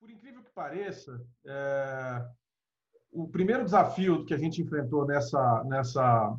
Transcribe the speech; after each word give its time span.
Por 0.00 0.10
incrível 0.10 0.42
que 0.42 0.52
pareça, 0.54 1.20
é, 1.46 2.24
o 3.12 3.28
primeiro 3.28 3.64
desafio 3.64 4.24
que 4.24 4.34
a 4.34 4.38
gente 4.38 4.62
enfrentou 4.62 5.04
nessa, 5.06 5.64
nessa, 5.64 6.36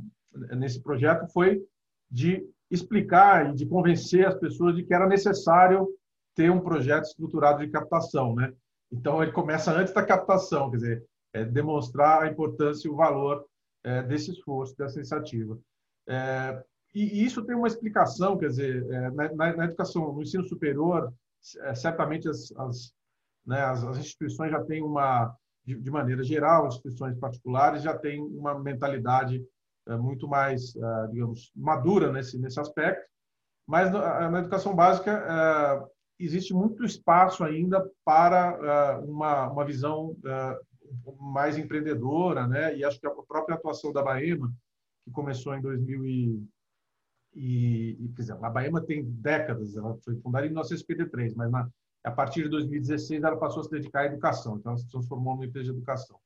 nesse 0.57 0.81
projeto 0.81 1.27
foi 1.33 1.61
de 2.09 2.47
explicar 2.71 3.51
e 3.51 3.55
de 3.55 3.65
convencer 3.65 4.25
as 4.25 4.35
pessoas 4.35 4.75
de 4.75 4.83
que 4.83 4.93
era 4.93 5.07
necessário 5.07 5.87
ter 6.33 6.49
um 6.49 6.61
projeto 6.61 7.05
estruturado 7.05 7.65
de 7.65 7.71
captação, 7.71 8.33
né? 8.35 8.53
Então 8.91 9.21
ele 9.21 9.31
começa 9.31 9.71
antes 9.71 9.93
da 9.93 10.05
captação, 10.05 10.69
quer 10.69 10.77
dizer, 10.77 11.05
é 11.33 11.43
demonstrar 11.43 12.23
a 12.23 12.27
importância 12.27 12.87
e 12.87 12.91
o 12.91 12.95
valor 12.95 13.45
é, 13.83 14.01
desse 14.03 14.31
esforço, 14.31 14.75
dessa 14.77 14.97
iniciativa. 14.97 15.59
É, 16.07 16.63
e, 16.95 17.25
isso 17.25 17.43
tem 17.43 17.55
uma 17.55 17.67
explicação, 17.67 18.37
quer 18.37 18.47
dizer, 18.47 18.89
é, 18.89 19.11
na, 19.11 19.53
na, 19.53 19.65
educação, 19.65 20.13
no 20.13 20.21
ensino 20.21 20.47
superior, 20.47 21.13
é, 21.59 21.75
certamente 21.75 22.29
as, 22.29 22.53
as, 22.57 22.93
né, 23.45 23.59
as, 23.61 23.83
as, 23.83 23.97
instituições 23.97 24.49
já 24.49 24.63
têm 24.63 24.81
uma, 24.81 25.35
de, 25.65 25.75
de, 25.75 25.91
maneira 25.91 26.23
geral, 26.23 26.67
instituições 26.67 27.19
particulares 27.19 27.83
já 27.83 27.97
têm 27.97 28.21
uma 28.21 28.57
mentalidade 28.57 29.45
é, 29.89 29.97
muito 29.97 30.25
mais, 30.25 30.73
é, 30.73 31.07
digamos, 31.11 31.51
madura 31.53 32.13
nesse, 32.13 32.39
nesse 32.39 32.61
aspecto, 32.61 33.05
mas 33.67 33.91
na, 33.91 34.29
na 34.29 34.39
educação 34.39 34.73
básica 34.73 35.89
existe 36.19 36.53
muito 36.53 36.85
espaço 36.85 37.43
ainda 37.43 37.83
para 38.05 39.01
uma, 39.01 39.49
uma 39.49 39.65
visão 39.65 40.15
mais 41.19 41.57
empreendedora, 41.57 42.47
né? 42.47 42.77
E 42.77 42.85
acho 42.85 42.99
que 42.99 43.07
a 43.07 43.11
própria 43.11 43.55
atuação 43.55 43.91
da 43.91 44.03
Baema, 44.03 44.53
que 45.03 45.11
começou 45.11 45.55
em 45.55 45.61
2000 45.61 46.05
e, 46.05 46.47
e, 47.35 47.97
e 47.99 48.07
por 48.09 48.21
exemplo, 48.21 48.45
a 48.45 48.49
Baema 48.49 48.81
tem 48.81 49.03
décadas, 49.03 49.75
ela 49.75 49.97
foi 50.03 50.15
fundada 50.17 50.45
em 50.45 50.49
1953, 50.49 51.35
mas 51.35 51.51
na, 51.51 51.69
a 52.03 52.11
partir 52.11 52.43
de 52.43 52.49
2016 52.49 53.23
ela 53.23 53.37
passou 53.37 53.61
a 53.61 53.63
se 53.63 53.71
dedicar 53.71 54.01
à 54.01 54.05
educação, 54.05 54.57
então 54.57 54.71
ela 54.71 54.79
se 54.79 54.89
transformou 54.89 55.35
numa 55.35 55.45
empresa 55.45 55.65
de 55.65 55.77
educação. 55.77 56.17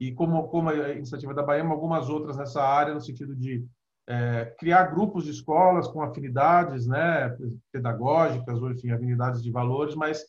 E 0.00 0.12
como, 0.12 0.48
como 0.48 0.68
a 0.68 0.90
iniciativa 0.90 1.32
da 1.32 1.42
Baema, 1.42 1.72
algumas 1.72 2.08
outras 2.08 2.36
nessa 2.36 2.62
área, 2.62 2.94
no 2.94 3.00
sentido 3.00 3.34
de 3.36 3.64
é, 4.08 4.46
criar 4.58 4.84
grupos 4.86 5.24
de 5.24 5.30
escolas 5.30 5.86
com 5.86 6.02
afinidades 6.02 6.86
né, 6.86 7.36
pedagógicas 7.70 8.60
ou, 8.60 8.70
enfim, 8.70 8.90
afinidades 8.90 9.42
de 9.42 9.50
valores, 9.50 9.94
mas 9.94 10.24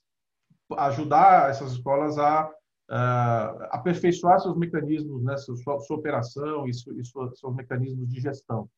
ajudar 0.77 1.49
essas 1.49 1.73
escolas 1.73 2.17
a 2.17 2.47
uh, 2.47 3.63
aperfeiçoar 3.71 4.39
seus 4.39 4.57
mecanismos, 4.57 5.23
né, 5.23 5.35
sua, 5.37 5.79
sua 5.79 5.97
operação 5.97 6.67
e, 6.67 6.73
su, 6.73 6.93
e 6.99 7.03
sua, 7.03 7.31
seus 7.35 7.55
mecanismos 7.55 8.07
de 8.07 8.19
gestão. 8.19 8.69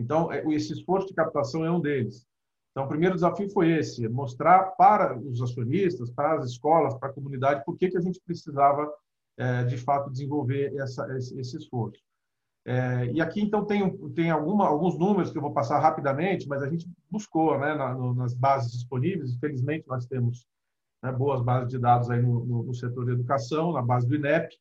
Então, 0.00 0.32
é, 0.32 0.42
esse 0.54 0.72
esforço 0.72 1.08
de 1.08 1.14
captação 1.14 1.64
é 1.64 1.70
um 1.70 1.80
deles. 1.80 2.26
Então, 2.70 2.84
o 2.84 2.88
primeiro 2.88 3.14
desafio 3.14 3.50
foi 3.50 3.70
esse, 3.72 4.08
mostrar 4.08 4.76
para 4.76 5.18
os 5.18 5.42
acionistas, 5.42 6.10
para 6.10 6.34
as 6.34 6.46
escolas, 6.46 6.94
para 6.94 7.08
a 7.08 7.12
comunidade, 7.12 7.64
por 7.64 7.76
que, 7.76 7.90
que 7.90 7.98
a 7.98 8.00
gente 8.00 8.20
precisava, 8.24 8.90
é, 9.36 9.64
de 9.64 9.76
fato, 9.76 10.10
desenvolver 10.10 10.74
essa, 10.76 11.06
esse, 11.16 11.56
esforço. 11.56 12.00
É, 12.64 13.06
e 13.06 13.20
aqui, 13.20 13.40
então, 13.40 13.64
tem, 13.64 13.96
tem 14.10 14.30
alguma, 14.30 14.66
alguns 14.66 14.96
números 14.96 15.30
que 15.30 15.38
eu 15.38 15.42
vou 15.42 15.52
passar 15.52 15.80
rapidamente, 15.80 16.46
mas 16.48 16.62
a 16.62 16.68
gente 16.68 16.88
buscou 17.10 17.58
né, 17.58 17.74
nas 18.14 18.34
bases 18.34 18.70
disponíveis. 18.72 19.32
Infelizmente, 19.32 19.88
nós 19.88 20.06
temos 20.06 20.46
né, 21.02 21.10
boas 21.10 21.42
bases 21.42 21.70
de 21.70 21.78
dados 21.78 22.10
aí 22.10 22.22
no, 22.22 22.44
no, 22.44 22.62
no, 22.64 22.74
setor 22.74 23.06
de 23.06 23.12
educação, 23.12 23.72
na 23.72 23.82
base 23.82 24.06
do 24.06 24.14
INEP, 24.14 24.56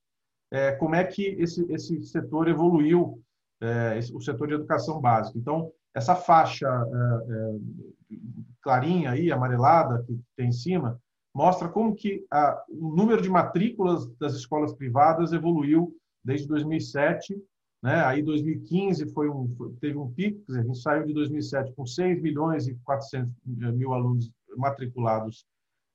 é, 0.52 0.72
como 0.72 0.96
é 0.96 1.04
que 1.04 1.24
esse, 1.40 1.64
esse 1.72 2.02
setor 2.04 2.48
evoluiu, 2.48 3.22
é, 3.62 4.00
o 4.14 4.22
setor 4.22 4.48
de 4.48 4.54
educação 4.56 5.00
básica. 5.00 5.38
Então, 5.38 5.72
essa 5.94 6.16
faixa 6.16 6.68
é, 6.68 7.34
é, 7.34 8.16
clarinha 8.62 9.12
aí, 9.12 9.32
amarelada, 9.32 10.04
que 10.04 10.20
tem 10.36 10.50
em 10.50 10.54
cima, 10.54 11.00
mostra 11.34 11.68
como 11.68 11.96
que 11.96 12.26
a, 12.32 12.64
o 12.70 12.96
número 12.96 13.22
de 13.22 13.30
matrículas 13.30 14.08
das 14.18 14.34
escolas 14.34 14.74
privadas 14.74 15.34
evoluiu 15.34 15.96
desde 16.24 16.48
2007, 16.48 17.36
né? 17.82 18.04
Aí 18.04 18.22
2015 18.22 19.14
foi 19.14 19.30
um, 19.30 19.48
teve 19.80 19.98
um 19.98 20.12
pico, 20.12 20.44
a 20.52 20.62
gente 20.62 20.80
saiu 20.80 21.06
de 21.06 21.14
2007 21.14 21.74
com 21.74 21.86
6 21.86 22.22
milhões 22.22 22.68
e 22.68 22.76
400 22.84 23.32
mil 23.46 23.94
alunos 23.94 24.30
matriculados 24.58 25.46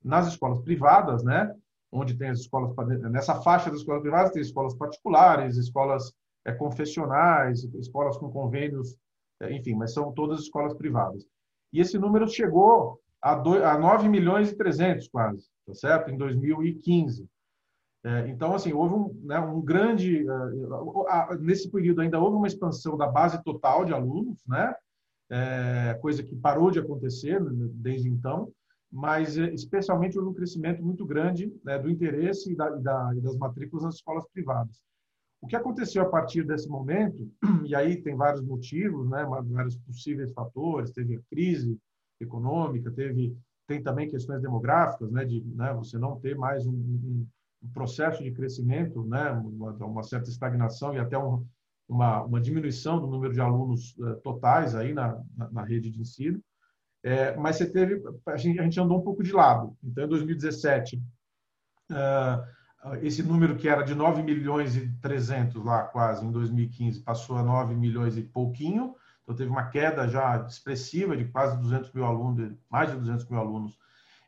nas 0.02 0.28
escolas 0.28 0.60
privadas, 0.60 1.22
né? 1.22 1.54
Onde 1.92 2.16
tem 2.16 2.30
as 2.30 2.40
escolas 2.40 2.74
nessa 3.10 3.40
faixa 3.42 3.70
das 3.70 3.80
escolas 3.80 4.02
privadas 4.02 4.32
tem 4.32 4.42
escolas 4.42 4.74
particulares, 4.74 5.56
escolas 5.56 6.12
é, 6.44 6.52
confessionais, 6.52 7.64
escolas 7.74 8.16
com 8.16 8.30
convênios, 8.30 8.96
é, 9.40 9.52
enfim, 9.52 9.74
mas 9.74 9.92
são 9.92 10.12
todas 10.12 10.40
escolas 10.40 10.74
privadas. 10.74 11.24
E 11.72 11.80
esse 11.80 11.98
número 11.98 12.28
chegou 12.28 13.00
a, 13.22 13.32
a 13.32 13.78
9 13.78 14.08
milhões 14.08 14.50
e 14.50 14.56
300 14.56 15.08
quase, 15.08 15.46
tá 15.66 15.74
certo? 15.74 16.10
Em 16.10 16.16
2015. 16.16 17.26
É, 18.04 18.28
então, 18.28 18.54
assim, 18.54 18.72
houve 18.72 18.94
um, 18.94 19.26
né, 19.26 19.40
um 19.40 19.62
grande. 19.62 20.24
Uh, 20.28 21.38
nesse 21.40 21.70
período 21.70 22.02
ainda 22.02 22.20
houve 22.20 22.36
uma 22.36 22.46
expansão 22.46 22.98
da 22.98 23.06
base 23.06 23.42
total 23.42 23.84
de 23.84 23.94
alunos, 23.94 24.42
né? 24.46 24.74
É, 25.30 25.98
coisa 26.02 26.22
que 26.22 26.36
parou 26.36 26.70
de 26.70 26.78
acontecer 26.78 27.40
desde 27.42 28.10
então 28.10 28.52
mas 28.94 29.36
eh, 29.36 29.52
especialmente 29.52 30.16
houve 30.16 30.30
um 30.30 30.34
crescimento 30.34 30.80
muito 30.80 31.04
grande 31.04 31.52
né, 31.64 31.76
do 31.76 31.90
interesse 31.90 32.52
e, 32.52 32.54
da, 32.54 32.70
e, 32.78 32.80
da, 32.80 33.12
e, 33.16 33.20
das 33.20 33.36
matrículas 33.36 33.84
nas 33.84 33.96
escolas 33.96 34.24
privadas. 34.32 34.80
O 35.44 35.46
que 35.46 35.56
aconteceu 35.56 36.02
a 36.02 36.08
partir 36.08 36.42
desse 36.42 36.66
momento, 36.66 37.30
e 37.66 37.74
aí 37.74 38.00
tem 38.00 38.16
vários 38.16 38.40
motivos, 38.40 39.06
né, 39.10 39.26
vários 39.26 39.76
possíveis 39.76 40.32
fatores, 40.32 40.90
teve 40.90 41.16
a 41.16 41.20
crise 41.30 41.78
econômica, 42.18 42.90
teve 42.90 43.36
tem 43.66 43.82
também 43.82 44.08
questões 44.08 44.40
demográficas, 44.40 45.10
né, 45.10 45.22
de 45.26 45.42
né, 45.54 45.74
você 45.74 45.98
não 45.98 46.18
ter 46.18 46.34
mais 46.34 46.66
um, 46.66 46.72
um, 46.72 47.26
um 47.62 47.68
processo 47.74 48.22
de 48.22 48.32
crescimento, 48.32 49.04
né, 49.04 49.32
uma, 49.32 49.72
uma 49.84 50.02
certa 50.02 50.30
estagnação 50.30 50.94
e 50.94 50.98
até 50.98 51.18
um, 51.18 51.46
uma, 51.86 52.22
uma, 52.22 52.40
diminuição 52.40 52.98
do 52.98 53.06
número 53.06 53.34
de 53.34 53.40
alunos 53.40 53.94
uh, 53.98 54.16
totais 54.22 54.74
aí 54.74 54.94
na, 54.94 55.22
na, 55.36 55.50
na 55.50 55.62
rede 55.62 55.90
de 55.90 56.00
ensino. 56.00 56.40
É, 57.02 57.36
mas 57.36 57.56
você 57.56 57.70
teve, 57.70 58.02
a 58.26 58.36
gente, 58.38 58.58
a 58.58 58.62
gente, 58.62 58.80
andou 58.80 58.98
um 58.98 59.04
pouco 59.04 59.22
de 59.22 59.32
lado. 59.32 59.76
Então, 59.84 60.04
em 60.04 60.08
2017, 60.08 60.96
uh, 61.90 62.63
esse 63.02 63.22
número 63.22 63.56
que 63.56 63.68
era 63.68 63.82
de 63.82 63.94
9 63.94 64.22
milhões 64.22 64.76
e 64.76 64.88
300 65.00 65.64
lá 65.64 65.82
quase, 65.82 66.24
em 66.24 66.30
2015, 66.30 67.00
passou 67.00 67.36
a 67.36 67.42
9 67.42 67.74
milhões 67.74 68.16
e 68.16 68.22
pouquinho. 68.22 68.94
Então, 69.22 69.34
teve 69.34 69.50
uma 69.50 69.64
queda 69.64 70.06
já 70.06 70.44
expressiva 70.46 71.16
de 71.16 71.24
quase 71.24 71.56
200 71.58 71.92
mil 71.92 72.04
alunos, 72.04 72.52
mais 72.70 72.90
de 72.90 72.96
200 72.96 73.26
mil 73.28 73.40
alunos 73.40 73.78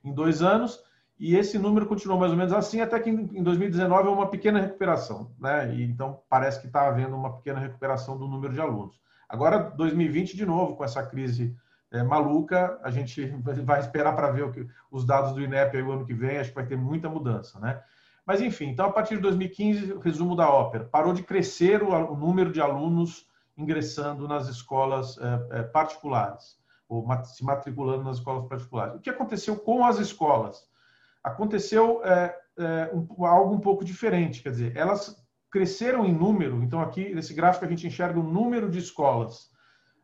em 0.03 0.13
dois 0.13 0.41
anos. 0.41 0.81
E 1.19 1.35
esse 1.37 1.59
número 1.59 1.87
continuou 1.87 2.19
mais 2.19 2.33
ou 2.33 2.39
menos 2.39 2.53
assim, 2.53 2.81
até 2.81 2.99
que 3.01 3.11
em 3.11 3.43
2019 3.43 4.09
houve 4.09 4.21
uma 4.21 4.31
pequena 4.31 4.61
recuperação. 4.61 5.31
Né? 5.39 5.75
E, 5.75 5.83
então, 5.85 6.21
parece 6.29 6.61
que 6.61 6.67
está 6.67 6.89
havendo 6.89 7.15
uma 7.15 7.37
pequena 7.37 7.61
recuperação 7.61 8.17
do 8.19 8.27
número 8.27 8.53
de 8.53 8.61
alunos. 8.61 8.99
Agora, 9.29 9.59
2020, 9.59 10.37
de 10.37 10.47
novo, 10.47 10.77
com 10.77 10.85
essa 10.85 11.03
crise 11.03 11.55
é, 11.91 12.03
maluca. 12.03 12.79
A 12.83 12.91
gente 12.91 13.27
vai 13.65 13.81
esperar 13.81 14.15
para 14.15 14.31
ver 14.31 14.51
que, 14.53 14.67
os 14.91 15.05
dados 15.05 15.33
do 15.33 15.43
INEP 15.43 15.77
aí, 15.77 15.83
o 15.83 15.93
ano 15.93 16.07
que 16.07 16.15
vem, 16.15 16.39
acho 16.39 16.51
que 16.51 16.57
vai 16.57 16.67
ter 16.67 16.77
muita 16.77 17.09
mudança, 17.09 17.59
né? 17.59 17.83
Mas, 18.27 18.41
enfim, 18.41 18.67
então, 18.67 18.87
a 18.87 18.93
partir 18.93 19.15
de 19.15 19.23
2015, 19.23 19.93
o 19.93 20.01
resumo 20.01 20.35
da 20.35 20.51
ópera. 20.51 20.85
Parou 20.85 21.13
de 21.13 21.23
crescer 21.23 21.83
o, 21.83 22.17
número 22.17 22.51
de 22.51 22.61
alunos 22.61 23.25
ingressando 23.57 24.27
nas 24.27 24.49
escolas 24.49 25.17
é, 25.19 25.61
é, 25.61 25.63
particulares, 25.63 26.59
ou 26.89 27.07
se 27.25 27.45
matriculando 27.45 28.03
nas 28.03 28.17
escolas 28.17 28.49
particulares. 28.49 28.97
O 28.97 29.01
que 29.01 29.09
aconteceu 29.09 29.57
com 29.57 29.85
as 29.85 29.99
escolas? 29.99 30.69
Aconteceu 31.23 32.05
é, 32.05 32.37
é, 32.59 32.91
um, 32.93 33.25
algo 33.25 33.55
um 33.55 33.61
pouco 33.61 33.85
diferente, 33.85 34.43
quer 34.43 34.51
dizer, 34.51 34.77
elas 34.77 35.25
cresceram 35.51 36.05
em 36.05 36.13
número, 36.13 36.63
então 36.63 36.81
aqui 36.81 37.15
nesse 37.15 37.33
gráfico 37.33 37.65
a 37.65 37.69
gente 37.69 37.87
enxerga 37.87 38.19
o 38.19 38.23
número 38.23 38.69
de 38.69 38.79
escolas 38.79 39.51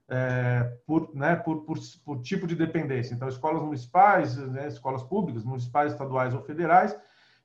é, 0.09 0.77
por, 0.87 1.15
né, 1.15 1.37
por, 1.37 1.65
por, 1.65 1.79
por, 2.05 2.21
tipo 2.21 2.47
de 2.47 2.55
dependência. 2.55 3.15
Então, 3.15 3.29
escolas 3.29 3.63
municipais, 3.63 4.37
né, 4.37 4.69
escolas 4.69 5.03
públicas, 5.03 5.45
municipais, 5.45 5.93
estaduais 5.93 6.35
ou 6.35 6.43
federais, 6.43 6.97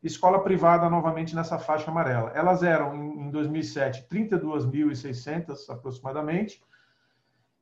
escola 0.04 0.44
privada 0.44 0.90
novamente 0.90 1.36
nessa 1.36 1.58
faixa 1.58 1.90
amarela. 1.90 2.32
Elas 2.34 2.64
eram, 2.64 2.96
em, 2.96 3.28
em 3.28 3.32
2007, 3.32 4.08
32.600 4.10 5.70
aproximadamente, 5.70 6.62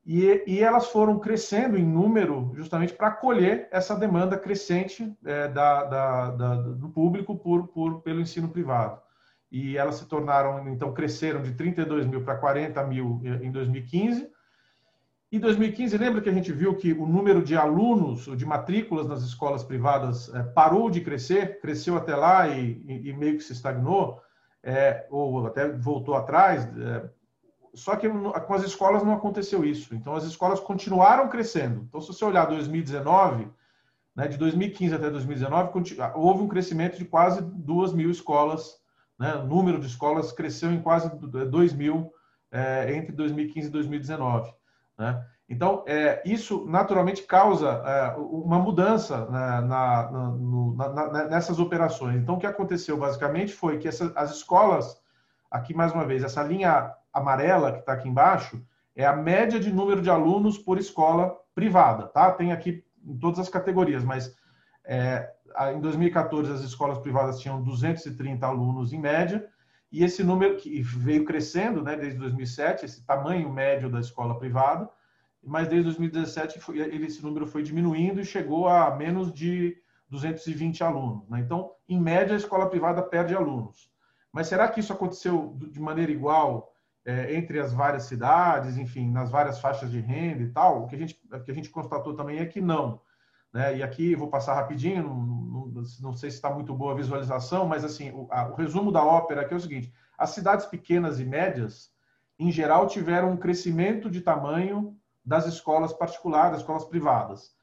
e, 0.05 0.43
e, 0.45 0.61
elas 0.61 0.89
foram 0.91 1.17
crescendo 1.17 1.75
em 1.75 1.83
número 1.83 2.51
justamente 2.53 2.93
para 2.93 3.07
acolher 3.07 3.67
essa 3.71 3.95
demanda 3.95 4.37
crescente 4.37 5.11
é, 5.25 5.47
da, 5.47 5.83
da, 5.83 6.29
da, 6.29 6.55
do 6.57 6.89
público 6.89 7.35
por, 7.35 7.67
por, 7.69 8.01
pelo 8.01 8.21
ensino 8.21 8.49
privado. 8.49 9.01
E 9.51 9.75
elas 9.77 9.95
se 9.95 10.05
tornaram, 10.05 10.69
então, 10.69 10.93
cresceram 10.93 11.41
de 11.41 11.53
32 11.53 12.05
mil 12.05 12.23
para 12.23 12.37
40 12.37 12.83
mil 12.83 13.19
em 13.41 13.51
2015, 13.51 14.29
em 15.35 15.39
2015, 15.39 15.97
lembra 15.97 16.21
que 16.21 16.29
a 16.29 16.33
gente 16.33 16.51
viu 16.53 16.75
que 16.75 16.93
o 16.93 17.05
número 17.05 17.43
de 17.43 17.57
alunos, 17.57 18.25
de 18.37 18.45
matrículas 18.45 19.07
nas 19.07 19.21
escolas 19.21 19.63
privadas 19.63 20.33
é, 20.33 20.43
parou 20.43 20.89
de 20.89 21.01
crescer, 21.01 21.59
cresceu 21.59 21.97
até 21.97 22.15
lá 22.15 22.47
e, 22.47 22.81
e, 22.87 23.13
meio 23.13 23.37
que 23.37 23.43
se 23.43 23.53
estagnou, 23.53 24.21
é, 24.63 25.05
ou 25.09 25.45
até 25.45 25.69
voltou 25.69 26.15
atrás. 26.15 26.65
É, 26.77 27.09
só 27.73 27.95
que 27.95 28.07
com 28.07 28.53
as 28.53 28.63
escolas 28.63 29.03
não 29.03 29.13
aconteceu 29.13 29.65
isso. 29.65 29.93
Então, 29.93 30.15
as 30.15 30.23
escolas 30.23 30.59
continuaram 30.59 31.27
crescendo. 31.27 31.85
Então, 31.87 31.99
se 31.99 32.07
você 32.07 32.23
olhar 32.23 32.45
2019, 32.45 33.49
né, 34.15 34.27
de 34.27 34.37
2015 34.37 34.95
até 34.95 35.09
2019, 35.09 35.71
houve 36.15 36.43
um 36.43 36.47
crescimento 36.47 36.97
de 36.97 37.03
quase 37.03 37.41
2 37.41 37.91
mil 37.91 38.09
escolas. 38.09 38.79
Né? 39.19 39.35
O 39.35 39.45
número 39.45 39.79
de 39.79 39.87
escolas 39.87 40.31
cresceu 40.31 40.71
em 40.71 40.81
quase 40.81 41.09
2 41.09 41.73
mil 41.73 42.13
entre 42.87 43.11
2015 43.11 43.67
e 43.67 43.71
2019. 43.71 44.53
Né? 44.97 45.25
Então, 45.47 45.83
é, 45.85 46.23
isso 46.25 46.65
naturalmente 46.65 47.23
causa 47.23 47.69
é, 47.85 48.15
uma 48.17 48.57
mudança 48.57 49.25
na, 49.29 49.61
na, 49.61 50.11
no, 50.11 50.75
na, 50.75 51.27
nessas 51.27 51.59
operações. 51.59 52.15
Então, 52.15 52.35
o 52.35 52.39
que 52.39 52.47
aconteceu 52.47 52.97
basicamente 52.97 53.53
foi 53.53 53.77
que 53.77 53.87
essa, 53.87 54.11
as 54.15 54.31
escolas, 54.31 54.99
aqui 55.51 55.73
mais 55.73 55.91
uma 55.91 56.05
vez, 56.05 56.23
essa 56.23 56.41
linha 56.41 56.91
amarela 57.13 57.71
que 57.71 57.79
está 57.79 57.93
aqui 57.93 58.09
embaixo, 58.09 58.61
é 58.95 59.05
a 59.05 59.15
média 59.15 59.59
de 59.59 59.71
número 59.71 60.01
de 60.01 60.09
alunos 60.09 60.57
por 60.57 60.77
escola 60.77 61.35
privada, 61.53 62.07
tá? 62.07 62.31
Tem 62.31 62.51
aqui 62.51 62.83
em 63.05 63.17
todas 63.17 63.39
as 63.39 63.49
categorias, 63.49 64.03
mas 64.03 64.35
é, 64.83 65.31
em 65.73 65.79
2014 65.79 66.51
as 66.51 66.61
escolas 66.61 66.97
privadas 66.99 67.39
tinham 67.39 67.61
230 67.61 68.45
alunos 68.45 68.93
em 68.93 68.99
média, 68.99 69.47
e 69.91 70.03
esse 70.03 70.23
número 70.23 70.57
que 70.57 70.81
veio 70.81 71.25
crescendo, 71.25 71.81
né, 71.81 71.95
desde 71.95 72.19
2007, 72.19 72.85
esse 72.85 73.05
tamanho 73.05 73.51
médio 73.51 73.89
da 73.89 73.99
escola 73.99 74.37
privada, 74.37 74.89
mas 75.43 75.67
desde 75.67 75.85
2017 75.85 76.59
foi, 76.59 76.79
esse 76.79 77.23
número 77.23 77.45
foi 77.45 77.61
diminuindo 77.61 78.19
e 78.19 78.25
chegou 78.25 78.67
a 78.67 78.95
menos 78.95 79.31
de 79.31 79.77
220 80.09 80.83
alunos. 80.83 81.29
Né? 81.29 81.39
Então, 81.39 81.71
em 81.87 81.99
média, 81.99 82.33
a 82.33 82.37
escola 82.37 82.69
privada 82.69 83.01
perde 83.01 83.35
alunos. 83.35 83.89
Mas 84.31 84.47
será 84.47 84.67
que 84.67 84.79
isso 84.79 84.91
aconteceu 84.91 85.55
de 85.71 85.79
maneira 85.79 86.11
igual 86.11 86.73
é, 87.05 87.35
entre 87.35 87.59
as 87.59 87.71
várias 87.71 88.03
cidades, 88.03 88.77
enfim, 88.77 89.09
nas 89.09 89.29
várias 89.29 89.59
faixas 89.59 89.91
de 89.91 89.99
renda 89.99 90.43
e 90.43 90.49
tal? 90.49 90.83
O 90.83 90.87
que 90.87 90.95
a 90.95 90.99
gente, 90.99 91.13
que 91.45 91.51
a 91.51 91.53
gente 91.53 91.69
constatou 91.69 92.15
também 92.15 92.39
é 92.39 92.45
que 92.45 92.59
não. 92.59 92.99
Né? 93.53 93.77
E 93.77 93.83
aqui 93.83 94.15
vou 94.15 94.27
passar 94.27 94.55
rapidinho, 94.55 95.03
não, 95.03 95.15
não, 95.15 95.64
não 96.01 96.13
sei 96.13 96.29
se 96.29 96.37
está 96.37 96.49
muito 96.49 96.73
boa 96.73 96.93
a 96.93 96.95
visualização, 96.95 97.67
mas 97.67 97.83
assim, 97.83 98.11
o, 98.11 98.27
a, 98.31 98.47
o 98.49 98.55
resumo 98.55 98.91
da 98.91 99.03
ópera 99.03 99.41
aqui 99.41 99.53
é 99.53 99.57
o 99.57 99.61
seguinte: 99.61 99.93
as 100.17 100.31
cidades 100.31 100.65
pequenas 100.65 101.19
e 101.19 101.25
médias, 101.25 101.91
em 102.37 102.51
geral, 102.51 102.87
tiveram 102.87 103.31
um 103.31 103.37
crescimento 103.37 104.09
de 104.09 104.21
tamanho 104.21 104.95
das 105.25 105.45
escolas 105.47 105.93
particulares, 105.93 106.51
das 106.51 106.61
escolas 106.61 106.85
privadas. 106.85 107.55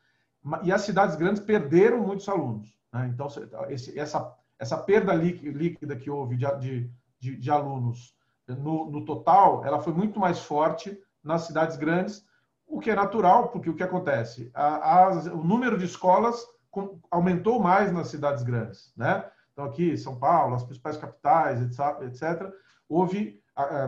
E 0.64 0.72
as 0.72 0.82
cidades 0.82 1.14
grandes 1.14 1.40
perderam 1.40 2.00
muitos 2.00 2.28
alunos. 2.28 2.76
Né? 2.92 3.10
Então, 3.14 3.28
esse, 3.68 3.96
essa, 3.98 4.34
essa 4.58 4.76
perda 4.76 5.14
líquida 5.14 5.96
que 5.96 6.10
houve 6.10 6.36
de, 6.36 6.90
de, 7.20 7.36
de 7.36 7.50
alunos 7.50 8.16
no, 8.48 8.90
no, 8.90 9.04
total, 9.04 9.64
ela 9.64 9.80
foi 9.80 9.92
muito 9.92 10.18
mais 10.18 10.40
forte 10.40 10.98
nas 11.22 11.42
cidades 11.42 11.76
grandes, 11.76 12.26
o 12.66 12.80
que 12.80 12.90
é 12.90 12.94
natural, 12.94 13.48
porque 13.48 13.70
o 13.70 13.76
que 13.76 13.82
acontece? 13.82 14.50
A, 14.52 15.04
a, 15.04 15.10
o 15.32 15.44
número 15.44 15.78
de 15.78 15.84
escolas 15.84 16.44
aumentou 17.10 17.60
mais 17.60 17.92
nas 17.92 18.08
cidades 18.08 18.42
grandes. 18.42 18.92
Né? 18.96 19.24
Então, 19.52 19.64
aqui, 19.64 19.96
São 19.96 20.18
Paulo, 20.18 20.54
as 20.54 20.64
principais 20.64 20.96
capitais, 20.96 21.60
etc., 21.60 22.02
etc 22.02 22.52
houve, 22.92 23.40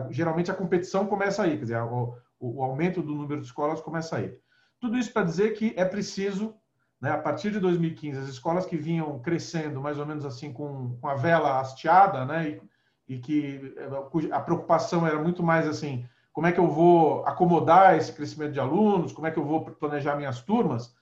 geralmente, 0.09 0.49
a 0.49 0.55
competição 0.55 1.05
começa 1.05 1.43
aí, 1.43 1.57
quer 1.57 1.63
dizer, 1.63 1.81
o, 1.81 2.17
o, 2.39 2.63
aumento 2.63 3.01
do 3.01 3.13
número 3.13 3.39
de 3.39 3.47
escolas 3.47 3.79
começa 3.79 4.17
aí. 4.17 4.35
Tudo 4.79 4.97
isso 4.97 5.13
para 5.13 5.23
dizer 5.23 5.53
que 5.53 5.73
é 5.77 5.85
preciso, 5.85 6.55
né, 6.99 7.11
a 7.11 7.17
partir 7.17 7.51
de 7.51 7.59
2015, 7.59 8.19
as 8.19 8.27
escolas 8.27 8.65
que 8.65 8.75
vinham 8.75 9.19
crescendo 9.19 9.79
mais 9.79 9.99
ou 9.99 10.05
menos 10.05 10.25
assim 10.25 10.51
com, 10.51 10.97
com 10.99 11.07
a 11.07 11.15
vela 11.15 11.59
hasteada, 11.59 12.25
né, 12.25 12.59
e, 13.07 13.15
e 13.15 13.19
que 13.19 13.75
eh, 13.77 14.31
a 14.31 14.39
preocupação 14.39 15.05
era 15.05 15.21
muito 15.21 15.43
mais 15.43 15.67
assim, 15.67 16.05
como 16.33 16.47
é 16.47 16.51
que 16.51 16.59
eu 16.59 16.67
vou 16.67 17.23
acomodar 17.25 17.95
esse 17.95 18.11
crescimento 18.11 18.53
de 18.53 18.59
alunos, 18.59 19.13
como 19.13 19.27
é 19.27 19.31
que 19.31 19.37
eu 19.37 19.45
vou 19.45 19.65
planejar 19.65 20.15
minhas 20.15 20.41
turmas, 20.41 20.93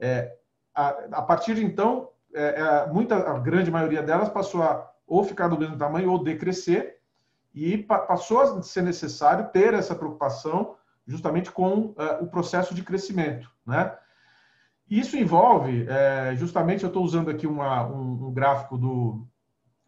é, 0.00 0.34
a, 0.74 1.22
partir 1.22 1.54
de 1.54 1.64
então, 1.64 2.08
é, 2.34 2.60
é, 2.60 2.86
muita, 2.92 3.16
a 3.16 3.38
grande 3.38 3.70
maioria 3.70 4.02
delas 4.02 4.28
passou 4.28 4.62
a 4.62 4.90
ou 5.06 5.22
ficar 5.24 5.48
do 5.48 5.58
mesmo 5.58 5.76
tamanho 5.76 6.10
ou 6.10 6.22
decrescer, 6.22 6.98
e 7.54 7.76
pa 7.76 7.98
passou 7.98 8.40
a 8.40 8.62
ser 8.62 8.82
necessário 8.82 9.50
ter 9.50 9.74
essa 9.74 9.94
preocupação 9.94 10.76
justamente 11.06 11.50
com 11.50 11.88
uh, 11.88 12.22
o 12.22 12.26
processo 12.26 12.74
de 12.74 12.82
crescimento, 12.82 13.50
né? 13.66 13.94
Isso 14.88 15.16
envolve, 15.16 15.86
é, 15.88 16.34
justamente, 16.36 16.82
eu 16.82 16.88
estou 16.88 17.02
usando 17.02 17.30
aqui 17.30 17.46
uma, 17.46 17.86
um, 17.86 18.26
um, 18.26 18.32
gráfico 18.32 18.76
do, 18.76 19.26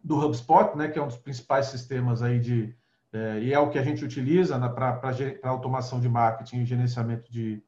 do 0.03 0.19
HubSpot, 0.19 0.77
né, 0.77 0.89
que 0.89 0.99
é 0.99 1.03
um 1.03 1.09
dos 1.09 1.19
principais 1.19 1.67
sistemas 1.67 2.23
aí 2.23 2.39
de, 2.41 2.75
é, 3.13 3.39
e 3.41 3.53
é 3.53 3.59
o 3.59 3.69
que 3.69 3.79
a 3.79 3.83
gente 3.83 4.03
utiliza 4.03 4.59
para 4.71 5.01
automação 5.43 6.01
de 6.01 6.09
marketing 6.09 6.61
e 6.61 6.65
gerenciamento 6.65 7.31
de, 7.31 7.63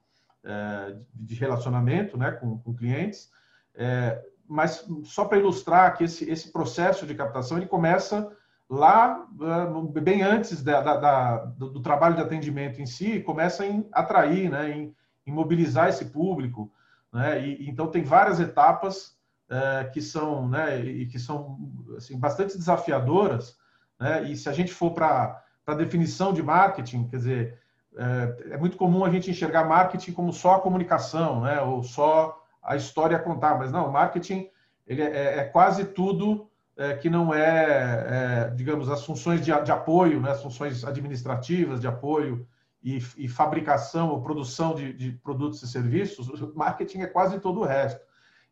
é, 0.46 0.96
de 1.12 1.34
relacionamento 1.34 2.16
né, 2.16 2.30
com, 2.30 2.58
com 2.58 2.74
clientes. 2.74 3.30
É, 3.74 4.22
mas 4.48 4.86
só 5.04 5.24
para 5.24 5.38
ilustrar 5.38 5.96
que 5.96 6.04
esse, 6.04 6.30
esse 6.30 6.52
processo 6.52 7.04
de 7.04 7.14
captação 7.14 7.58
ele 7.58 7.66
começa 7.66 8.30
lá 8.68 9.26
ah, 9.40 10.00
bem 10.00 10.22
antes 10.22 10.62
da, 10.62 10.80
da, 10.80 10.96
da, 10.96 11.36
do, 11.44 11.80
trabalho 11.80 12.16
de 12.16 12.22
atendimento 12.22 12.80
em 12.80 12.86
si, 12.86 13.20
começa 13.20 13.64
em 13.66 13.88
atrair, 13.92 14.50
né, 14.50 14.70
em, 14.70 14.94
em 15.26 15.32
mobilizar 15.32 15.88
esse 15.88 16.06
público, 16.06 16.72
né, 17.12 17.46
e, 17.46 17.68
então 17.68 17.88
tem 17.88 18.02
várias 18.02 18.40
etapas 18.40 19.16
é, 19.48 19.84
que 19.84 20.00
são, 20.00 20.48
né, 20.48 20.80
e 20.80 21.06
que 21.06 21.18
são 21.18 21.58
assim, 21.96 22.18
bastante 22.18 22.56
desafiadoras, 22.58 23.56
né, 24.00 24.24
e 24.24 24.36
se 24.36 24.48
a 24.48 24.52
gente 24.52 24.72
for 24.72 24.92
para 24.92 25.42
a 25.66 25.74
definição 25.74 26.32
de 26.32 26.42
marketing, 26.42 27.08
quer 27.08 27.16
dizer, 27.16 27.58
é, 27.96 28.54
é, 28.54 28.56
muito 28.58 28.76
comum 28.76 29.04
a 29.04 29.10
gente 29.10 29.30
enxergar 29.30 29.64
marketing 29.64 30.12
como 30.12 30.32
só 30.32 30.56
a 30.56 30.60
comunicação, 30.60 31.40
né, 31.40 31.60
ou 31.62 31.82
só 31.82 32.42
a 32.62 32.76
história 32.76 33.16
a 33.16 33.20
contar, 33.20 33.58
mas 33.58 33.72
não, 33.72 33.90
marketing 33.90 34.48
ele 34.86 35.02
é, 35.02 35.06
é, 35.06 35.38
é 35.38 35.44
quase 35.44 35.84
tudo 35.84 36.48
é, 36.76 36.94
que 36.94 37.08
não 37.08 37.32
é, 37.32 38.48
é, 38.48 38.52
digamos, 38.54 38.90
as 38.90 39.04
funções 39.04 39.40
de, 39.40 39.50
de, 39.62 39.72
apoio, 39.72 40.20
né, 40.20 40.30
as 40.30 40.42
funções 40.42 40.84
administrativas 40.84 41.80
de 41.80 41.86
apoio 41.86 42.46
e, 42.82 42.98
e 43.16 43.28
fabricação 43.28 44.10
ou 44.10 44.20
produção 44.20 44.74
de, 44.74 44.92
de, 44.92 45.12
produtos 45.12 45.62
e 45.62 45.66
serviços, 45.66 46.28
o 46.28 46.52
marketing 46.54 47.00
é 47.00 47.06
quase 47.06 47.40
todo 47.40 47.60
o 47.60 47.64
resto. 47.64 48.00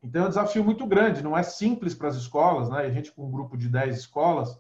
Então 0.02 0.22
é 0.22 0.26
um 0.26 0.28
desafio 0.30 0.64
muito 0.64 0.86
grande, 0.86 1.22
não 1.22 1.36
é 1.36 1.42
simples 1.42 1.94
para 1.94 2.08
as 2.08 2.16
escolas, 2.16 2.68
né? 2.68 2.80
A 2.80 2.90
gente 2.90 3.12
com 3.12 3.26
um 3.26 3.30
grupo 3.30 3.56
de 3.56 3.68
10 3.68 3.96
escolas, 3.96 4.58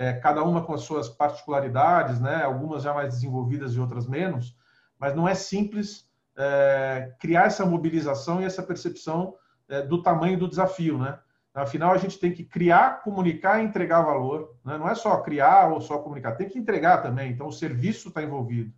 é, 0.00 0.14
cada 0.14 0.42
uma 0.42 0.64
com 0.64 0.72
as 0.72 0.80
suas 0.80 1.10
particularidades, 1.10 2.18
né? 2.18 2.42
Algumas 2.42 2.82
já 2.82 2.94
mais 2.94 3.12
desenvolvidas 3.12 3.74
e 3.74 3.78
outras 3.78 4.06
menos, 4.06 4.56
mas 4.98 5.14
não 5.14 5.28
é 5.28 5.34
simples 5.34 6.08
é, 6.34 7.12
criar 7.20 7.44
essa 7.44 7.66
mobilização 7.66 8.40
e 8.40 8.46
essa 8.46 8.62
percepção 8.62 9.34
é, 9.68 9.82
do 9.82 10.02
tamanho 10.02 10.38
do 10.38 10.48
desafio, 10.48 10.96
né? 10.96 11.18
Afinal, 11.52 11.92
a 11.92 11.98
gente 11.98 12.18
tem 12.18 12.32
que 12.32 12.44
criar, 12.44 13.02
comunicar 13.02 13.60
e 13.60 13.66
entregar 13.66 14.00
valor. 14.00 14.56
Né? 14.64 14.78
Não 14.78 14.88
é 14.88 14.94
só 14.94 15.20
criar 15.20 15.66
ou 15.66 15.82
só 15.82 15.98
comunicar, 15.98 16.32
tem 16.32 16.48
que 16.48 16.58
entregar 16.58 17.02
também. 17.02 17.32
Então, 17.32 17.48
o 17.48 17.52
serviço 17.52 18.08
está 18.08 18.22
envolvido. 18.22 18.72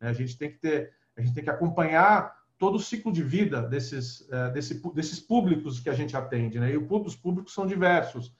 Né? 0.00 0.08
A 0.08 0.12
gente 0.12 0.36
tem 0.36 0.50
que 0.50 0.58
ter, 0.58 0.90
a 1.16 1.20
gente 1.20 1.34
tem 1.34 1.44
que 1.44 1.50
acompanhar 1.50 2.34
todo 2.58 2.76
o 2.76 2.80
ciclo 2.80 3.12
de 3.12 3.22
vida 3.22 3.62
desses, 3.62 4.26
é, 4.32 4.50
desse, 4.50 4.82
desses 4.94 5.20
públicos 5.20 5.78
que 5.78 5.90
a 5.90 5.92
gente 5.92 6.16
atende. 6.16 6.58
Né? 6.58 6.72
E 6.72 6.76
os 6.78 7.14
públicos 7.14 7.52
são 7.52 7.66
diversos. 7.66 8.34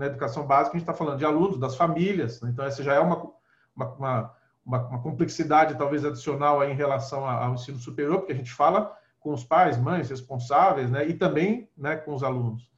Na 0.00 0.06
educação 0.06 0.46
básica, 0.46 0.70
a 0.70 0.78
gente 0.78 0.88
está 0.88 0.94
falando 0.94 1.18
de 1.18 1.26
alunos, 1.26 1.58
das 1.58 1.76
famílias. 1.76 2.40
Né? 2.40 2.48
Então, 2.50 2.64
essa 2.64 2.82
já 2.82 2.94
é 2.94 3.00
uma, 3.00 3.30
uma, 3.76 4.34
uma, 4.64 4.88
uma 4.88 5.02
complexidade 5.02 5.76
talvez 5.76 6.06
adicional 6.06 6.64
em 6.64 6.74
relação 6.74 7.26
ao 7.26 7.52
ensino 7.52 7.78
superior, 7.78 8.16
porque 8.16 8.32
a 8.32 8.36
gente 8.36 8.50
fala 8.50 8.96
com 9.20 9.30
os 9.30 9.44
pais, 9.44 9.76
mães, 9.76 10.08
responsáveis, 10.08 10.90
né? 10.90 11.06
e 11.06 11.12
também 11.12 11.68
né, 11.76 11.96
com 11.96 12.14
os 12.14 12.22
alunos. 12.22 12.72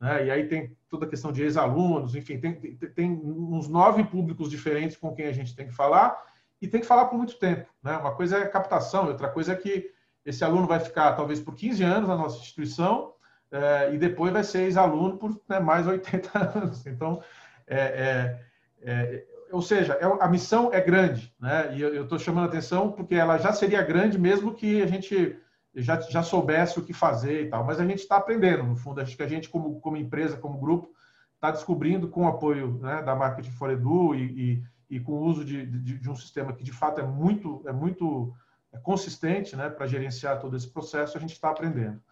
Né? 0.00 0.24
E 0.24 0.30
aí 0.30 0.48
tem 0.48 0.74
toda 0.88 1.04
a 1.04 1.08
questão 1.08 1.30
de 1.30 1.42
ex-alunos, 1.42 2.16
enfim, 2.16 2.40
tem, 2.40 2.54
tem, 2.54 2.76
tem, 2.76 3.10
uns 3.12 3.68
nove 3.68 4.02
públicos 4.02 4.48
diferentes 4.48 4.96
com 4.96 5.14
quem 5.14 5.26
a 5.26 5.32
gente 5.32 5.54
tem 5.54 5.66
que 5.66 5.74
falar 5.74 6.18
e 6.62 6.66
tem 6.66 6.80
que 6.80 6.86
falar 6.86 7.04
por 7.04 7.18
muito 7.18 7.38
tempo. 7.38 7.68
Né? 7.82 7.94
Uma 7.94 8.14
coisa 8.14 8.38
é 8.38 8.46
captação, 8.46 9.08
outra 9.08 9.28
coisa 9.28 9.52
é 9.52 9.56
que 9.56 9.90
esse 10.24 10.42
aluno 10.42 10.66
vai 10.66 10.80
ficar 10.80 11.12
talvez 11.12 11.40
por 11.40 11.54
15 11.54 11.82
anos 11.82 12.08
na 12.08 12.16
nossa 12.16 12.38
instituição 12.38 13.13
é, 13.54 13.94
e 13.94 13.98
depois 13.98 14.32
vai 14.32 14.42
ser 14.42 14.62
ex-aluno 14.62 15.16
por 15.16 15.40
né, 15.48 15.60
mais 15.60 15.86
80 15.86 16.30
anos. 16.58 16.84
Então, 16.86 17.22
é, 17.66 17.78
é, 17.78 18.40
é 18.82 19.24
ou 19.52 19.62
seja, 19.62 19.92
é 19.92 20.04
a 20.04 20.28
missão 20.28 20.72
é 20.72 20.80
grande, 20.80 21.32
né? 21.38 21.76
E 21.76 21.80
eu 21.80 22.02
estou 22.02 22.18
chamando 22.18 22.46
a 22.46 22.48
atenção 22.48 22.90
porque 22.90 23.14
ela 23.14 23.38
já 23.38 23.52
seria 23.52 23.80
grande 23.82 24.18
mesmo 24.18 24.52
que 24.52 24.82
a 24.82 24.86
gente 24.86 25.38
já, 25.76 26.00
já 26.00 26.24
soubesse 26.24 26.80
o 26.80 26.82
que 26.82 26.92
fazer 26.92 27.42
e 27.42 27.48
tal. 27.48 27.64
Mas 27.64 27.78
a 27.78 27.86
gente 27.86 28.00
está 28.00 28.16
aprendendo, 28.16 28.64
no 28.64 28.74
fundo. 28.74 29.00
Acho 29.00 29.16
que 29.16 29.22
a 29.22 29.28
gente, 29.28 29.48
como, 29.48 29.78
como 29.78 29.96
empresa, 29.96 30.36
como 30.36 30.58
grupo, 30.58 30.92
está 31.36 31.52
descobrindo 31.52 32.08
com 32.08 32.24
o 32.24 32.28
apoio 32.28 32.78
né, 32.82 33.02
da 33.02 33.14
Marketing 33.14 33.52
for 33.52 33.70
Edu 33.70 34.16
e, 34.16 34.62
e, 34.90 34.96
e 34.96 35.00
com 35.00 35.12
o 35.12 35.22
uso 35.22 35.44
de, 35.44 35.64
de, 35.64 35.98
de, 35.98 36.10
um 36.10 36.16
sistema 36.16 36.52
que, 36.52 36.64
de 36.64 36.72
fato, 36.72 37.00
é 37.00 37.04
muito, 37.04 37.62
é 37.66 37.72
muito 37.72 38.34
consistente 38.82 39.54
né, 39.54 39.70
para 39.70 39.86
gerenciar 39.86 40.40
todo 40.40 40.56
esse 40.56 40.68
processo, 40.68 41.16
a 41.16 41.20
gente 41.20 41.34
está 41.34 41.50
aprendendo. 41.50 42.02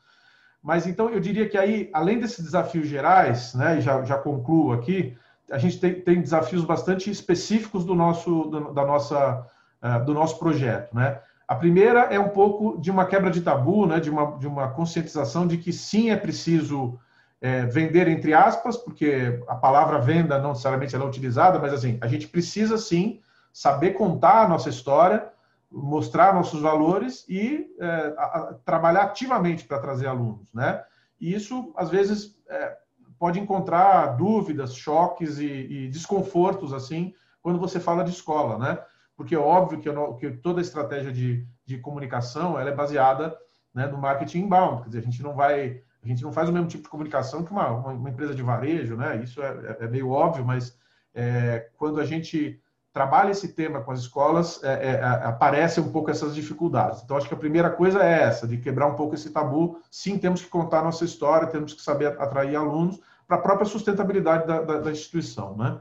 Mas, 0.63 0.87
então, 0.87 1.09
eu 1.11 1.19
diria 1.19 1.49
que 1.49 1.59
aí, 1.59 1.91
além 1.93 2.21
desses 2.21 2.45
desafios 2.45 2.87
gerais, 2.87 3.53
né, 3.55 3.79
e 3.79 3.81
já, 3.81 4.03
já 4.05 4.17
concluo 4.17 4.73
aqui, 4.73 5.17
a 5.51 5.59
gente 5.59 5.81
tem, 5.81 6.01
tem 6.01 6.23
desafios 6.23 6.65
bastante 6.65 7.11
específicos 7.11 7.85
do 7.85 7.95
nosso, 7.95 8.45
do, 8.45 8.73
da 8.73 8.87
nossa 8.87 9.47
uh, 9.83 10.05
do 10.05 10.15
nosso 10.15 10.39
projeto, 10.39 10.95
né? 10.95 11.21
A 11.47 11.55
primeira 11.55 12.05
é 12.05 12.19
um 12.19 12.29
pouco 12.29 12.81
de 12.81 12.91
uma 12.91 13.05
quebra 13.05 13.31
de 13.31 13.43
tabu, 13.43 13.87
né? 13.87 14.01
De 14.01 14.09
uma, 14.09 14.39
de 14.39 14.47
uma 14.47 14.69
conscientização 14.69 15.47
de 15.47 15.59
que 15.59 15.73
sim 15.73 16.11
é 16.11 16.17
preciso 16.17 16.99
é, 17.41 17.67
vender 17.67 18.07
entre 18.09 18.33
aspas, 18.33 18.77
porque 18.77 19.43
a 19.49 19.57
palavra 19.57 19.99
venda 19.99 20.39
não 20.39 20.51
necessariamente 20.51 20.95
ela 20.95 21.05
é 21.05 21.09
utilizada, 21.09 21.59
mas 21.59 21.73
assim, 21.73 21.99
a 22.01 22.07
gente 22.07 22.29
precisa 22.29 22.79
sim 22.79 23.21
saber 23.53 23.91
contar 23.91 24.45
a 24.45 24.49
nossa 24.49 24.71
história, 24.71 25.27
mostrar 25.73 26.35
nossos 26.35 26.61
valores 26.61 27.25
e 27.29 27.67
é, 27.81 28.15
a, 28.19 28.25
a, 28.25 28.55
trabalhar 28.65 29.05
ativamente 29.05 29.65
para 29.65 29.79
trazer 29.79 30.07
alunos, 30.07 30.53
né? 30.53 30.85
E 31.21 31.33
isso, 31.33 31.73
às 31.77 31.89
vezes, 31.89 32.37
é, 32.49 32.77
pode 33.19 33.41
encontrar 33.41 34.17
dúvidas, 34.17 34.75
choques 34.75 35.39
e, 35.39 35.47
e, 35.47 35.89
desconfortos, 35.89 36.73
assim, 36.73 37.15
quando 37.41 37.59
você 37.59 37.81
fala 37.81 38.05
de 38.05 38.11
escola, 38.11 38.59
né? 38.59 38.79
Porque 39.17 39.35
é 39.35 39.39
óbvio 39.39 39.79
que, 39.79 39.89
que 40.19 40.37
toda 40.39 40.61
a 40.61 40.63
estratégia 40.63 41.13
de, 41.13 41.47
de 41.65 41.79
comunicação, 41.79 42.59
ela 42.59 42.71
é 42.71 42.75
baseada 42.75 43.37
né, 43.73 43.87
no 43.87 43.99
marketing 43.99 44.41
inbound, 44.41 44.83
quer 44.83 44.89
dizer, 44.89 44.99
a 44.99 45.05
gente 45.05 45.23
não 45.23 45.35
vai 45.35 45.83
a 46.05 46.09
gente 46.09 46.23
não 46.23 46.33
faz 46.33 46.49
o 46.49 46.53
mesmo 46.53 46.67
tipo 46.67 46.83
de 46.83 46.89
comunicação 46.89 47.45
que 47.45 47.53
uma, 47.53 47.69
uma, 47.69 47.93
uma 47.93 48.11
empresa 48.11 48.35
de 48.35 48.43
varejo, 48.43 48.97
né? 48.97 49.23
Isso 49.23 49.41
é, 49.41 49.77
é, 49.81 49.85
é 49.85 49.89
meio 49.89 50.11
óbvio, 50.11 50.45
mas 50.45 50.77
é, 51.15 51.71
quando 51.77 52.01
a 52.01 52.05
gente 52.05 52.61
trabalha 52.93 53.31
esse 53.31 53.49
tema 53.49 53.81
com 53.81 53.91
as 53.91 54.01
escolas, 54.01 54.63
é, 54.63 54.91
é, 54.93 55.03
aparecem 55.03 55.83
um 55.83 55.91
pouco 55.91 56.11
essas 56.11 56.35
dificuldades. 56.35 57.03
Então, 57.03 57.17
acho 57.17 57.27
que 57.27 57.35
a 57.35 57.39
primeira 57.39 57.71
coisa 57.71 58.03
é 58.03 58.23
essa, 58.23 58.47
de 58.47 58.59
quebrar 58.59 58.87
um 58.87 58.95
pouco 58.95 59.15
esse 59.15 59.31
tabu. 59.31 59.81
Sim, 59.91 60.19
temos 60.19 60.43
que 60.43 60.49
contar 60.49 60.81
a 60.81 60.85
nossa 60.85 61.05
história, 61.05 61.49
temos 61.49 61.73
que 61.73 61.81
saber 61.81 62.21
atrair 62.21 62.55
alunos 62.55 63.01
para 63.27 63.39
a 63.39 63.41
própria 63.41 63.67
sustentabilidade 63.67 64.47
da, 64.47 64.61
da, 64.61 64.79
da 64.81 64.91
instituição, 64.91 65.57
né? 65.57 65.81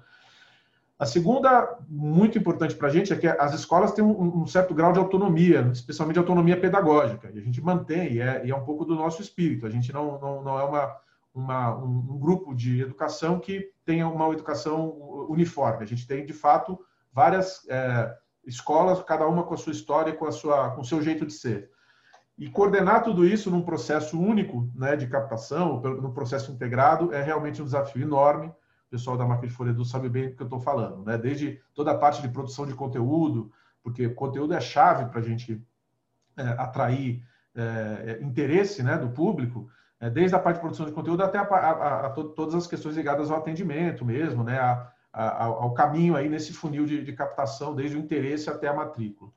A 0.97 1.05
segunda, 1.07 1.79
muito 1.89 2.37
importante 2.37 2.75
para 2.75 2.87
a 2.87 2.91
gente, 2.91 3.11
é 3.11 3.15
que 3.15 3.25
as 3.25 3.55
escolas 3.55 3.91
têm 3.91 4.05
um, 4.05 4.43
um, 4.43 4.45
certo 4.45 4.71
grau 4.71 4.93
de 4.93 4.99
autonomia, 4.99 5.67
especialmente 5.73 6.19
autonomia 6.19 6.55
pedagógica, 6.55 7.31
e 7.33 7.39
a 7.39 7.41
gente 7.41 7.59
mantém, 7.59 8.13
e 8.13 8.21
é, 8.21 8.45
e 8.45 8.51
é 8.51 8.55
um 8.55 8.63
pouco 8.63 8.85
do 8.85 8.93
nosso 8.93 9.19
espírito. 9.19 9.65
A 9.65 9.69
gente 9.71 9.91
não, 9.91 10.21
não, 10.21 10.43
não 10.43 10.59
é 10.59 10.63
uma, 10.63 10.95
uma 11.33 11.75
um, 11.75 11.87
um, 11.87 12.19
grupo 12.19 12.53
de 12.53 12.81
educação 12.81 13.39
que 13.39 13.71
tenha 13.83 14.07
uma 14.07 14.31
educação 14.31 14.91
uniforme. 15.27 15.83
A 15.83 15.87
gente 15.87 16.05
tem, 16.05 16.23
de 16.23 16.33
fato, 16.33 16.79
várias 17.11 17.67
é, 17.69 18.15
escolas, 18.45 19.01
cada 19.03 19.27
uma 19.27 19.43
com 19.43 19.53
a 19.53 19.57
sua 19.57 19.71
história, 19.71 20.13
com, 20.13 20.25
a 20.25 20.31
sua, 20.31 20.71
com 20.71 20.81
o 20.81 20.85
seu 20.85 21.01
jeito 21.01 21.25
de 21.25 21.33
ser. 21.33 21.69
E 22.37 22.49
coordenar 22.49 23.03
tudo 23.03 23.25
isso 23.25 23.51
num 23.51 23.61
processo 23.61 24.19
único 24.19 24.69
né, 24.73 24.95
de 24.95 25.07
captação, 25.07 25.79
no 25.81 26.13
processo 26.13 26.51
integrado, 26.51 27.13
é 27.13 27.21
realmente 27.21 27.61
um 27.61 27.65
desafio 27.65 28.01
enorme 28.01 28.51
pessoal 28.91 29.17
da 29.17 29.25
Marca 29.25 29.47
de 29.47 29.53
Folha 29.53 29.69
Edu 29.69 29.85
sabe 29.85 30.09
bem 30.09 30.29
do 30.29 30.35
que 30.35 30.43
eu 30.43 30.47
estou 30.47 30.59
falando, 30.59 31.05
né? 31.05 31.17
Desde 31.17 31.61
toda 31.73 31.91
a 31.91 31.97
parte 31.97 32.21
de 32.21 32.27
produção 32.27 32.65
de 32.67 32.73
conteúdo, 32.73 33.49
porque 33.81 34.09
conteúdo 34.09 34.53
é 34.53 34.59
chave 34.59 35.05
para 35.05 35.21
a 35.21 35.23
gente 35.23 35.65
é, 36.35 36.43
atrair 36.57 37.23
é, 37.55 37.61
é, 38.19 38.23
interesse 38.23 38.83
né, 38.83 38.97
do 38.97 39.09
público, 39.09 39.69
é, 39.97 40.09
desde 40.09 40.35
a 40.35 40.39
parte 40.39 40.57
de 40.57 40.61
produção 40.61 40.85
de 40.85 40.91
conteúdo 40.91 41.23
até 41.23 41.37
a, 41.37 41.43
a, 41.43 42.05
a, 42.07 42.09
todas 42.09 42.53
as 42.53 42.67
questões 42.67 42.97
ligadas 42.97 43.31
ao 43.31 43.37
atendimento 43.37 44.03
mesmo, 44.03 44.43
né, 44.43 44.59
ao 45.13 45.73
caminho 45.73 46.15
aí 46.15 46.29
nesse 46.29 46.53
funil 46.53 46.85
de, 46.85 47.03
de, 47.03 47.13
captação, 47.13 47.75
desde 47.75 47.97
o 47.97 47.99
interesse 47.99 48.49
até 48.49 48.67
a 48.67 48.73
matrícula. 48.73 49.31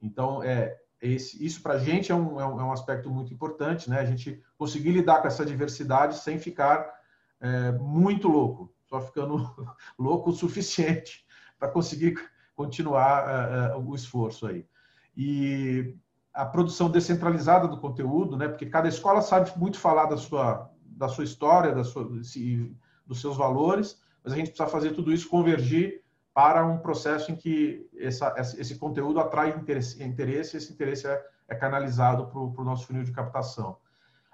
Então, 0.00 0.42
é, 0.42 0.78
esse, 1.02 1.44
isso 1.44 1.62
para 1.62 1.74
a 1.74 1.78
gente 1.78 2.10
é 2.10 2.14
é 2.14 2.18
um, 2.18 2.40
é, 2.40 2.46
um, 2.46 2.72
aspecto 2.72 3.10
muito 3.10 3.32
importante, 3.32 3.90
né? 3.90 4.00
A 4.00 4.04
gente 4.04 4.42
conseguir 4.56 4.90
lidar 4.90 5.20
com 5.20 5.28
essa 5.28 5.44
diversidade 5.44 6.16
sem 6.16 6.38
ficar 6.38 6.90
é, 7.40 7.72
muito 7.72 8.26
louco 8.28 8.72
só 8.88 9.00
ficando 9.00 9.36
louco 9.98 10.30
o 10.30 10.32
suficiente 10.34 11.24
para 11.58 11.68
conseguir 11.68 12.18
continuar 12.54 13.74
uh, 13.74 13.78
uh, 13.78 13.88
o 13.88 13.94
esforço 13.94 14.46
aí. 14.46 14.66
E 15.16 15.94
a 16.32 16.44
produção 16.44 16.90
descentralizada 16.90 17.68
do 17.68 17.78
conteúdo, 17.78 18.36
né? 18.36 18.48
Porque 18.48 18.66
cada 18.66 18.88
escola 18.88 19.20
sabe 19.20 19.52
muito 19.56 19.78
falar 19.78 20.06
da 20.06 20.16
sua 20.16 20.70
da 20.84 21.08
sua 21.08 21.22
história, 21.22 21.72
da 21.72 21.84
sua, 21.84 22.02
dos 22.04 23.20
seus 23.20 23.36
valores, 23.36 24.02
mas 24.22 24.32
a 24.32 24.36
gente 24.36 24.48
precisa 24.48 24.68
fazer 24.68 24.92
tudo 24.92 25.12
isso 25.12 25.28
convergir 25.28 26.02
para 26.34 26.64
um 26.64 26.78
processo 26.78 27.32
em 27.32 27.36
que 27.36 27.88
essa, 27.98 28.34
esse 28.38 28.76
conteúdo 28.76 29.18
atrai 29.18 29.50
interesse, 29.50 30.02
interesse 30.02 30.56
esse 30.56 30.72
interesse 30.72 31.06
é, 31.06 31.24
é 31.48 31.54
canalizado 31.54 32.26
para 32.28 32.38
o 32.38 32.64
nosso 32.64 32.86
funil 32.86 33.02
de 33.02 33.12
captação. 33.12 33.76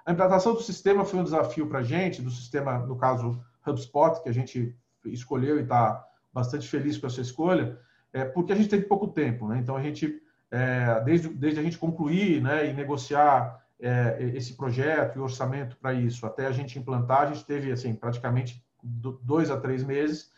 A 0.04 0.12
implantação 0.12 0.52
do 0.52 0.60
sistema 0.60 1.04
foi 1.04 1.18
um 1.18 1.24
desafio 1.24 1.66
para 1.66 1.78
a 1.78 1.82
gente, 1.82 2.20
do 2.20 2.30
sistema, 2.30 2.78
no 2.78 2.96
caso, 2.96 3.42
HubSpot, 3.66 4.22
que 4.22 4.28
a 4.28 4.34
gente 4.34 4.76
escolheu 5.06 5.58
e 5.58 5.62
está 5.62 6.04
bastante 6.32 6.68
feliz 6.68 6.98
com 6.98 7.06
essa 7.06 7.20
escolha, 7.20 7.78
é, 8.12 8.24
porque 8.24 8.52
a 8.52 8.56
gente 8.56 8.68
teve 8.68 8.84
pouco 8.84 9.08
tempo. 9.08 9.48
Né? 9.48 9.58
Então, 9.58 9.76
a 9.76 9.82
gente, 9.82 10.20
é, 10.50 11.00
desde, 11.00 11.28
desde 11.28 11.60
a 11.60 11.62
gente 11.62 11.78
concluir 11.78 12.42
né, 12.42 12.68
e 12.68 12.72
negociar 12.72 13.64
é, 13.80 14.32
esse 14.34 14.54
projeto 14.54 15.16
e 15.16 15.20
orçamento 15.20 15.76
para 15.76 15.92
isso, 15.92 16.26
até 16.26 16.46
a 16.46 16.52
gente 16.52 16.78
implantar, 16.78 17.22
a 17.22 17.26
gente 17.32 17.44
teve 17.44 17.72
assim, 17.72 17.94
praticamente 17.94 18.63
dois 18.84 19.50
a 19.50 19.56
três 19.56 19.82
meses, 19.82 20.30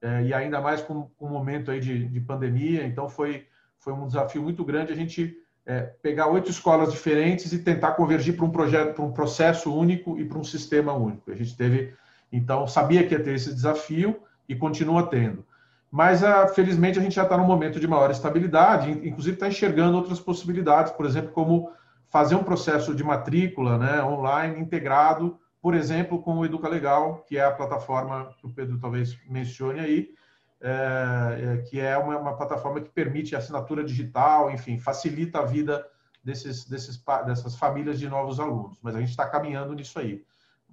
é, 0.00 0.24
e 0.24 0.34
ainda 0.34 0.60
mais 0.60 0.80
com, 0.80 1.10
com 1.18 1.26
um 1.26 1.30
momento 1.30 1.70
aí 1.70 1.78
de, 1.78 2.08
de 2.08 2.20
pandemia, 2.20 2.86
então 2.86 3.08
foi, 3.08 3.46
foi 3.78 3.92
um 3.92 4.06
desafio 4.06 4.42
muito 4.42 4.64
grande 4.64 4.92
a 4.92 4.96
gente 4.96 5.36
é, 5.66 5.82
pegar 6.02 6.28
oito 6.28 6.50
escolas 6.50 6.90
diferentes 6.90 7.52
e 7.52 7.58
tentar 7.58 7.92
convergir 7.92 8.36
para 8.36 8.46
um 8.46 8.50
projeto, 8.50 8.94
para 8.94 9.04
um 9.04 9.12
processo 9.12 9.74
único 9.74 10.18
e 10.18 10.24
para 10.24 10.38
um 10.38 10.44
sistema 10.44 10.92
único. 10.94 11.30
A 11.30 11.34
gente 11.34 11.56
teve 11.56 11.94
então, 12.32 12.66
sabia 12.66 13.06
que 13.06 13.14
ia 13.14 13.22
ter 13.22 13.34
esse 13.34 13.52
desafio 13.52 14.20
e 14.48 14.54
continua 14.54 15.06
tendo. 15.06 15.44
Mas, 15.90 16.22
ah, 16.22 16.46
felizmente, 16.46 16.98
a 16.98 17.02
gente 17.02 17.16
já 17.16 17.24
está 17.24 17.36
num 17.36 17.44
momento 17.44 17.80
de 17.80 17.88
maior 17.88 18.10
estabilidade, 18.10 18.90
inclusive 18.90 19.34
está 19.34 19.48
enxergando 19.48 19.96
outras 19.96 20.20
possibilidades, 20.20 20.92
por 20.92 21.04
exemplo, 21.04 21.32
como 21.32 21.72
fazer 22.08 22.36
um 22.36 22.44
processo 22.44 22.94
de 22.94 23.02
matrícula 23.02 23.76
né, 23.76 24.02
online 24.02 24.60
integrado, 24.60 25.38
por 25.60 25.74
exemplo, 25.74 26.22
com 26.22 26.38
o 26.38 26.44
Educa 26.44 26.68
Legal, 26.68 27.24
que 27.26 27.36
é 27.36 27.44
a 27.44 27.50
plataforma 27.50 28.34
que 28.38 28.46
o 28.46 28.50
Pedro 28.50 28.78
talvez 28.78 29.18
mencione 29.28 29.80
aí, 29.80 30.14
é, 30.60 31.40
é, 31.42 31.56
que 31.62 31.80
é 31.80 31.96
uma, 31.98 32.18
uma, 32.18 32.36
plataforma 32.36 32.80
que 32.80 32.90
permite 32.90 33.36
assinatura 33.36 33.84
digital, 33.84 34.50
enfim, 34.50 34.78
facilita 34.78 35.40
a 35.40 35.44
vida 35.44 35.86
desses, 36.22 36.66
desses, 36.66 37.02
dessas 37.26 37.56
famílias 37.56 37.98
de 37.98 38.08
novos 38.08 38.38
alunos. 38.38 38.78
Mas 38.82 38.94
a 38.94 39.00
gente 39.00 39.10
está 39.10 39.26
caminhando 39.26 39.74
nisso 39.74 39.98
aí. 39.98 40.22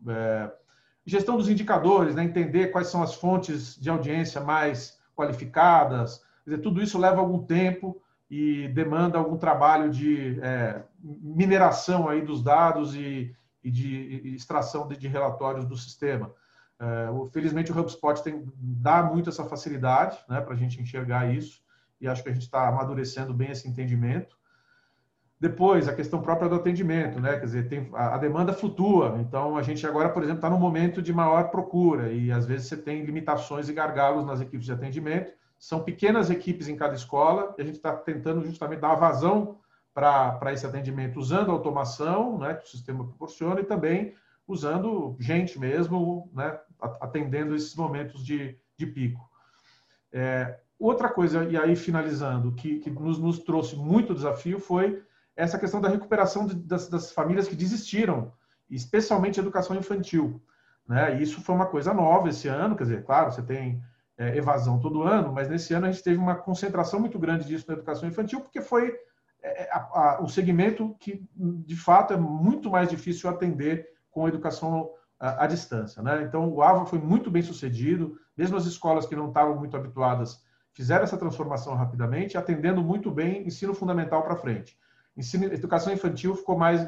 É, 0.08 0.52
Gestão 1.06 1.38
dos 1.38 1.48
indicadores, 1.48 2.16
né? 2.16 2.24
entender 2.26 2.68
quais 2.68 2.88
são 2.88 3.02
as 3.02 3.16
fontes 3.16 3.80
de 3.80 3.90
audiência 3.90 4.42
mais 4.42 5.00
qualificadas. 5.16 6.22
Dizer, 6.46 6.58
tudo 6.58 6.84
isso 6.84 7.00
leva 7.00 7.22
algum 7.22 7.40
tempo 7.46 8.02
e 8.30 8.68
demanda 8.70 9.18
algum 9.18 9.38
trabalho 9.38 9.90
de 9.90 10.38
é, 10.42 10.82
mineração 11.02 12.10
aí 12.10 12.22
dos 12.22 12.44
dados 12.44 12.94
e, 12.94 13.34
e 13.68 13.72
de 13.72 14.36
extração 14.36 14.88
de, 14.88 14.98
de, 14.98 15.08
relatórios 15.08 15.66
do 15.66 15.76
sistema. 15.76 16.32
É, 16.80 17.08
felizmente, 17.32 17.72
o 17.72 17.80
HubSpot 17.80 18.24
tem, 18.24 18.46
dá 18.56 19.04
muito 19.04 19.30
essa 19.30 19.44
facilidade 19.44 20.18
né, 20.30 20.40
para 20.40 20.54
a 20.54 20.58
gente 20.58 20.82
enxergar 20.82 21.32
isso 21.34 21.62
e 22.00 22.08
acho 22.08 22.24
que 22.24 22.30
a 22.30 22.34
gente 22.34 22.44
está 22.44 22.68
amadurecendo 22.68 23.34
bem 23.34 23.52
esse 23.52 23.68
entendimento. 23.68 24.38
Depois, 25.40 25.88
a 25.88 25.94
questão 25.94 26.22
própria 26.22 26.50
do 26.50 26.56
atendimento, 26.56 27.20
né? 27.20 27.38
Quer 27.38 27.46
dizer, 27.46 27.68
tem, 27.68 27.90
a, 27.94 28.16
a 28.16 28.18
demanda 28.18 28.54
flutua. 28.54 29.18
Então, 29.20 29.58
a 29.58 29.62
gente 29.62 29.86
agora, 29.86 30.10
por 30.10 30.24
exemplo, 30.24 30.40
está 30.40 30.50
num 30.50 30.60
momento 30.60 31.02
de 31.02 31.14
maior 31.14 31.50
procura 31.50 32.12
e 32.12 32.32
às 32.32 32.46
vezes 32.46 32.68
você 32.68 32.78
tem 32.78 33.04
limitações 33.04 33.70
e 33.70 33.74
gargalos 33.74 34.26
nas 34.26 34.42
equipes 34.42 34.66
de 34.66 34.72
atendimento. 34.72 35.32
São 35.60 35.84
pequenas 35.84 36.30
equipes 36.30 36.68
em 36.68 36.76
cada 36.76 36.96
escola 36.96 37.54
e 37.58 37.62
a 37.62 37.66
gente 37.66 37.76
está 37.76 37.94
tentando 37.94 38.44
justamente 38.46 38.80
dar 38.80 38.96
vazão 38.96 39.58
para 39.98 40.54
esse 40.54 40.64
atendimento 40.64 41.18
usando 41.20 41.50
automação, 41.50 42.38
né, 42.38 42.54
que 42.54 42.66
o 42.66 42.70
sistema 42.70 43.04
proporciona, 43.04 43.62
e 43.62 43.64
também 43.64 44.14
usando 44.48 45.18
gente 45.20 45.60
mesmo, 45.60 46.30
né, 46.32 46.56
atendendo 47.02 47.56
esses 47.56 47.76
momentos 47.76 48.24
de, 48.24 48.56
de 48.78 48.86
pico. 48.86 49.28
É, 50.14 50.60
outra 50.78 51.10
coisa, 51.10 51.46
e 51.46 51.58
aí 51.58 51.76
finalizando, 51.76 52.52
que, 52.52 52.78
que 52.78 52.92
nos, 52.92 53.18
nos 53.18 53.40
trouxe 53.40 53.76
muito 53.76 54.14
desafio 54.14 54.60
foi 54.60 55.02
essa 55.36 55.58
questão 55.58 55.82
da 55.82 55.90
recuperação 55.90 56.46
de, 56.46 56.54
das, 56.54 56.88
das, 56.88 57.12
famílias 57.12 57.48
que 57.48 57.56
desistiram, 57.56 58.32
especialmente 58.70 59.40
a 59.40 59.44
educação 59.44 59.76
infantil. 59.76 60.40
Né? 60.88 61.20
Isso 61.24 61.42
foi 61.42 61.56
uma 61.56 61.66
coisa 61.66 61.92
nova 61.92 62.30
esse 62.30 62.48
ano, 62.48 62.76
quer 62.76 62.84
dizer, 62.84 63.04
claro, 63.04 63.32
você 63.32 63.42
tem 63.42 63.82
é, 64.16 64.38
evasão 64.38 64.80
todo 64.80 65.02
ano, 65.02 65.34
mas 65.34 65.50
nesse 65.50 65.74
ano 65.74 65.88
a 65.88 65.92
gente 65.92 66.04
teve 66.04 66.18
uma 66.20 66.36
concentração 66.36 67.00
muito 67.00 67.18
grande 67.18 67.48
disso 67.48 67.66
na 67.68 67.74
educação 67.74 68.08
infantil, 68.08 68.42
porque 68.42 68.62
foi 68.62 68.96
a, 69.72 69.78
a, 69.78 70.22
o 70.22 70.28
segmento 70.28 70.96
que, 71.00 71.24
de 71.36 71.76
fato, 71.76 72.14
é 72.14 72.18
muito 72.18 72.70
mais 72.70 72.90
difícil 72.90 73.30
atender 73.30 73.88
com 74.12 74.26
a 74.26 74.30
educação 74.30 74.92
à, 75.20 75.44
à 75.46 75.48
distância. 75.48 76.02
Né? 76.02 76.24
Então, 76.24 76.50
o 76.50 76.62
AVA 76.62 76.86
foi 76.86 77.00
muito 77.00 77.30
bem 77.30 77.42
sucedido, 77.42 78.18
mesmo 78.36 78.58
as 78.58 78.66
escolas 78.66 79.06
que 79.06 79.16
não 79.16 79.28
estavam 79.28 79.58
muito 79.58 79.76
habituadas 79.78 80.42
fizeram 80.78 81.04
essa 81.04 81.18
transformação 81.18 81.74
rapidamente, 81.74 82.38
atendendo 82.38 82.84
muito 82.84 83.10
bem 83.10 83.48
ensino 83.48 83.74
fundamental 83.74 84.22
para 84.22 84.36
frente. 84.36 84.78
Ensino, 85.18 85.46
educação 85.46 85.92
infantil 85.92 86.36
ficou 86.36 86.56
mais 86.56 86.88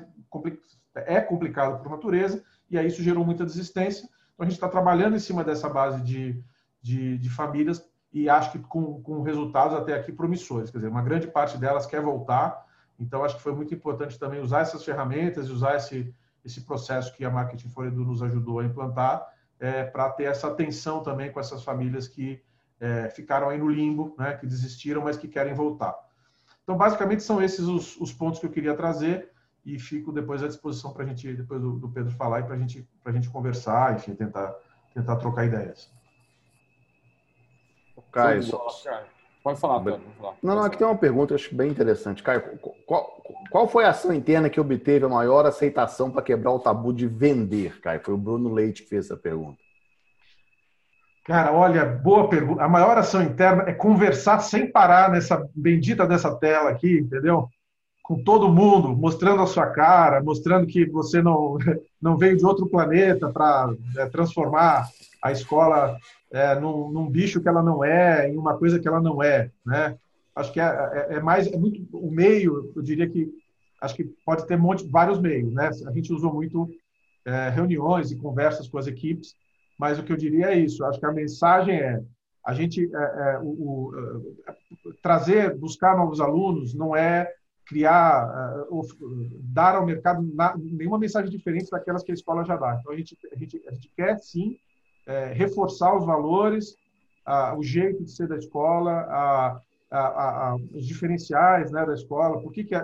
é 0.93 1.19
complicado 1.19 1.81
por 1.81 1.89
natureza 1.89 2.43
e 2.69 2.77
aí 2.77 2.85
isso 2.85 3.01
gerou 3.01 3.25
muita 3.25 3.43
desistência. 3.43 4.07
Então 4.33 4.43
a 4.43 4.45
gente 4.45 4.53
está 4.53 4.69
trabalhando 4.69 5.15
em 5.15 5.19
cima 5.19 5.43
dessa 5.43 5.67
base 5.67 6.03
de, 6.03 6.39
de, 6.79 7.17
de, 7.17 7.29
famílias 7.31 7.83
e 8.11 8.29
acho 8.29 8.51
que 8.51 8.59
com, 8.59 9.01
com 9.01 9.21
resultados 9.21 9.77
até 9.77 9.93
aqui 9.93 10.11
promissores. 10.11 10.71
Quer 10.71 10.79
dizer, 10.79 10.89
uma 10.89 11.01
grande 11.01 11.27
parte 11.27 11.57
delas 11.57 11.85
quer 11.85 12.01
voltar, 12.01 12.65
então 12.99 13.23
acho 13.23 13.37
que 13.37 13.43
foi 13.43 13.53
muito 13.53 13.73
importante 13.73 14.17
também 14.17 14.41
usar 14.41 14.61
essas 14.61 14.83
ferramentas 14.83 15.47
e 15.47 15.51
usar 15.51 15.75
esse, 15.75 16.13
esse 16.43 16.61
processo 16.61 17.15
que 17.15 17.23
a 17.23 17.29
Marketing 17.29 17.69
for 17.69 17.85
Edu 17.85 18.03
nos 18.03 18.21
ajudou 18.23 18.59
a 18.59 18.65
implantar 18.65 19.27
é, 19.59 19.83
para 19.83 20.09
ter 20.09 20.23
essa 20.23 20.47
atenção 20.47 21.03
também 21.03 21.31
com 21.31 21.39
essas 21.39 21.63
famílias 21.63 22.07
que 22.07 22.41
é, 22.79 23.09
ficaram 23.09 23.49
aí 23.49 23.57
no 23.57 23.69
limbo, 23.69 24.15
né, 24.17 24.33
que 24.33 24.47
desistiram, 24.47 25.03
mas 25.03 25.17
que 25.17 25.27
querem 25.27 25.53
voltar. 25.53 25.95
Então, 26.63 26.77
basicamente, 26.77 27.23
são 27.23 27.41
esses 27.41 27.65
os, 27.65 27.99
os 27.99 28.13
pontos 28.13 28.39
que 28.39 28.45
eu 28.45 28.51
queria 28.51 28.73
trazer 28.75 29.31
e 29.65 29.77
fico 29.77 30.11
depois 30.11 30.41
à 30.41 30.47
disposição 30.47 30.93
para 30.93 31.03
a 31.03 31.07
gente, 31.07 31.33
depois 31.33 31.61
do, 31.61 31.77
do 31.77 31.89
Pedro 31.89 32.11
falar 32.11 32.39
e 32.39 32.43
para 32.43 32.57
gente, 32.57 32.87
a 33.03 33.11
gente 33.11 33.29
conversar, 33.29 33.95
enfim, 33.95 34.15
tentar, 34.15 34.55
tentar 34.93 35.15
trocar 35.17 35.45
ideias. 35.45 35.91
Caio, 38.11 38.43
pode 39.43 39.59
falar, 39.59 39.79
Pedro. 39.81 40.01
Não, 40.41 40.55
não, 40.55 40.63
aqui 40.63 40.77
tem 40.77 40.87
uma 40.87 40.97
pergunta, 40.97 41.35
acho 41.35 41.53
bem 41.53 41.69
interessante. 41.69 42.23
Caio, 42.23 42.59
qual, 42.85 43.21
qual 43.49 43.67
foi 43.67 43.85
a 43.85 43.89
ação 43.89 44.13
interna 44.13 44.49
que 44.49 44.59
obteve 44.59 45.05
a 45.05 45.09
maior 45.09 45.45
aceitação 45.45 46.11
para 46.11 46.21
quebrar 46.21 46.51
o 46.51 46.59
tabu 46.59 46.93
de 46.93 47.07
vender, 47.07 47.79
Caio? 47.81 48.01
Foi 48.03 48.13
o 48.13 48.17
Bruno 48.17 48.53
Leite 48.53 48.83
que 48.83 48.89
fez 48.89 49.05
essa 49.05 49.17
pergunta. 49.17 49.57
Cara, 51.29 51.53
olha, 51.53 51.85
boa 51.85 52.27
pergunta. 52.27 52.63
A 52.63 52.67
maior 52.67 52.97
ação 52.97 53.21
interna 53.21 53.65
é 53.67 53.71
conversar 53.71 54.39
sem 54.39 54.71
parar 54.71 55.11
nessa 55.11 55.47
bendita 55.53 56.07
dessa 56.07 56.35
tela 56.35 56.71
aqui, 56.71 57.01
entendeu? 57.01 57.47
Com 58.01 58.23
todo 58.23 58.51
mundo, 58.51 58.97
mostrando 58.97 59.43
a 59.43 59.45
sua 59.45 59.67
cara, 59.67 60.23
mostrando 60.23 60.65
que 60.65 60.89
você 60.89 61.21
não, 61.21 61.55
não 62.01 62.17
veio 62.17 62.35
de 62.35 62.43
outro 62.43 62.67
planeta 62.67 63.29
para 63.31 63.71
é, 63.97 64.07
transformar 64.07 64.87
a 65.23 65.31
escola 65.31 65.95
é, 66.31 66.55
num, 66.59 66.91
num, 66.91 67.09
bicho 67.09 67.41
que 67.41 67.48
ela 67.48 67.63
não 67.63 67.83
é, 67.83 68.29
em 68.29 68.38
uma 68.38 68.57
coisa 68.57 68.79
que 68.79 68.88
ela 68.88 69.01
não 69.01 69.21
é, 69.21 69.51
né? 69.65 69.98
Acho 70.36 70.53
que 70.53 70.59
é, 70.59 70.63
é, 70.63 71.15
é 71.15 71.19
mais, 71.19 71.48
é 71.48 71.57
muito 71.57 71.86
o 71.91 72.12
meio. 72.12 72.71
Eu 72.75 72.81
diria 72.81 73.09
que 73.09 73.29
acho 73.81 73.95
que 73.95 74.03
pode 74.25 74.45
ter 74.48 74.57
monte, 74.57 74.88
vários 74.88 75.19
meios, 75.19 75.53
né? 75.53 75.69
A 75.88 75.91
gente 75.91 76.13
usou 76.13 76.33
muito 76.33 76.69
é, 77.25 77.50
reuniões 77.50 78.12
e 78.12 78.15
conversas 78.15 78.67
com 78.67 78.77
as 78.77 78.88
equipes 78.88 79.36
mas 79.79 79.98
o 79.98 80.03
que 80.03 80.12
eu 80.12 80.17
diria 80.17 80.48
é 80.48 80.59
isso. 80.59 80.83
Acho 80.83 81.00
que 81.00 81.05
a 81.05 81.13
mensagem 81.13 81.79
é 81.79 82.03
a 82.45 82.53
gente 82.53 82.89
é, 82.93 82.98
é, 82.98 83.39
o, 83.39 83.45
o, 83.45 84.93
trazer, 85.01 85.55
buscar 85.55 85.95
novos 85.95 86.19
alunos 86.19 86.74
não 86.74 86.95
é 86.95 87.31
criar, 87.65 88.65
dar 89.43 89.75
ao 89.75 89.86
mercado 89.86 90.27
nenhuma 90.57 90.98
mensagem 90.98 91.29
diferente 91.29 91.69
daquelas 91.69 92.01
que 92.01 92.12
a 92.12 92.13
escola 92.15 92.43
já 92.43 92.57
dá. 92.57 92.77
Então 92.79 92.91
a 92.91 92.98
gente, 92.98 93.15
a 93.31 93.36
gente, 93.36 93.62
a 93.67 93.71
gente 93.71 93.91
quer 93.95 94.17
sim 94.17 94.57
é, 95.09 95.33
reforçar 95.33 95.97
os 95.97 96.05
valores, 96.05 96.75
a, 97.25 97.57
o 97.57 97.63
jeito 97.63 98.03
de 98.03 98.11
ser 98.11 98.27
da 98.27 98.37
escola, 98.37 98.91
a, 98.91 99.61
a, 99.91 100.57
os 100.73 100.85
diferenciais 100.85 101.71
né, 101.71 101.83
da 101.83 101.95
escola, 101.95 102.39
por 102.41 102.53
que, 102.53 102.63
que 102.63 102.75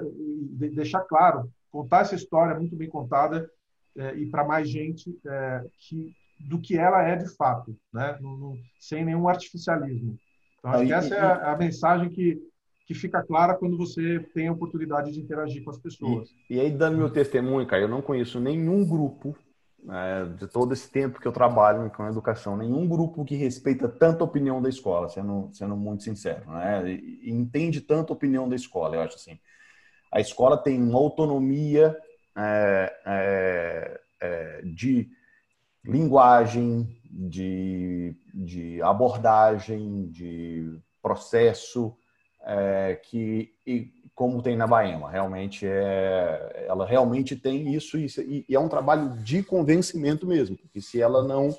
deixar 0.74 1.02
claro, 1.02 1.50
contar 1.72 2.02
essa 2.02 2.16
história 2.16 2.58
muito 2.58 2.76
bem 2.76 2.90
contada 2.90 3.48
é, 3.96 4.16
e 4.16 4.26
para 4.26 4.44
mais 4.44 4.68
gente 4.68 5.16
que 5.80 6.14
do 6.40 6.60
que 6.60 6.78
ela 6.78 7.02
é 7.02 7.16
de 7.16 7.34
fato, 7.36 7.76
né? 7.94 8.18
No, 8.20 8.38
no, 8.38 8.58
sem 8.78 9.06
nenhum 9.06 9.28
artificialismo. 9.28 10.18
Então, 10.60 10.72
acho 10.72 10.86
que 10.86 10.94
essa 10.94 11.16
é 11.16 11.20
a, 11.20 11.54
a, 11.54 11.58
mensagem 11.58 12.10
que, 12.10 12.38
que 12.86 12.94
fica 12.94 13.24
clara 13.24 13.56
quando 13.56 13.78
você 13.78 14.20
tem 14.34 14.48
a 14.48 14.52
oportunidade 14.52 15.12
de 15.12 15.22
interagir 15.22 15.64
com 15.64 15.70
as 15.70 15.78
pessoas. 15.78 16.30
E, 16.50 16.56
e 16.56 16.60
aí, 16.60 16.72
dando 16.72 16.98
meu 16.98 17.10
testemunho, 17.10 17.66
cara, 17.66 17.84
eu 17.84 17.88
não 17.88 18.02
conheço 18.02 18.40
nenhum 18.40 18.86
grupo, 18.86 19.36
né, 19.86 20.26
de 20.38 20.48
todo 20.48 20.74
esse 20.74 20.90
tempo 20.90 21.20
que 21.20 21.28
eu 21.28 21.32
trabalho 21.32 21.90
com 21.92 22.08
educação, 22.08 22.58
nenhum 22.58 22.88
grupo 22.88 23.24
que 23.24 23.36
respeita 23.36 23.88
tanto 23.88 24.24
a 24.24 24.28
opinião 24.28 24.62
da 24.62 24.68
escola, 24.68 25.08
sendo, 25.10 25.50
sendo 25.54 25.78
muito 25.78 26.04
sincero, 26.04 26.50
né? 26.52 26.92
Entende 27.24 27.82
tanto 27.82 28.12
a 28.12 28.16
opinião 28.16 28.50
da 28.50 28.56
escola, 28.56 28.96
eu 28.96 29.02
acho 29.02 29.16
assim. 29.16 29.40
A 30.12 30.20
escola 30.20 30.58
tem 30.58 30.82
uma 30.82 30.98
autonomia 30.98 31.96
é, 32.36 32.94
é, 33.06 34.02
é, 34.20 34.62
de 34.64 35.10
linguagem, 35.84 37.00
de, 37.12 38.16
de 38.34 38.82
abordagem, 38.82 40.08
de 40.10 40.80
processo, 41.02 41.96
é, 42.42 43.00
que 43.04 43.54
como 44.16 44.42
tem 44.42 44.56
na 44.56 44.66
Baema, 44.66 45.12
realmente 45.12 45.68
é, 45.68 46.66
ela 46.68 46.86
realmente 46.86 47.36
tem 47.36 47.74
isso 47.74 47.98
e, 47.98 48.46
e, 48.48 48.56
é 48.56 48.60
um 48.60 48.70
trabalho 48.70 49.10
de 49.18 49.44
convencimento 49.44 50.26
mesmo, 50.26 50.58
porque 50.58 50.80
se 50.80 51.02
ela 51.02 51.22
não 51.22 51.50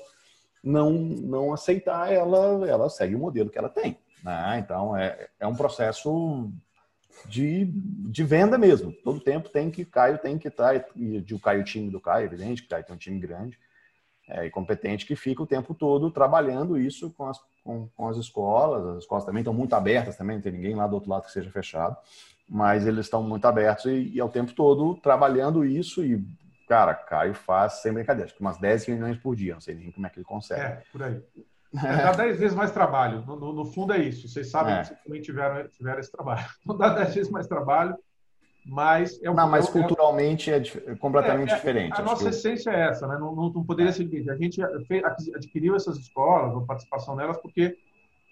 não 0.63 0.91
não 0.91 1.53
aceitar, 1.53 2.11
ela 2.11 2.67
ela 2.67 2.89
segue 2.89 3.15
o 3.15 3.19
modelo 3.19 3.51
que 3.51 3.59
ela 3.59 3.69
tem, 3.69 3.99
né? 4.23 4.57
Então 4.59 4.97
é, 4.97 5.27
é 5.39 5.45
um 5.45 5.55
processo 5.55 6.51
de, 7.27 7.65
de 7.65 8.23
venda 8.23 8.57
mesmo. 8.57 8.91
Todo 9.03 9.19
tempo 9.19 9.49
tem 9.49 9.69
que 9.69 9.85
Caio 9.85 10.17
tem 10.17 10.39
que 10.39 10.47
estar 10.47 10.79
tá, 10.79 10.89
e 10.95 11.23
o 11.31 11.39
Caio 11.39 11.63
time 11.63 11.91
do 11.91 12.01
Caio, 12.01 12.25
evidente 12.25 12.63
que 12.63 12.69
Caio 12.69 12.83
tem 12.83 12.95
um 12.95 12.99
time 12.99 13.19
grande 13.19 13.57
é, 14.27 14.45
e 14.45 14.49
competente 14.49 15.05
que 15.05 15.15
fica 15.15 15.41
o 15.41 15.47
tempo 15.47 15.73
todo 15.73 16.11
trabalhando 16.11 16.77
isso 16.77 17.11
com 17.11 17.27
as, 17.27 17.39
com, 17.63 17.87
com, 17.95 18.07
as 18.07 18.17
escolas. 18.17 18.85
As 18.85 18.97
escolas 19.03 19.25
também 19.25 19.41
estão 19.41 19.53
muito 19.53 19.73
abertas, 19.73 20.17
também 20.17 20.37
não 20.37 20.43
tem 20.43 20.51
ninguém 20.51 20.75
lá 20.75 20.85
do 20.85 20.95
outro 20.95 21.09
lado 21.09 21.25
que 21.25 21.31
seja 21.31 21.49
fechado, 21.49 21.95
mas 22.47 22.87
eles 22.87 23.05
estão 23.05 23.21
muito 23.21 23.45
abertos 23.45 23.85
e, 23.85 24.11
e 24.13 24.19
é 24.19 24.23
o 24.23 24.29
tempo 24.29 24.53
todo 24.53 24.95
trabalhando 24.95 25.65
isso 25.65 26.03
e, 26.03 26.23
cara, 26.67 26.93
Caio 26.93 27.33
faz 27.33 27.81
sem 27.81 27.93
brincadeira, 27.93 28.25
acho 28.25 28.35
que 28.35 28.41
umas 28.41 28.57
10 28.57 28.85
reuniões 28.85 29.17
por 29.17 29.35
dia, 29.35 29.53
não 29.53 29.61
sei 29.61 29.75
nem 29.75 29.91
como 29.91 30.07
é 30.07 30.09
que 30.09 30.17
ele 30.17 30.25
consegue. 30.25 30.61
É, 30.61 30.83
por 30.91 31.03
aí. 31.03 31.21
É, 31.83 31.97
dá 31.97 32.13
10 32.13 32.39
vezes 32.39 32.55
mais 32.55 32.71
trabalho. 32.71 33.25
No, 33.27 33.35
no, 33.35 33.53
no, 33.53 33.65
fundo 33.65 33.91
é 33.91 33.99
isso. 33.99 34.27
Vocês 34.29 34.49
sabem 34.49 34.73
é. 34.73 34.79
que 34.79 34.87
vocês 34.87 34.99
também 35.03 35.21
tiveram, 35.21 35.67
tiveram 35.67 35.99
esse 35.99 36.09
trabalho. 36.09 36.45
Não 36.65 36.77
dá 36.77 36.93
10 36.93 37.13
vezes 37.13 37.29
mais 37.29 37.45
trabalho, 37.45 37.93
mas 38.65 39.21
é 39.21 39.29
um, 39.29 39.33
não, 39.33 39.49
mas 39.49 39.67
é 39.67 39.71
culturalmente 39.71 40.49
é, 40.49 40.57
é 40.57 40.95
completamente 40.95 41.51
é, 41.51 41.53
é, 41.53 41.55
diferente. 41.57 41.99
A 41.99 42.03
nossa 42.03 42.23
que... 42.23 42.29
essência 42.29 42.71
é 42.71 42.89
essa, 42.89 43.05
né? 43.05 43.17
Não, 43.19 43.35
não, 43.35 43.49
não 43.49 43.65
poderia 43.65 43.91
ser 43.91 44.05
diferente. 44.05 44.29
A 44.29 44.35
gente 44.35 44.61
adquiriu 45.35 45.75
essas 45.75 45.97
escolas, 45.97 46.55
a 46.55 46.65
participação 46.65 47.17
nelas, 47.17 47.37
porque 47.37 47.77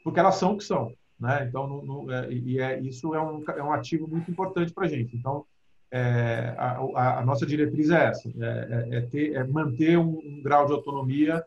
porque 0.06 0.20
elas 0.20 0.36
são 0.36 0.54
o 0.54 0.58
que 0.58 0.64
são, 0.64 0.94
né? 1.20 1.46
Então, 1.48 1.68
não, 1.68 1.86
não, 1.86 2.12
é, 2.12 2.32
e 2.32 2.60
é, 2.60 2.80
isso 2.80 3.14
é 3.14 3.22
um, 3.22 3.44
é 3.48 3.64
um 3.64 3.72
ativo 3.72 4.08
muito 4.08 4.30
importante 4.30 4.74
para 4.74 4.86
a 4.86 4.90
gente. 4.90 5.16
Então, 5.16 5.46
é, 5.92 6.54
a, 6.58 7.20
a, 7.20 7.26
nossa 7.26 7.46
diretriz 7.46 7.90
é 7.90 8.06
essa: 8.06 8.30
é, 8.30 8.98
é, 8.98 9.02
ter, 9.02 9.34
é 9.34 9.44
manter 9.44 9.98
um, 9.98 10.18
um, 10.18 10.42
grau 10.44 10.66
de 10.66 10.74
autonomia 10.74 11.44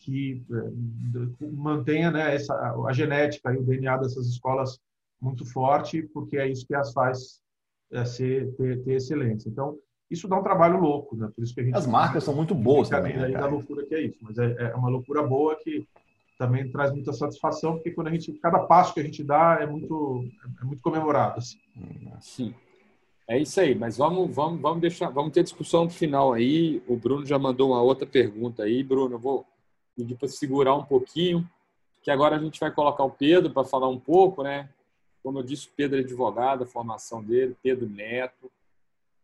que 0.00 0.42
mantenha 1.52 2.10
né, 2.10 2.34
essa, 2.34 2.54
a 2.54 2.92
genética 2.94 3.52
e 3.52 3.58
o 3.58 3.62
DNA 3.62 3.98
dessas 3.98 4.26
escolas 4.26 4.80
muito 5.20 5.44
forte, 5.44 6.02
porque 6.14 6.38
é 6.38 6.48
isso 6.48 6.66
que 6.66 6.74
as 6.74 6.92
faz 6.92 7.42
é, 7.92 8.04
ser, 8.04 8.54
ter, 8.56 8.82
ter 8.82 8.92
excelência. 8.94 9.48
Então, 9.48 9.76
isso 10.10 10.26
dá 10.26 10.38
um 10.38 10.42
trabalho 10.42 10.78
louco, 10.78 11.16
né? 11.16 11.30
Por 11.34 11.44
isso 11.44 11.54
que 11.54 11.60
a 11.60 11.64
gente 11.64 11.76
as 11.76 11.86
marcas 11.86 12.24
são 12.24 12.34
muito 12.34 12.54
boas 12.54 12.88
também, 12.88 13.16
né, 13.16 13.30
da 13.30 13.46
loucura 13.46 13.84
que 13.84 13.94
é 13.94 14.02
isso, 14.02 14.18
mas 14.22 14.38
é, 14.38 14.54
é, 14.58 14.74
uma 14.74 14.88
loucura 14.88 15.22
boa 15.22 15.56
que 15.56 15.86
também 16.38 16.70
traz 16.70 16.92
muita 16.92 17.12
satisfação, 17.12 17.74
porque 17.74 17.90
quando 17.90 18.06
a 18.06 18.12
gente 18.12 18.32
cada 18.34 18.60
passo 18.60 18.94
que 18.94 19.00
a 19.00 19.02
gente 19.02 19.24
dá 19.24 19.58
é 19.60 19.66
muito 19.66 20.24
é 20.62 20.64
muito 20.64 20.80
comemorado. 20.80 21.38
Assim. 21.38 21.58
Sim. 22.20 22.54
É 23.26 23.38
isso 23.38 23.60
aí, 23.60 23.74
mas 23.74 23.98
vamos, 23.98 24.34
vamos, 24.34 24.58
vamos 24.58 24.80
deixar, 24.80 25.10
vamos 25.10 25.32
ter 25.32 25.42
discussão 25.42 25.84
no 25.84 25.90
final 25.90 26.32
aí. 26.32 26.82
O 26.86 26.96
Bruno 26.96 27.26
já 27.26 27.38
mandou 27.38 27.72
uma 27.72 27.82
outra 27.82 28.06
pergunta 28.06 28.62
aí, 28.62 28.82
Bruno. 28.82 29.16
Eu 29.16 29.18
vou 29.18 29.44
pedir 29.94 30.14
para 30.14 30.28
segurar 30.28 30.74
um 30.74 30.84
pouquinho, 30.84 31.46
que 32.02 32.10
agora 32.10 32.36
a 32.36 32.38
gente 32.38 32.58
vai 32.58 32.70
colocar 32.70 33.04
o 33.04 33.10
Pedro 33.10 33.52
para 33.52 33.64
falar 33.64 33.88
um 33.88 34.00
pouco, 34.00 34.42
né? 34.42 34.70
Como 35.22 35.40
eu 35.40 35.42
disse, 35.42 35.68
Pedro 35.76 35.98
é 35.98 36.02
advogado, 36.02 36.62
a 36.62 36.66
formação 36.66 37.22
dele, 37.22 37.54
Pedro 37.62 37.86
Neto. 37.86 38.50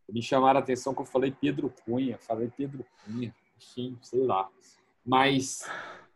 Me 0.06 0.20
chamaram 0.20 0.60
a 0.60 0.62
atenção 0.62 0.92
que 0.92 1.00
eu 1.00 1.06
falei 1.06 1.30
Pedro 1.30 1.72
Cunha, 1.86 2.18
falei 2.18 2.52
Pedro 2.54 2.84
Cunha, 3.06 3.34
enfim, 3.56 3.96
sei 4.02 4.22
lá. 4.22 4.50
Mas 5.02 5.66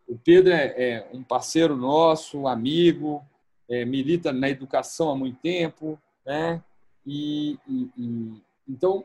o 0.09 0.19
Pedro 0.19 0.53
é, 0.53 0.67
é 0.77 1.11
um 1.13 1.23
parceiro 1.23 1.77
nosso, 1.77 2.39
um 2.39 2.49
amigo, 2.49 3.23
é, 3.69 3.85
milita 3.85 4.33
na 4.33 4.49
educação 4.49 5.11
há 5.11 5.17
muito 5.17 5.39
tempo, 5.41 6.01
né? 6.25 6.63
E, 7.07 7.59
e, 7.69 7.91
e, 7.97 8.43
então 8.67 9.05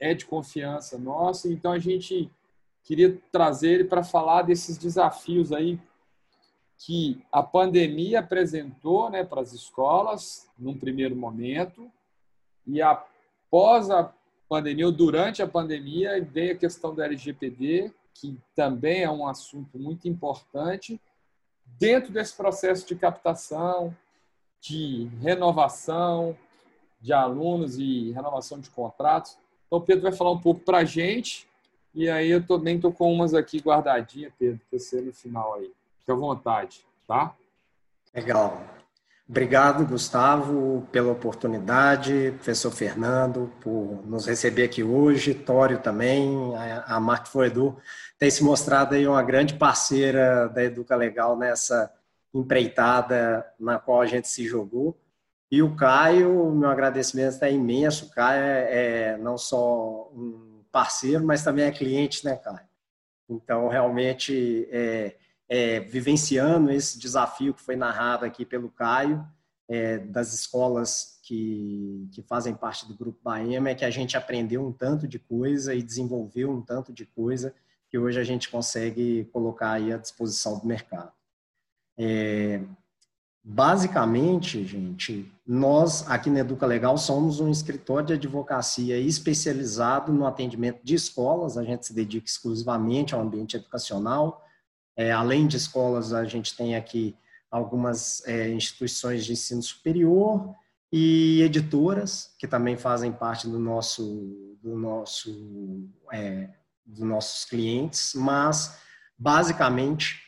é 0.00 0.14
de 0.14 0.24
confiança 0.24 0.98
nossa. 0.98 1.48
Então 1.48 1.72
a 1.72 1.78
gente 1.78 2.30
queria 2.82 3.18
trazer 3.30 3.72
ele 3.72 3.84
para 3.84 4.02
falar 4.02 4.42
desses 4.42 4.78
desafios 4.78 5.52
aí 5.52 5.78
que 6.78 7.22
a 7.32 7.42
pandemia 7.42 8.20
apresentou 8.20 9.10
né, 9.10 9.24
para 9.24 9.40
as 9.40 9.52
escolas, 9.52 10.48
num 10.56 10.78
primeiro 10.78 11.16
momento, 11.16 11.90
e 12.64 12.80
após 12.80 13.90
a 13.90 14.14
pandemia, 14.48 14.86
ou 14.86 14.92
durante 14.92 15.42
a 15.42 15.46
pandemia, 15.46 16.22
veio 16.22 16.52
a 16.52 16.58
questão 16.58 16.94
do 16.94 17.02
LGPD, 17.02 17.92
que 18.20 18.38
também 18.54 19.02
é 19.02 19.10
um 19.10 19.26
assunto 19.26 19.78
muito 19.78 20.08
importante, 20.08 21.00
dentro 21.78 22.12
desse 22.12 22.34
processo 22.36 22.86
de 22.86 22.96
captação, 22.96 23.94
de 24.60 25.08
renovação 25.20 26.36
de 27.00 27.12
alunos 27.12 27.78
e 27.78 28.10
renovação 28.12 28.58
de 28.58 28.70
contratos. 28.70 29.38
Então, 29.66 29.78
o 29.78 29.82
Pedro 29.82 30.02
vai 30.02 30.12
falar 30.12 30.32
um 30.32 30.40
pouco 30.40 30.60
para 30.60 30.78
a 30.78 30.84
gente, 30.84 31.48
e 31.94 32.08
aí 32.08 32.30
eu 32.30 32.44
também 32.44 32.76
estou 32.76 32.92
com 32.92 33.12
umas 33.12 33.34
aqui 33.34 33.58
guardadinhas, 33.58 34.32
Pedro, 34.38 34.60
para 34.68 34.78
você 34.78 35.00
no 35.00 35.12
final 35.12 35.54
aí. 35.54 35.72
Fique 36.00 36.10
à 36.10 36.14
vontade, 36.14 36.84
tá? 37.06 37.34
Legal. 38.14 38.77
Obrigado, 39.28 39.84
Gustavo, 39.84 40.88
pela 40.90 41.12
oportunidade, 41.12 42.32
professor 42.36 42.70
Fernando, 42.70 43.52
por 43.60 44.02
nos 44.06 44.26
receber 44.26 44.64
aqui 44.64 44.82
hoje, 44.82 45.34
Tório 45.34 45.80
também, 45.80 46.54
a, 46.86 46.98
Mark 46.98 47.26
Foedu 47.26 47.76
tem 48.18 48.30
se 48.30 48.42
mostrado 48.42 48.94
aí 48.94 49.06
uma 49.06 49.22
grande 49.22 49.52
parceira 49.52 50.48
da 50.48 50.64
Educa 50.64 50.96
Legal 50.96 51.36
nessa 51.36 51.92
empreitada 52.32 53.46
na 53.60 53.78
qual 53.78 54.00
a 54.00 54.06
gente 54.06 54.28
se 54.28 54.46
jogou. 54.46 54.98
E 55.50 55.62
o 55.62 55.76
Caio, 55.76 56.50
meu 56.52 56.70
agradecimento 56.70 57.42
é 57.42 57.52
imenso. 57.52 58.06
O 58.06 58.10
Caio 58.10 58.42
é, 58.42 59.12
é 59.12 59.16
não 59.18 59.36
só 59.36 60.10
um 60.10 60.62
parceiro, 60.72 61.22
mas 61.22 61.44
também 61.44 61.66
é 61.66 61.70
cliente, 61.70 62.24
né, 62.24 62.34
Caio? 62.36 62.66
Então, 63.28 63.68
realmente, 63.68 64.66
é, 64.70 65.16
é, 65.48 65.80
vivenciando 65.80 66.70
esse 66.70 66.98
desafio 66.98 67.54
que 67.54 67.62
foi 67.62 67.76
narrado 67.76 68.24
aqui 68.24 68.44
pelo 68.44 68.68
Caio, 68.68 69.24
é, 69.68 69.98
das 69.98 70.32
escolas 70.32 71.18
que, 71.22 72.08
que 72.12 72.22
fazem 72.22 72.54
parte 72.54 72.86
do 72.86 72.96
Grupo 72.96 73.18
Baema, 73.22 73.70
é 73.70 73.74
que 73.74 73.84
a 73.84 73.90
gente 73.90 74.16
aprendeu 74.16 74.66
um 74.66 74.72
tanto 74.72 75.06
de 75.06 75.18
coisa 75.18 75.74
e 75.74 75.82
desenvolveu 75.82 76.50
um 76.50 76.62
tanto 76.62 76.92
de 76.92 77.04
coisa 77.04 77.54
que 77.90 77.98
hoje 77.98 78.18
a 78.18 78.24
gente 78.24 78.50
consegue 78.50 79.28
colocar 79.32 79.72
aí 79.72 79.92
à 79.92 79.98
disposição 79.98 80.58
do 80.58 80.66
mercado. 80.66 81.12
É, 81.98 82.62
basicamente, 83.42 84.64
gente, 84.64 85.30
nós 85.46 86.08
aqui 86.08 86.30
na 86.30 86.40
Educa 86.40 86.66
Legal 86.66 86.96
somos 86.96 87.40
um 87.40 87.50
escritório 87.50 88.06
de 88.06 88.12
advocacia 88.14 88.98
especializado 88.98 90.12
no 90.12 90.26
atendimento 90.26 90.80
de 90.82 90.94
escolas, 90.94 91.56
a 91.56 91.64
gente 91.64 91.86
se 91.86 91.94
dedica 91.94 92.26
exclusivamente 92.26 93.14
ao 93.14 93.20
ambiente 93.20 93.56
educacional, 93.56 94.46
é, 94.98 95.12
além 95.12 95.46
de 95.46 95.56
escolas, 95.56 96.12
a 96.12 96.24
gente 96.24 96.56
tem 96.56 96.74
aqui 96.74 97.16
algumas 97.48 98.20
é, 98.26 98.48
instituições 98.50 99.24
de 99.24 99.32
ensino 99.32 99.62
superior 99.62 100.52
e 100.92 101.40
editoras 101.40 102.34
que 102.36 102.48
também 102.48 102.76
fazem 102.76 103.12
parte 103.12 103.46
do 103.46 103.60
nosso, 103.60 104.58
do 104.60 104.76
nosso, 104.76 105.88
é, 106.12 106.50
dos 106.84 107.00
nossos 107.00 107.44
clientes, 107.44 108.12
mas 108.14 108.76
basicamente 109.16 110.20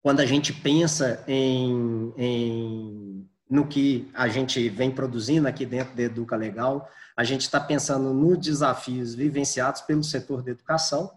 quando 0.00 0.20
a 0.20 0.26
gente 0.26 0.52
pensa 0.52 1.24
em, 1.26 2.14
em 2.16 3.28
no 3.50 3.66
que 3.66 4.08
a 4.14 4.28
gente 4.28 4.68
vem 4.68 4.92
produzindo 4.92 5.48
aqui 5.48 5.66
dentro 5.66 5.96
da 5.96 6.02
Educa 6.04 6.36
Legal, 6.36 6.88
a 7.16 7.24
gente 7.24 7.40
está 7.40 7.58
pensando 7.58 8.14
nos 8.14 8.38
desafios 8.38 9.16
vivenciados 9.16 9.80
pelo 9.80 10.04
setor 10.04 10.42
da 10.42 10.52
educação 10.52 11.10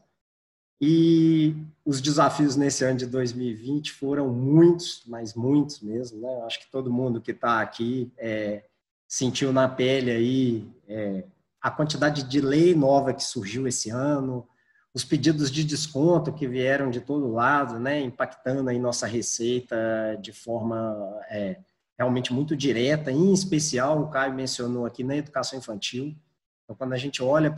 e 0.81 1.55
os 1.85 2.01
desafios 2.01 2.55
nesse 2.55 2.83
ano 2.83 2.97
de 2.97 3.05
2020 3.05 3.91
foram 3.93 4.29
muitos, 4.29 5.03
mas 5.07 5.33
muitos 5.33 5.81
mesmo. 5.81 6.21
Né? 6.21 6.41
Acho 6.45 6.59
que 6.59 6.71
todo 6.71 6.91
mundo 6.91 7.21
que 7.21 7.31
está 7.31 7.61
aqui 7.61 8.11
é, 8.17 8.63
sentiu 9.07 9.53
na 9.53 9.67
pele 9.67 10.11
aí 10.11 10.71
é, 10.87 11.23
a 11.61 11.71
quantidade 11.71 12.23
de 12.23 12.41
lei 12.41 12.75
nova 12.75 13.13
que 13.13 13.23
surgiu 13.23 13.67
esse 13.67 13.89
ano, 13.89 14.47
os 14.93 15.03
pedidos 15.03 15.49
de 15.49 15.63
desconto 15.63 16.33
que 16.33 16.47
vieram 16.47 16.89
de 16.89 17.01
todo 17.01 17.31
lado, 17.31 17.79
né, 17.79 17.99
impactando 18.01 18.69
aí 18.69 18.77
nossa 18.77 19.07
receita 19.07 19.75
de 20.21 20.31
forma 20.31 20.95
é, 21.29 21.57
realmente 21.97 22.33
muito 22.33 22.55
direta, 22.55 23.11
em 23.11 23.33
especial 23.33 24.01
o 24.01 24.09
Caio 24.09 24.33
mencionou 24.33 24.85
aqui 24.85 25.03
na 25.03 25.15
educação 25.15 25.57
infantil. 25.57 26.15
Então, 26.63 26.75
quando 26.75 26.93
a 26.93 26.97
gente 26.97 27.21
olha 27.21 27.53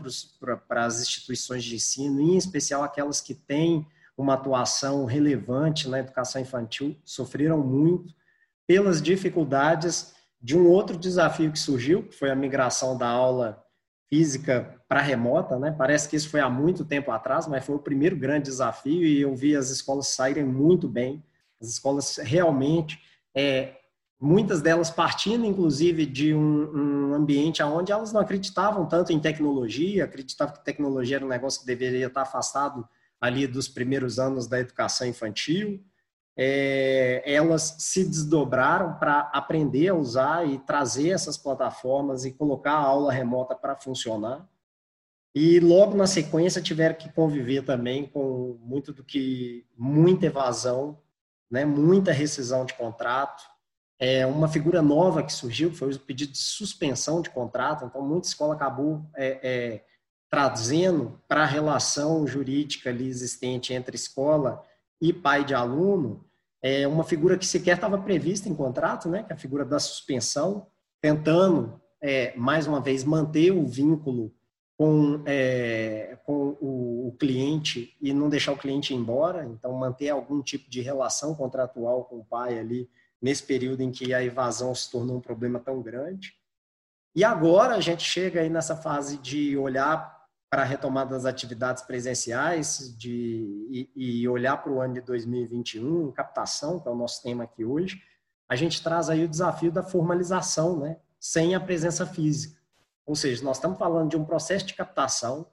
para 0.67 0.85
as 0.85 1.01
instituições 1.01 1.63
de 1.63 1.75
ensino, 1.75 2.19
em 2.19 2.37
especial 2.37 2.83
aquelas 2.83 3.21
que 3.21 3.33
têm 3.33 3.85
uma 4.17 4.33
atuação 4.33 5.05
relevante 5.05 5.87
na 5.87 5.99
educação 5.99 6.41
infantil, 6.41 6.95
sofreram 7.03 7.59
muito 7.59 8.13
pelas 8.65 9.01
dificuldades 9.01 10.15
de 10.41 10.57
um 10.57 10.67
outro 10.67 10.97
desafio 10.97 11.51
que 11.51 11.59
surgiu, 11.59 12.03
que 12.03 12.15
foi 12.15 12.29
a 12.29 12.35
migração 12.35 12.97
da 12.97 13.07
aula 13.07 13.63
física 14.09 14.79
para 14.87 15.01
remota, 15.01 15.57
né? 15.57 15.73
Parece 15.77 16.07
que 16.07 16.15
isso 16.15 16.29
foi 16.29 16.39
há 16.39 16.49
muito 16.49 16.85
tempo 16.85 17.11
atrás, 17.11 17.47
mas 17.47 17.65
foi 17.65 17.75
o 17.75 17.79
primeiro 17.79 18.15
grande 18.15 18.45
desafio 18.45 19.03
e 19.03 19.21
eu 19.21 19.35
vi 19.35 19.55
as 19.55 19.69
escolas 19.69 20.07
saírem 20.07 20.43
muito 20.43 20.87
bem. 20.87 21.23
As 21.59 21.67
escolas 21.67 22.17
realmente 22.17 22.99
é, 23.35 23.75
muitas 24.19 24.61
delas 24.61 24.89
partindo, 24.89 25.45
inclusive, 25.45 26.05
de 26.05 26.33
um, 26.33 27.09
um, 27.09 27.13
ambiente 27.13 27.61
onde 27.63 27.91
elas 27.91 28.11
não 28.13 28.21
acreditavam 28.21 28.85
tanto 28.85 29.11
em 29.11 29.19
tecnologia, 29.19 30.05
acreditavam 30.05 30.55
que 30.55 30.63
tecnologia 30.63 31.17
era 31.17 31.25
um 31.25 31.29
negócio 31.29 31.61
que 31.61 31.67
deveria 31.67 32.07
estar 32.07 32.21
afastado 32.21 32.87
ali 33.19 33.47
dos 33.47 33.67
primeiros 33.67 34.19
anos 34.19 34.47
da 34.47 34.59
educação 34.59 35.07
infantil. 35.07 35.83
É, 36.37 37.23
elas 37.25 37.77
se 37.79 38.03
desdobraram 38.03 38.99
para 38.99 39.31
aprender 39.33 39.87
a 39.87 39.95
usar 39.95 40.45
e 40.47 40.59
trazer 40.59 41.09
essas 41.11 41.37
plataformas 41.37 42.25
e 42.25 42.33
colocar 42.33 42.73
a 42.73 42.79
aula 42.79 43.11
remota 43.11 43.55
para 43.55 43.75
funcionar. 43.75 44.47
E 45.33 45.59
logo 45.59 45.95
na 45.95 46.07
sequência 46.07 46.61
tiveram 46.61 46.95
que 46.95 47.11
conviver 47.11 47.63
também 47.63 48.05
com 48.05 48.57
muito 48.61 48.93
do 48.93 49.03
que 49.03 49.65
muita 49.77 50.27
evasão, 50.27 50.97
né, 51.49 51.65
muita 51.65 52.11
rescisão 52.11 52.65
de 52.65 52.73
contrato, 52.73 53.43
é, 53.99 54.25
uma 54.25 54.47
figura 54.47 54.81
nova 54.81 55.23
que 55.23 55.31
surgiu, 55.31 55.69
que 55.69 55.77
foi 55.77 55.91
o 55.91 55.99
pedido 55.99 56.31
de 56.31 56.37
suspensão 56.37 57.21
de 57.21 57.29
contrato. 57.29 57.85
Então, 57.85 58.01
muita 58.01 58.27
escola 58.27 58.53
acabou 58.53 59.05
é, 59.15 59.39
é, 59.41 59.83
trazendo 60.29 61.21
para 61.27 61.43
a 61.43 61.47
relação 61.47 62.27
jurídica 62.27 62.89
ali 62.89 63.07
existente 63.07 63.73
entre 63.73 63.95
escola 63.95 64.61
e 65.01 65.13
pai 65.13 65.45
de 65.45 65.53
aluno 65.53 66.25
é, 66.65 66.87
uma 66.87 67.03
figura 67.03 67.37
que 67.37 67.45
sequer 67.45 67.75
estava 67.75 67.95
prevista 67.95 68.49
em 68.49 68.55
contrato, 68.55 69.07
né, 69.07 69.21
que 69.21 69.31
é 69.31 69.35
a 69.35 69.37
figura 69.37 69.63
da 69.63 69.77
suspensão, 69.77 70.65
tentando, 70.99 71.79
é, 72.01 72.35
mais 72.35 72.65
uma 72.65 72.81
vez, 72.81 73.03
manter 73.03 73.51
o 73.51 73.67
vínculo 73.67 74.33
com, 74.75 75.21
é, 75.27 76.17
com 76.25 76.57
o, 76.59 77.09
o, 77.09 77.11
cliente 77.19 77.95
e 78.01 78.11
não 78.11 78.29
deixar 78.29 78.51
o 78.51 78.57
cliente 78.57 78.95
ir 78.95 78.97
embora, 78.97 79.45
então 79.45 79.71
manter 79.73 80.09
algum 80.09 80.41
tipo 80.41 80.67
de 80.67 80.81
relação 80.81 81.35
contratual 81.35 82.05
com 82.05 82.17
o 82.17 82.25
pai 82.25 82.57
ali 82.57 82.89
nesse 83.25 83.41
período 83.41 83.81
em 83.81 83.91
que 83.91 84.13
a 84.13 84.23
evasão 84.23 84.75
se 84.75 84.91
tornou 84.91 85.17
um 85.17 85.19
problema 85.19 85.59
tão 85.59 85.81
grande. 85.81 86.35
E 87.15 87.23
agora 87.23 87.73
a 87.73 87.81
gente 87.81 88.03
chega 88.03 88.39
aí 88.39 88.51
nessa 88.51 88.75
fase 88.75 89.17
de 89.17 89.57
olhar 89.57 90.15
para 90.47 90.61
a 90.61 90.65
retomada 90.65 91.09
das 91.09 91.25
atividades 91.25 91.81
presenciais 91.81 92.95
de, 92.95 93.89
e, 93.95 94.21
e 94.21 94.27
olhar 94.27 94.57
para 94.57 94.71
o 94.71 94.79
ano 94.79 94.93
de 94.93 95.01
2021, 95.01 96.11
captação, 96.11 96.79
que 96.79 96.87
é 96.87 96.91
o 96.91 96.95
nosso 96.95 97.23
tema 97.23 97.45
aqui 97.45 97.65
hoje, 97.65 97.99
a 98.47 98.55
gente 98.55 98.83
traz 98.83 99.09
aí 99.09 99.23
o 99.23 99.27
desafio 99.27 99.71
da 99.71 99.81
formalização, 99.81 100.77
né, 100.77 100.97
sem 101.19 101.55
a 101.55 101.59
presença 101.59 102.05
física. 102.05 102.61
Ou 103.07 103.15
seja, 103.15 103.43
nós 103.43 103.57
estamos 103.57 103.79
falando 103.79 104.11
de 104.11 104.17
um 104.17 104.23
processo 104.23 104.67
de 104.67 104.75
captação 104.75 105.47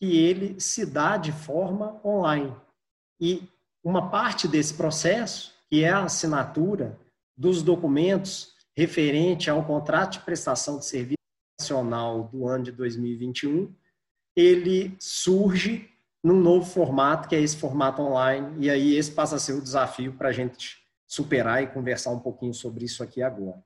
que 0.00 0.16
ele 0.16 0.58
se 0.58 0.86
dá 0.86 1.18
de 1.18 1.30
forma 1.30 2.00
online. 2.02 2.56
E 3.20 3.46
uma 3.84 4.08
parte 4.08 4.48
desse 4.48 4.72
processo 4.72 5.52
que 5.68 5.84
é 5.84 5.90
a 5.90 6.04
assinatura 6.04 7.01
dos 7.36 7.62
documentos 7.62 8.52
referente 8.74 9.50
ao 9.50 9.64
contrato 9.64 10.12
de 10.12 10.20
prestação 10.20 10.78
de 10.78 10.86
serviço 10.86 11.16
nacional 11.58 12.24
do 12.24 12.48
ano 12.48 12.64
de 12.64 12.72
2021, 12.72 13.74
ele 14.34 14.96
surge 14.98 15.88
num 16.22 16.40
novo 16.40 16.64
formato, 16.64 17.28
que 17.28 17.34
é 17.34 17.40
esse 17.40 17.56
formato 17.56 18.00
online, 18.00 18.64
e 18.64 18.70
aí 18.70 18.96
esse 18.96 19.10
passa 19.10 19.36
a 19.36 19.38
ser 19.38 19.52
o 19.54 19.62
desafio 19.62 20.12
para 20.14 20.28
a 20.28 20.32
gente 20.32 20.78
superar 21.06 21.62
e 21.62 21.66
conversar 21.66 22.10
um 22.10 22.20
pouquinho 22.20 22.54
sobre 22.54 22.84
isso 22.84 23.02
aqui 23.02 23.22
agora. 23.22 23.62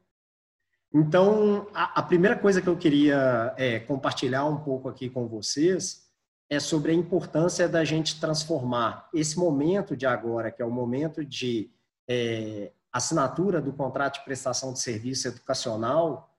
Então, 0.93 1.69
a, 1.75 2.01
a 2.01 2.03
primeira 2.03 2.37
coisa 2.37 2.63
que 2.63 2.69
eu 2.69 2.77
queria 2.77 3.55
é, 3.57 3.79
compartilhar 3.81 4.47
um 4.47 4.57
pouco 4.57 4.89
aqui 4.89 5.11
com 5.11 5.29
vocês 5.29 6.07
é 6.49 6.59
sobre 6.59 6.93
a 6.93 6.95
importância 6.95 7.69
da 7.69 7.85
gente 7.85 8.21
transformar 8.21 9.09
esse 9.13 9.39
momento 9.39 9.97
de 9.97 10.07
agora, 10.07 10.51
que 10.51 10.63
é 10.63 10.65
o 10.65 10.71
momento 10.71 11.25
de 11.25 11.71
é, 12.09 12.73
assinatura 12.97 13.61
do 13.61 13.73
contrato 13.73 14.19
de 14.19 14.25
prestação 14.25 14.73
de 14.73 14.81
serviço 14.81 15.29
educacional 15.29 16.35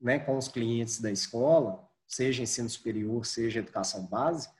né, 0.00 0.18
com 0.18 0.36
os 0.36 0.48
clientes 0.48 1.00
da 1.00 1.10
escola, 1.10 1.88
seja 2.06 2.42
ensino 2.42 2.68
superior, 2.68 3.24
seja 3.24 3.60
educação 3.60 4.04
básica, 4.06 4.54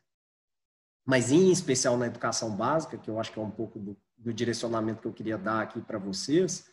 mas 1.05 1.33
em 1.33 1.51
especial 1.51 1.97
na 1.97 2.07
educação 2.07 2.57
básica, 2.57 2.97
que 2.97 3.11
eu 3.11 3.19
acho 3.19 3.33
que 3.33 3.39
é 3.39 3.43
um 3.43 3.51
pouco 3.51 3.79
do, 3.79 3.97
do 4.17 4.33
direcionamento 4.33 5.03
que 5.03 5.09
eu 5.09 5.13
queria 5.13 5.37
dar 5.37 5.63
aqui 5.63 5.81
para 5.81 5.99
vocês, 5.99 6.71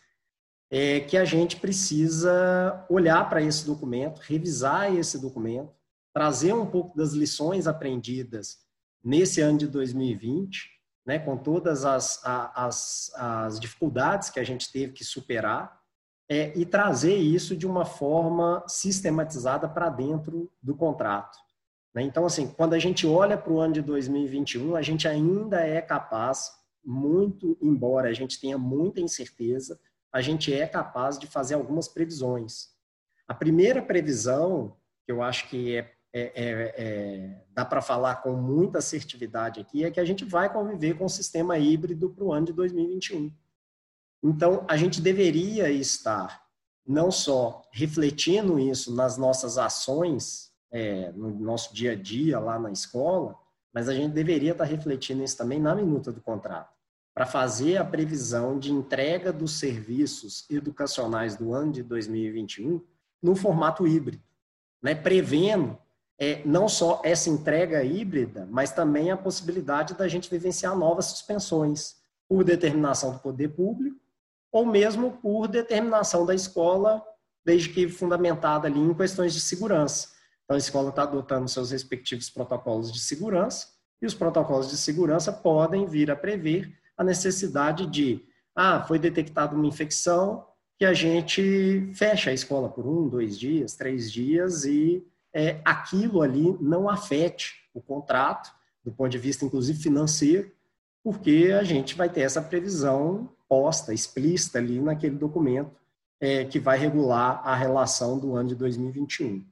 é 0.70 1.00
que 1.00 1.16
a 1.16 1.24
gente 1.24 1.56
precisa 1.56 2.86
olhar 2.88 3.28
para 3.28 3.42
esse 3.42 3.66
documento, 3.66 4.20
revisar 4.20 4.94
esse 4.94 5.18
documento, 5.18 5.74
trazer 6.14 6.52
um 6.52 6.64
pouco 6.64 6.96
das 6.96 7.12
lições 7.12 7.66
aprendidas 7.66 8.60
nesse 9.02 9.40
ano 9.40 9.58
de 9.58 9.66
2020 9.66 10.79
né, 11.10 11.18
com 11.18 11.36
todas 11.36 11.84
as, 11.84 12.20
as, 12.24 13.10
as 13.16 13.58
dificuldades 13.58 14.30
que 14.30 14.38
a 14.38 14.44
gente 14.44 14.70
teve 14.70 14.92
que 14.92 15.04
superar, 15.04 15.80
é, 16.28 16.56
e 16.56 16.64
trazer 16.64 17.16
isso 17.16 17.56
de 17.56 17.66
uma 17.66 17.84
forma 17.84 18.62
sistematizada 18.68 19.68
para 19.68 19.88
dentro 19.88 20.48
do 20.62 20.72
contrato. 20.76 21.36
Né? 21.92 22.02
Então, 22.02 22.24
assim, 22.24 22.46
quando 22.46 22.74
a 22.74 22.78
gente 22.78 23.08
olha 23.08 23.36
para 23.36 23.52
o 23.52 23.58
ano 23.58 23.74
de 23.74 23.82
2021, 23.82 24.76
a 24.76 24.82
gente 24.82 25.08
ainda 25.08 25.60
é 25.66 25.82
capaz, 25.82 26.52
muito 26.84 27.58
embora 27.60 28.08
a 28.08 28.12
gente 28.12 28.40
tenha 28.40 28.56
muita 28.56 29.00
incerteza, 29.00 29.80
a 30.12 30.20
gente 30.20 30.54
é 30.54 30.64
capaz 30.64 31.18
de 31.18 31.26
fazer 31.26 31.54
algumas 31.54 31.88
previsões. 31.88 32.68
A 33.26 33.34
primeira 33.34 33.82
previsão, 33.82 34.76
que 35.04 35.10
eu 35.10 35.20
acho 35.20 35.48
que 35.48 35.76
é, 35.76 35.92
é, 36.12 36.32
é, 36.34 36.74
é 36.76 37.42
dá 37.52 37.64
para 37.64 37.82
falar 37.82 38.16
com 38.16 38.32
muita 38.32 38.78
assertividade 38.78 39.60
aqui, 39.60 39.84
é 39.84 39.90
que 39.90 40.00
a 40.00 40.04
gente 40.04 40.24
vai 40.24 40.52
conviver 40.52 40.96
com 40.96 41.04
o 41.04 41.10
sistema 41.10 41.58
híbrido 41.58 42.10
para 42.10 42.24
o 42.24 42.32
ano 42.32 42.46
de 42.46 42.52
2021. 42.52 43.32
Então, 44.22 44.64
a 44.68 44.76
gente 44.76 45.00
deveria 45.00 45.70
estar 45.70 46.42
não 46.86 47.10
só 47.10 47.62
refletindo 47.72 48.58
isso 48.58 48.94
nas 48.94 49.16
nossas 49.16 49.58
ações, 49.58 50.52
é, 50.70 51.12
no 51.12 51.30
nosso 51.30 51.74
dia 51.74 51.92
a 51.92 51.94
dia 51.94 52.38
lá 52.38 52.58
na 52.58 52.70
escola, 52.70 53.36
mas 53.72 53.88
a 53.88 53.94
gente 53.94 54.12
deveria 54.12 54.52
estar 54.52 54.64
refletindo 54.64 55.22
isso 55.22 55.36
também 55.36 55.60
na 55.60 55.74
minuta 55.74 56.12
do 56.12 56.20
contrato, 56.20 56.74
para 57.14 57.26
fazer 57.26 57.76
a 57.76 57.84
previsão 57.84 58.58
de 58.58 58.72
entrega 58.72 59.32
dos 59.32 59.58
serviços 59.58 60.48
educacionais 60.50 61.36
do 61.36 61.52
ano 61.54 61.72
de 61.72 61.82
2021 61.82 62.82
no 63.22 63.36
formato 63.36 63.86
híbrido, 63.86 64.22
né? 64.82 64.94
prevendo 64.94 65.78
é, 66.20 66.42
não 66.44 66.68
só 66.68 67.00
essa 67.02 67.30
entrega 67.30 67.82
híbrida, 67.82 68.46
mas 68.50 68.70
também 68.70 69.10
a 69.10 69.16
possibilidade 69.16 69.94
da 69.94 70.06
gente 70.06 70.28
vivenciar 70.28 70.76
novas 70.76 71.06
suspensões 71.06 71.94
por 72.28 72.44
determinação 72.44 73.12
do 73.12 73.18
poder 73.18 73.48
público 73.48 73.98
ou 74.52 74.66
mesmo 74.66 75.12
por 75.12 75.48
determinação 75.48 76.26
da 76.26 76.34
escola, 76.34 77.02
desde 77.44 77.70
que 77.70 77.88
fundamentada 77.88 78.68
ali 78.68 78.78
em 78.78 78.92
questões 78.92 79.32
de 79.32 79.40
segurança. 79.40 80.08
Então, 80.44 80.56
a 80.56 80.58
escola 80.58 80.90
está 80.90 81.04
adotando 81.04 81.48
seus 81.48 81.70
respectivos 81.70 82.28
protocolos 82.28 82.92
de 82.92 82.98
segurança, 82.98 83.68
e 84.02 84.06
os 84.06 84.14
protocolos 84.14 84.68
de 84.68 84.76
segurança 84.76 85.32
podem 85.32 85.86
vir 85.86 86.10
a 86.10 86.16
prever 86.16 86.72
a 86.96 87.04
necessidade 87.04 87.86
de, 87.86 88.24
ah, 88.56 88.82
foi 88.82 88.98
detectada 88.98 89.54
uma 89.54 89.66
infecção, 89.66 90.46
que 90.78 90.84
a 90.84 90.92
gente 90.92 91.92
fecha 91.94 92.30
a 92.30 92.34
escola 92.34 92.68
por 92.68 92.86
um, 92.86 93.08
dois 93.08 93.38
dias, 93.38 93.76
três 93.76 94.10
dias, 94.10 94.64
e 94.64 95.06
é, 95.34 95.60
aquilo 95.64 96.22
ali 96.22 96.56
não 96.60 96.88
afete 96.88 97.54
o 97.72 97.80
contrato, 97.80 98.52
do 98.84 98.92
ponto 98.92 99.10
de 99.10 99.18
vista, 99.18 99.44
inclusive, 99.44 99.80
financeiro, 99.80 100.50
porque 101.02 101.54
a 101.58 101.62
gente 101.62 101.94
vai 101.94 102.08
ter 102.08 102.22
essa 102.22 102.42
previsão 102.42 103.30
posta, 103.48 103.92
explícita 103.92 104.58
ali 104.58 104.80
naquele 104.80 105.16
documento 105.16 105.72
é, 106.20 106.44
que 106.44 106.58
vai 106.58 106.78
regular 106.78 107.40
a 107.44 107.54
relação 107.54 108.18
do 108.18 108.36
ano 108.36 108.50
de 108.50 108.54
2021. 108.54 109.44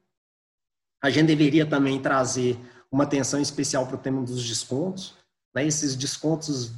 A 1.02 1.10
gente 1.10 1.26
deveria 1.26 1.64
também 1.64 2.00
trazer 2.00 2.58
uma 2.90 3.04
atenção 3.04 3.40
especial 3.40 3.86
para 3.86 3.96
o 3.96 4.00
tema 4.00 4.22
dos 4.22 4.46
descontos. 4.46 5.14
Né? 5.54 5.66
Esses 5.66 5.94
descontos 5.94 6.72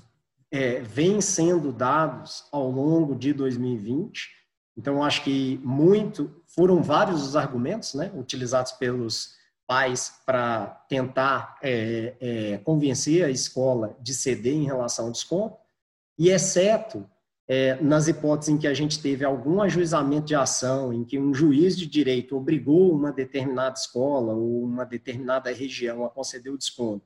é, 0.50 0.80
vêm 0.80 1.20
sendo 1.20 1.72
dados 1.72 2.44
ao 2.52 2.70
longo 2.70 3.14
de 3.14 3.32
2020. 3.32 4.28
Então, 4.76 5.02
acho 5.02 5.24
que 5.24 5.60
muito 5.64 6.39
foram 6.54 6.82
vários 6.82 7.22
os 7.22 7.36
argumentos 7.36 7.94
né, 7.94 8.10
utilizados 8.14 8.72
pelos 8.72 9.38
pais 9.66 10.14
para 10.26 10.66
tentar 10.88 11.56
é, 11.62 12.14
é, 12.20 12.58
convencer 12.58 13.24
a 13.24 13.30
escola 13.30 13.96
de 14.00 14.12
ceder 14.12 14.54
em 14.54 14.64
relação 14.64 15.06
ao 15.06 15.12
desconto. 15.12 15.56
E 16.18 16.28
exceto 16.28 17.08
é, 17.46 17.80
nas 17.80 18.08
hipóteses 18.08 18.54
em 18.54 18.58
que 18.58 18.66
a 18.66 18.74
gente 18.74 19.00
teve 19.00 19.24
algum 19.24 19.62
ajuizamento 19.62 20.26
de 20.26 20.34
ação, 20.34 20.92
em 20.92 21.04
que 21.04 21.18
um 21.18 21.32
juiz 21.32 21.76
de 21.76 21.86
direito 21.86 22.36
obrigou 22.36 22.92
uma 22.92 23.12
determinada 23.12 23.76
escola 23.76 24.32
ou 24.32 24.62
uma 24.62 24.84
determinada 24.84 25.52
região 25.52 26.04
a 26.04 26.10
conceder 26.10 26.52
o 26.52 26.58
desconto, 26.58 27.04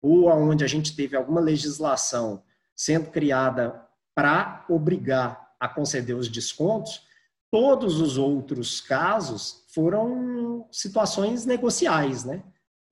ou 0.00 0.28
aonde 0.28 0.64
a 0.64 0.66
gente 0.66 0.96
teve 0.96 1.16
alguma 1.16 1.40
legislação 1.40 2.42
sendo 2.74 3.10
criada 3.10 3.86
para 4.14 4.64
obrigar 4.68 5.54
a 5.60 5.68
conceder 5.68 6.16
os 6.16 6.28
descontos, 6.28 7.06
todos 7.50 8.00
os 8.00 8.18
outros 8.18 8.80
casos 8.80 9.64
foram 9.68 10.66
situações 10.70 11.46
negociais, 11.46 12.24
né? 12.24 12.42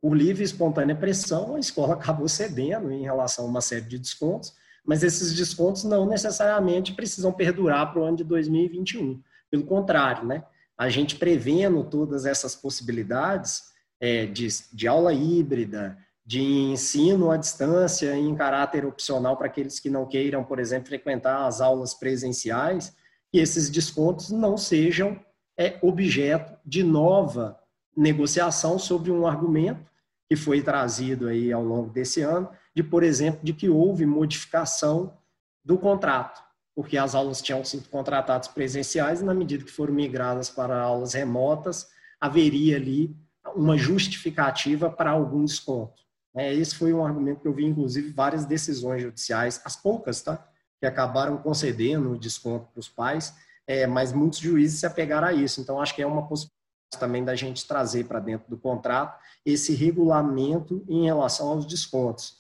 Por 0.00 0.16
livre 0.16 0.42
e 0.42 0.44
espontânea 0.44 0.94
pressão, 0.94 1.56
a 1.56 1.58
escola 1.58 1.94
acabou 1.94 2.28
cedendo 2.28 2.90
em 2.90 3.02
relação 3.02 3.46
a 3.46 3.48
uma 3.48 3.60
série 3.60 3.86
de 3.86 3.98
descontos, 3.98 4.52
mas 4.84 5.02
esses 5.02 5.34
descontos 5.34 5.84
não 5.84 6.06
necessariamente 6.06 6.92
precisam 6.92 7.32
perdurar 7.32 7.90
para 7.90 8.02
o 8.02 8.04
ano 8.04 8.18
de 8.18 8.24
2021. 8.24 9.22
Pelo 9.50 9.64
contrário, 9.64 10.26
né? 10.26 10.44
a 10.76 10.88
gente 10.88 11.16
prevendo 11.16 11.84
todas 11.84 12.26
essas 12.26 12.54
possibilidades 12.54 13.62
é, 14.00 14.26
de, 14.26 14.48
de 14.72 14.88
aula 14.88 15.12
híbrida, 15.12 15.96
de 16.26 16.42
ensino 16.42 17.30
à 17.30 17.36
distância 17.36 18.16
em 18.16 18.34
caráter 18.34 18.84
opcional 18.84 19.36
para 19.36 19.46
aqueles 19.46 19.78
que 19.78 19.90
não 19.90 20.06
queiram, 20.06 20.42
por 20.42 20.58
exemplo, 20.58 20.88
frequentar 20.88 21.46
as 21.46 21.60
aulas 21.60 21.94
presenciais, 21.94 22.94
que 23.34 23.40
esses 23.40 23.68
descontos 23.68 24.30
não 24.30 24.56
sejam 24.56 25.18
é, 25.58 25.76
objeto 25.82 26.56
de 26.64 26.84
nova 26.84 27.58
negociação 27.96 28.78
sobre 28.78 29.10
um 29.10 29.26
argumento 29.26 29.90
que 30.28 30.36
foi 30.36 30.62
trazido 30.62 31.26
aí 31.26 31.52
ao 31.52 31.64
longo 31.64 31.90
desse 31.90 32.20
ano, 32.20 32.48
de, 32.72 32.84
por 32.84 33.02
exemplo, 33.02 33.40
de 33.42 33.52
que 33.52 33.68
houve 33.68 34.06
modificação 34.06 35.18
do 35.64 35.76
contrato, 35.76 36.40
porque 36.76 36.96
as 36.96 37.12
aulas 37.12 37.42
tinham 37.42 37.64
sido 37.64 37.88
contratadas 37.88 38.46
presenciais 38.46 39.20
e, 39.20 39.24
na 39.24 39.34
medida 39.34 39.64
que 39.64 39.72
foram 39.72 39.92
migradas 39.92 40.48
para 40.48 40.80
aulas 40.80 41.12
remotas, 41.14 41.88
haveria 42.20 42.76
ali 42.76 43.16
uma 43.56 43.76
justificativa 43.76 44.88
para 44.88 45.10
algum 45.10 45.44
desconto. 45.44 46.04
É, 46.36 46.54
esse 46.54 46.76
foi 46.76 46.92
um 46.92 47.04
argumento 47.04 47.40
que 47.40 47.48
eu 47.48 47.52
vi, 47.52 47.64
inclusive, 47.64 48.12
várias 48.12 48.46
decisões 48.46 49.02
judiciais, 49.02 49.60
as 49.64 49.74
poucas, 49.74 50.22
tá? 50.22 50.48
Que 50.84 50.88
acabaram 50.88 51.38
concedendo 51.38 52.12
o 52.12 52.18
desconto 52.18 52.66
para 52.70 52.78
os 52.78 52.90
pais, 52.90 53.34
é, 53.66 53.86
mas 53.86 54.12
muitos 54.12 54.38
juízes 54.38 54.80
se 54.80 54.84
apegaram 54.84 55.28
a 55.28 55.32
isso. 55.32 55.58
Então, 55.58 55.80
acho 55.80 55.94
que 55.94 56.02
é 56.02 56.06
uma 56.06 56.28
possibilidade 56.28 57.00
também 57.00 57.24
da 57.24 57.34
gente 57.34 57.66
trazer 57.66 58.04
para 58.04 58.20
dentro 58.20 58.50
do 58.50 58.58
contrato 58.58 59.18
esse 59.46 59.74
regulamento 59.74 60.84
em 60.86 61.06
relação 61.06 61.48
aos 61.48 61.64
descontos. 61.64 62.36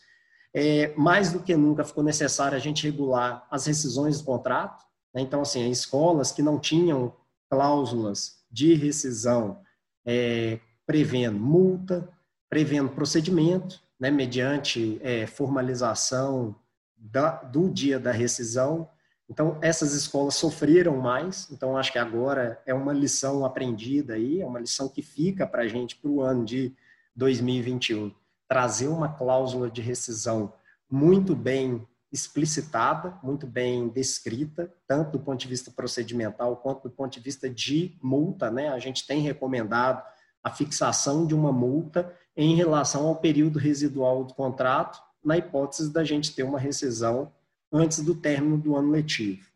É, 0.52 0.92
mais 0.94 1.32
do 1.32 1.40
que 1.40 1.56
nunca 1.56 1.84
ficou 1.84 2.04
necessário 2.04 2.54
a 2.54 2.60
gente 2.60 2.84
regular 2.84 3.46
as 3.50 3.64
rescisões 3.64 4.18
do 4.18 4.24
contrato. 4.24 4.84
Né? 5.14 5.22
Então, 5.22 5.40
assim, 5.40 5.70
escolas 5.70 6.30
que 6.30 6.42
não 6.42 6.58
tinham 6.58 7.16
cláusulas 7.48 8.44
de 8.50 8.74
rescisão 8.74 9.58
é, 10.04 10.60
prevendo 10.86 11.38
multa, 11.38 12.06
prevendo 12.50 12.90
procedimento, 12.90 13.80
né, 13.98 14.10
mediante 14.10 15.00
é, 15.02 15.26
formalização 15.26 16.54
da, 17.04 17.30
do 17.42 17.68
dia 17.68 17.98
da 17.98 18.10
rescisão. 18.10 18.88
Então, 19.28 19.58
essas 19.60 19.94
escolas 19.94 20.34
sofreram 20.34 20.96
mais. 20.96 21.50
Então, 21.50 21.76
acho 21.76 21.92
que 21.92 21.98
agora 21.98 22.60
é 22.66 22.74
uma 22.74 22.92
lição 22.92 23.44
aprendida 23.44 24.14
aí, 24.14 24.40
é 24.40 24.46
uma 24.46 24.60
lição 24.60 24.88
que 24.88 25.02
fica 25.02 25.46
para 25.46 25.62
a 25.62 25.68
gente 25.68 25.96
para 25.96 26.10
o 26.10 26.20
ano 26.22 26.44
de 26.44 26.74
2021 27.14 28.12
trazer 28.48 28.88
uma 28.88 29.08
cláusula 29.08 29.70
de 29.70 29.80
rescisão 29.80 30.52
muito 30.90 31.34
bem 31.34 31.86
explicitada, 32.12 33.18
muito 33.22 33.46
bem 33.46 33.88
descrita, 33.88 34.72
tanto 34.86 35.12
do 35.12 35.18
ponto 35.18 35.40
de 35.40 35.48
vista 35.48 35.70
procedimental 35.70 36.56
quanto 36.58 36.84
do 36.84 36.90
ponto 36.90 37.12
de 37.12 37.20
vista 37.20 37.50
de 37.50 37.98
multa, 38.00 38.50
né? 38.50 38.68
A 38.68 38.78
gente 38.78 39.06
tem 39.06 39.20
recomendado 39.20 40.02
a 40.42 40.50
fixação 40.50 41.26
de 41.26 41.34
uma 41.34 41.52
multa 41.52 42.14
em 42.36 42.54
relação 42.54 43.08
ao 43.08 43.16
período 43.16 43.58
residual 43.58 44.24
do 44.24 44.34
contrato, 44.34 45.02
na 45.24 45.38
hipótese 45.38 45.92
da 45.92 46.04
gente 46.04 46.34
ter 46.34 46.42
uma 46.42 46.58
rescisão 46.58 47.32
antes 47.72 48.00
do 48.00 48.14
término 48.14 48.58
do 48.58 48.76
ano 48.76 48.90
letivo. 48.90 49.48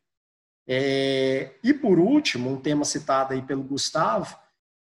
É, 0.66 1.52
e 1.62 1.72
por 1.72 1.98
último, 1.98 2.50
um 2.50 2.60
tema 2.60 2.84
citado 2.84 3.32
aí 3.32 3.40
pelo 3.40 3.62
Gustavo, 3.62 4.36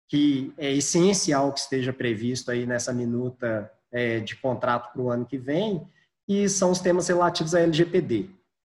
que 0.08 0.52
é 0.56 0.72
essencial 0.72 1.52
que 1.52 1.60
esteja 1.60 1.92
previsto 1.92 2.50
aí 2.50 2.66
nessa 2.66 2.92
minuta 2.92 3.70
é, 3.90 4.20
de 4.20 4.36
contrato 4.36 4.92
para 4.92 5.02
o 5.02 5.10
ano 5.10 5.24
que 5.24 5.38
vem, 5.38 5.86
e 6.26 6.48
são 6.48 6.70
os 6.70 6.80
temas 6.80 7.08
relativos 7.08 7.54
à 7.54 7.60
LGPD. 7.60 8.28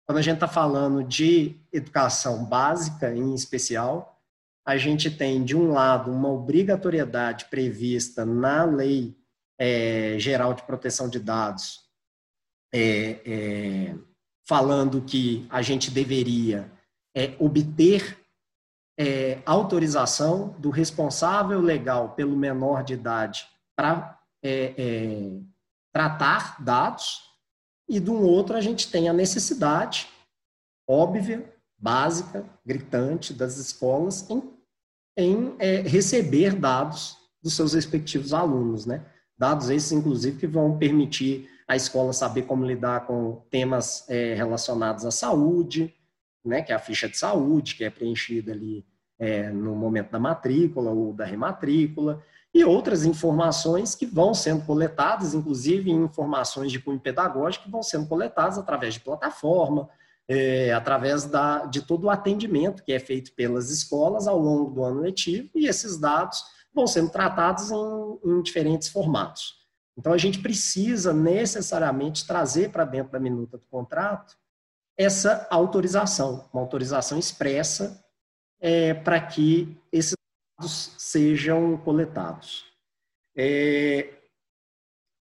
Quando 0.06 0.18
a 0.18 0.22
gente 0.22 0.34
está 0.34 0.48
falando 0.48 1.04
de 1.04 1.56
educação 1.72 2.44
básica, 2.44 3.14
em 3.14 3.34
especial, 3.34 4.18
a 4.64 4.76
gente 4.76 5.10
tem, 5.10 5.44
de 5.44 5.56
um 5.56 5.72
lado, 5.72 6.10
uma 6.10 6.30
obrigatoriedade 6.30 7.46
prevista 7.46 8.24
na 8.24 8.64
Lei 8.64 9.14
é, 9.58 10.16
Geral 10.18 10.54
de 10.54 10.62
Proteção 10.62 11.08
de 11.08 11.18
Dados, 11.18 11.80
é, 12.72 13.20
é 13.24 13.94
falando 14.44 15.00
que 15.02 15.46
a 15.48 15.62
gente 15.62 15.90
deveria 15.90 16.70
é, 17.14 17.34
obter 17.38 18.18
é, 18.98 19.40
autorização 19.46 20.54
do 20.58 20.70
responsável 20.70 21.60
legal 21.60 22.10
pelo 22.10 22.36
menor 22.36 22.82
de 22.82 22.94
idade 22.94 23.46
para 23.76 24.18
é, 24.42 24.74
é, 24.76 25.40
tratar 25.92 26.62
dados, 26.62 27.22
e 27.88 28.00
de 28.00 28.10
um 28.10 28.22
outro 28.22 28.56
a 28.56 28.60
gente 28.60 28.90
tem 28.90 29.08
a 29.08 29.12
necessidade 29.12 30.08
óbvia, 30.88 31.50
básica, 31.78 32.44
gritante 32.64 33.32
das 33.32 33.56
escolas 33.58 34.28
em, 34.30 34.42
em 35.16 35.56
receber 35.86 36.54
dados 36.54 37.16
dos 37.42 37.54
seus 37.54 37.74
respectivos 37.74 38.32
alunos, 38.32 38.86
né? 38.86 39.04
Dados 39.36 39.68
esses, 39.68 39.90
inclusive, 39.90 40.38
que 40.38 40.46
vão 40.46 40.78
permitir 40.78 41.50
a 41.72 41.76
escola 41.76 42.12
saber 42.12 42.42
como 42.42 42.66
lidar 42.66 43.06
com 43.06 43.42
temas 43.50 44.04
é, 44.08 44.34
relacionados 44.34 45.06
à 45.06 45.10
saúde, 45.10 45.94
né, 46.44 46.60
que 46.60 46.70
é 46.70 46.74
a 46.74 46.78
ficha 46.78 47.08
de 47.08 47.16
saúde, 47.16 47.74
que 47.74 47.82
é 47.82 47.88
preenchida 47.88 48.52
ali 48.52 48.84
é, 49.18 49.50
no 49.50 49.74
momento 49.74 50.10
da 50.10 50.18
matrícula 50.18 50.90
ou 50.90 51.14
da 51.14 51.24
rematrícula, 51.24 52.22
e 52.52 52.62
outras 52.62 53.06
informações 53.06 53.94
que 53.94 54.04
vão 54.04 54.34
sendo 54.34 54.66
coletadas, 54.66 55.32
inclusive 55.32 55.90
informações 55.90 56.70
de 56.70 56.78
cunho 56.78 57.00
pedagógico, 57.00 57.64
que 57.64 57.70
vão 57.70 57.82
sendo 57.82 58.06
coletadas 58.06 58.58
através 58.58 58.92
de 58.92 59.00
plataforma, 59.00 59.88
é, 60.28 60.74
através 60.74 61.24
da, 61.24 61.64
de 61.64 61.80
todo 61.80 62.04
o 62.04 62.10
atendimento 62.10 62.84
que 62.84 62.92
é 62.92 62.98
feito 62.98 63.32
pelas 63.32 63.70
escolas 63.70 64.28
ao 64.28 64.38
longo 64.38 64.70
do 64.70 64.84
ano 64.84 65.00
letivo, 65.00 65.48
e 65.54 65.66
esses 65.66 65.96
dados 65.96 66.44
vão 66.74 66.86
sendo 66.86 67.08
tratados 67.08 67.70
em, 67.70 68.18
em 68.26 68.42
diferentes 68.42 68.88
formatos. 68.88 69.61
Então, 69.96 70.12
a 70.12 70.18
gente 70.18 70.40
precisa 70.40 71.12
necessariamente 71.12 72.26
trazer 72.26 72.70
para 72.70 72.84
dentro 72.84 73.12
da 73.12 73.20
minuta 73.20 73.58
do 73.58 73.66
contrato 73.66 74.36
essa 74.96 75.46
autorização, 75.50 76.48
uma 76.52 76.62
autorização 76.62 77.18
expressa 77.18 78.02
é, 78.60 78.94
para 78.94 79.20
que 79.20 79.76
esses 79.90 80.14
dados 80.58 80.94
sejam 80.98 81.76
coletados. 81.78 82.64
É, 83.36 84.14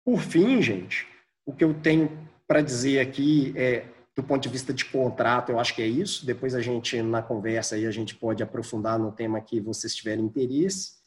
por 0.04 0.20
fim, 0.20 0.60
gente, 0.62 1.06
o 1.46 1.52
que 1.52 1.64
eu 1.64 1.74
tenho 1.80 2.28
para 2.46 2.62
dizer 2.62 3.00
aqui 3.00 3.52
é, 3.56 3.86
do 4.16 4.24
ponto 4.24 4.42
de 4.42 4.48
vista 4.48 4.74
de 4.74 4.84
contrato, 4.84 5.52
eu 5.52 5.60
acho 5.60 5.74
que 5.74 5.80
é 5.80 5.86
isso. 5.86 6.26
Depois 6.26 6.52
a 6.52 6.60
gente, 6.60 7.00
na 7.02 7.22
conversa, 7.22 7.76
aí, 7.76 7.86
a 7.86 7.90
gente 7.92 8.16
pode 8.16 8.42
aprofundar 8.42 8.98
no 8.98 9.12
tema 9.12 9.40
que 9.40 9.60
vocês 9.60 9.94
tiverem 9.94 10.24
interesse. 10.24 10.97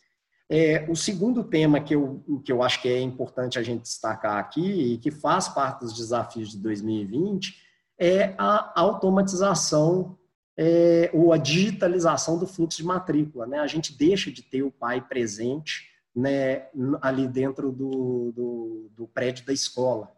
É, 0.53 0.85
o 0.89 0.97
segundo 0.97 1.45
tema 1.45 1.79
que 1.79 1.95
eu, 1.95 2.21
que 2.43 2.51
eu 2.51 2.61
acho 2.61 2.81
que 2.81 2.89
é 2.89 2.99
importante 2.99 3.57
a 3.57 3.63
gente 3.63 3.83
destacar 3.83 4.37
aqui 4.37 4.61
e 4.61 4.97
que 4.97 5.09
faz 5.09 5.47
parte 5.47 5.79
dos 5.79 5.93
desafios 5.93 6.51
de 6.51 6.57
2020 6.57 7.55
é 7.97 8.35
a 8.37 8.73
automatização 8.75 10.17
é, 10.57 11.09
ou 11.13 11.31
a 11.31 11.37
digitalização 11.37 12.37
do 12.37 12.45
fluxo 12.45 12.79
de 12.79 12.83
matrícula. 12.83 13.47
Né? 13.47 13.59
A 13.59 13.67
gente 13.67 13.97
deixa 13.97 14.29
de 14.29 14.41
ter 14.41 14.61
o 14.61 14.69
pai 14.69 14.99
presente 14.99 15.89
né, 16.13 16.67
ali 17.01 17.29
dentro 17.29 17.71
do, 17.71 18.33
do, 18.35 18.91
do 18.93 19.07
prédio 19.07 19.45
da 19.45 19.53
escola, 19.53 20.11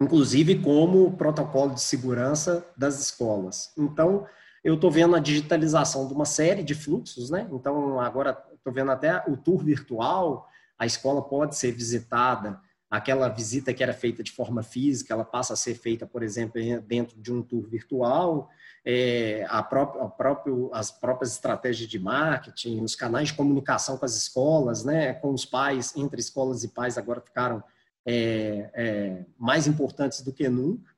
inclusive 0.00 0.62
como 0.62 1.16
protocolo 1.16 1.74
de 1.74 1.80
segurança 1.80 2.64
das 2.76 3.00
escolas. 3.00 3.72
Então, 3.76 4.28
eu 4.62 4.74
estou 4.74 4.90
vendo 4.90 5.16
a 5.16 5.20
digitalização 5.20 6.06
de 6.06 6.14
uma 6.14 6.24
série 6.24 6.62
de 6.62 6.74
fluxos, 6.74 7.30
né? 7.30 7.48
Então, 7.52 7.98
agora 8.00 8.36
estou 8.68 8.72
vendo 8.72 8.90
até 8.90 9.22
o 9.28 9.36
tour 9.36 9.62
virtual, 9.62 10.48
a 10.78 10.86
escola 10.86 11.22
pode 11.22 11.56
ser 11.56 11.72
visitada, 11.72 12.60
aquela 12.90 13.28
visita 13.28 13.74
que 13.74 13.82
era 13.82 13.92
feita 13.92 14.22
de 14.22 14.30
forma 14.30 14.62
física, 14.62 15.12
ela 15.12 15.24
passa 15.24 15.52
a 15.52 15.56
ser 15.56 15.74
feita, 15.74 16.06
por 16.06 16.22
exemplo, 16.22 16.60
dentro 16.86 17.20
de 17.20 17.32
um 17.32 17.42
tour 17.42 17.68
virtual, 17.68 18.48
é, 18.84 19.44
a 19.48 19.62
própria, 19.62 20.02
a 20.04 20.08
próprio, 20.08 20.70
as 20.72 20.90
próprias 20.90 21.32
estratégias 21.32 21.88
de 21.88 21.98
marketing, 21.98 22.82
os 22.82 22.94
canais 22.94 23.28
de 23.28 23.34
comunicação 23.34 23.98
com 23.98 24.04
as 24.04 24.16
escolas, 24.16 24.84
né, 24.84 25.12
com 25.14 25.32
os 25.32 25.44
pais, 25.44 25.94
entre 25.96 26.20
escolas 26.20 26.64
e 26.64 26.68
pais, 26.68 26.96
agora 26.96 27.20
ficaram 27.20 27.62
é, 28.06 28.70
é, 28.72 29.26
mais 29.38 29.66
importantes 29.66 30.22
do 30.22 30.32
que 30.32 30.48
nunca, 30.48 30.90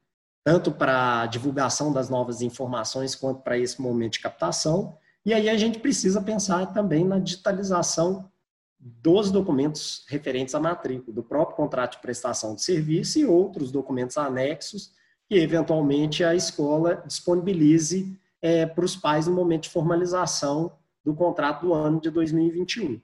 tanto 0.44 0.70
para 0.70 1.22
a 1.22 1.26
divulgação 1.26 1.92
das 1.92 2.08
novas 2.08 2.40
informações 2.40 3.16
quanto 3.16 3.42
para 3.42 3.58
esse 3.58 3.80
momento 3.82 4.12
de 4.12 4.20
captação. 4.20 4.96
E 5.24 5.34
aí 5.34 5.48
a 5.48 5.56
gente 5.56 5.78
precisa 5.78 6.20
pensar 6.22 6.72
também 6.72 7.04
na 7.04 7.18
digitalização 7.18 8.30
dos 8.78 9.30
documentos 9.30 10.04
referentes 10.08 10.54
à 10.54 10.60
matrícula, 10.60 11.14
do 11.14 11.22
próprio 11.22 11.56
contrato 11.56 11.96
de 11.96 12.02
prestação 12.02 12.54
de 12.54 12.62
serviço 12.62 13.18
e 13.18 13.26
outros 13.26 13.70
documentos 13.70 14.16
anexos 14.16 14.92
que, 15.28 15.36
eventualmente, 15.36 16.24
a 16.24 16.34
escola 16.34 17.02
disponibilize 17.06 18.18
é, 18.40 18.64
para 18.64 18.84
os 18.84 18.96
pais 18.96 19.26
no 19.26 19.34
momento 19.34 19.64
de 19.64 19.70
formalização 19.70 20.72
do 21.04 21.14
contrato 21.14 21.66
do 21.66 21.74
ano 21.74 22.00
de 22.00 22.10
2021. 22.10 23.00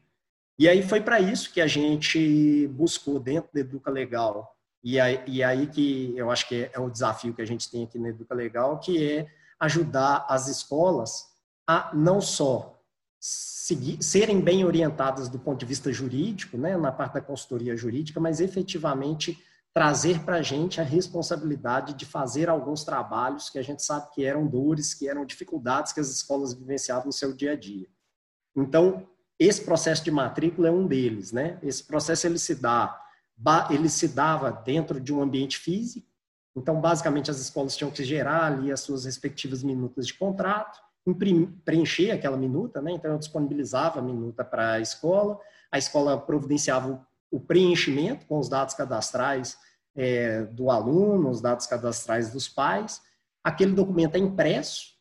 E 0.59 0.69
aí 0.69 0.83
foi 0.83 1.03
para 1.03 1.21
isso 1.21 1.53
que 1.53 1.61
a 1.61 1.67
gente 1.67 2.67
buscou 2.69 3.21
dentro 3.21 3.51
da 3.53 3.61
Educa 3.61 3.91
Legal, 3.91 4.57
e 4.83 4.99
aí, 4.99 5.21
e 5.27 5.43
aí 5.43 5.67
que 5.67 6.15
eu 6.17 6.31
acho 6.31 6.49
que 6.49 6.71
é 6.73 6.81
o 6.81 6.89
desafio 6.89 7.35
que 7.35 7.43
a 7.43 7.47
gente 7.47 7.71
tem 7.71 7.85
aqui 7.85 7.99
na 7.99 8.09
Educa 8.09 8.35
Legal, 8.35 8.79
que 8.79 9.05
é 9.05 9.27
ajudar 9.61 10.25
as 10.29 10.49
escolas 10.49 11.36
a 11.67 11.91
não 11.95 12.21
só 12.21 12.81
seguir, 13.19 14.03
serem 14.03 14.41
bem 14.41 14.65
orientadas 14.65 15.29
do 15.29 15.39
ponto 15.39 15.59
de 15.59 15.67
vista 15.67 15.93
jurídico, 15.93 16.57
né, 16.57 16.77
na 16.77 16.93
parte 16.93 17.15
da 17.15 17.21
consultoria 17.21 17.77
jurídica, 17.77 18.21
mas 18.21 18.41
efetivamente 18.41 19.43
trazer 19.75 20.21
para 20.21 20.37
a 20.37 20.43
gente 20.43 20.81
a 20.81 20.85
responsabilidade 20.85 21.93
de 21.95 22.07
fazer 22.07 22.49
alguns 22.49 22.83
trabalhos 22.83 23.51
que 23.51 23.59
a 23.59 23.63
gente 23.63 23.83
sabe 23.83 24.11
que 24.15 24.25
eram 24.25 24.47
dores, 24.47 24.95
que 24.95 25.07
eram 25.07 25.27
dificuldades 25.27 25.93
que 25.93 26.01
as 26.01 26.09
escolas 26.09 26.55
vivenciavam 26.55 27.07
no 27.07 27.13
seu 27.13 27.33
dia 27.35 27.53
a 27.53 27.57
dia. 27.57 27.87
Então, 28.57 29.07
esse 29.39 29.63
processo 29.63 30.03
de 30.03 30.11
matrícula 30.11 30.69
é 30.69 30.71
um 30.71 30.87
deles, 30.87 31.31
né? 31.31 31.59
Esse 31.63 31.85
processo 31.85 32.27
ele 32.27 32.39
se 32.39 32.55
dá, 32.55 32.99
ele 33.69 33.91
se 33.91 34.09
dava 34.09 34.51
dentro 34.51 34.99
de 34.99 35.13
um 35.13 35.21
ambiente 35.21 35.59
físico. 35.59 36.09
Então, 36.57 36.81
basicamente, 36.81 37.31
as 37.31 37.39
escolas 37.39 37.77
tinham 37.77 37.91
que 37.91 38.03
gerar 38.03 38.45
ali 38.45 38.73
as 38.73 38.81
suas 38.81 39.05
respectivas 39.05 39.63
minutas 39.63 40.07
de 40.07 40.15
contrato, 40.15 40.81
preencher 41.15 42.11
aquela 42.11 42.37
minuta, 42.37 42.81
né? 42.81 42.93
Então, 42.93 43.13
eu 43.13 43.19
disponibilizava 43.19 44.01
a 44.01 44.03
minuta 44.03 44.45
para 44.45 44.73
a 44.73 44.81
escola, 44.81 45.39
a 45.71 45.79
escola 45.79 46.19
providenciava 46.19 47.07
o 47.31 47.41
preenchimento 47.41 48.27
com 48.27 48.39
os 48.39 48.49
dados 48.49 48.75
cadastrais 48.75 49.57
é, 49.95 50.43
do 50.43 50.71
aluno, 50.71 51.31
os 51.31 51.41
dados 51.41 51.67
cadastrais 51.67 52.31
dos 52.31 52.49
pais. 52.49 53.01
Aquele 53.43 53.73
documento 53.73 54.17
é 54.17 54.19
impresso, 54.19 54.97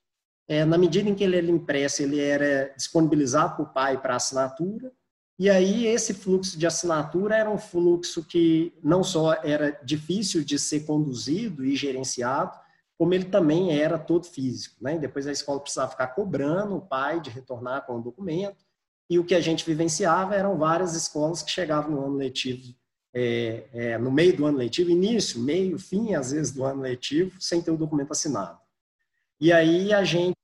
é, 0.48 0.64
na 0.64 0.78
medida 0.78 1.10
em 1.10 1.16
que 1.16 1.24
ele 1.24 1.38
era 1.38 1.50
impresso, 1.50 2.04
ele 2.04 2.20
era 2.20 2.72
disponibilizado 2.76 3.56
para 3.56 3.64
o 3.64 3.74
pai 3.74 4.00
para 4.00 4.16
assinatura, 4.16 4.92
e 5.38 5.50
aí 5.50 5.86
esse 5.86 6.14
fluxo 6.14 6.58
de 6.58 6.66
assinatura 6.66 7.36
era 7.36 7.50
um 7.50 7.58
fluxo 7.58 8.24
que 8.24 8.74
não 8.82 9.04
só 9.04 9.34
era 9.44 9.78
difícil 9.84 10.46
de 10.46 10.58
ser 10.58 10.86
conduzido 10.86 11.66
e 11.66 11.76
gerenciado, 11.76 12.58
como 12.98 13.14
ele 13.14 13.26
também 13.26 13.78
era 13.78 13.98
todo 13.98 14.26
físico. 14.26 14.76
Né? 14.82 14.98
depois 14.98 15.28
a 15.28 15.32
escola 15.32 15.60
precisava 15.60 15.92
ficar 15.92 16.08
cobrando 16.08 16.76
o 16.76 16.82
pai 16.82 17.20
de 17.20 17.30
retornar 17.30 17.86
com 17.86 17.98
o 17.98 18.02
documento, 18.02 18.64
e 19.10 19.20
o 19.20 19.24
que 19.24 19.36
a 19.36 19.42
gente 19.42 19.66
vivenciava 19.66 20.36
eram 20.36 20.58
várias 20.58 20.96
escolas 20.96 21.44
que 21.44 21.52
chegavam 21.52 21.92
no 21.92 22.06
ano 22.06 22.16
letivo, 22.16 22.74
é, 23.14 23.64
é, 23.72 23.98
no 23.98 24.12
meio 24.12 24.36
do 24.36 24.46
ano 24.46 24.58
letivo, 24.58 24.90
início, 24.90 25.40
meio, 25.40 25.78
fim, 25.78 26.16
às 26.16 26.32
vezes, 26.32 26.52
do 26.52 26.64
ano 26.64 26.82
letivo, 26.82 27.40
sem 27.40 27.62
ter 27.62 27.72
o 27.72 27.78
documento 27.78 28.12
assinado. 28.12 28.60
E 29.40 29.54
aí 29.54 29.94
a 29.94 30.04
gente 30.04 30.36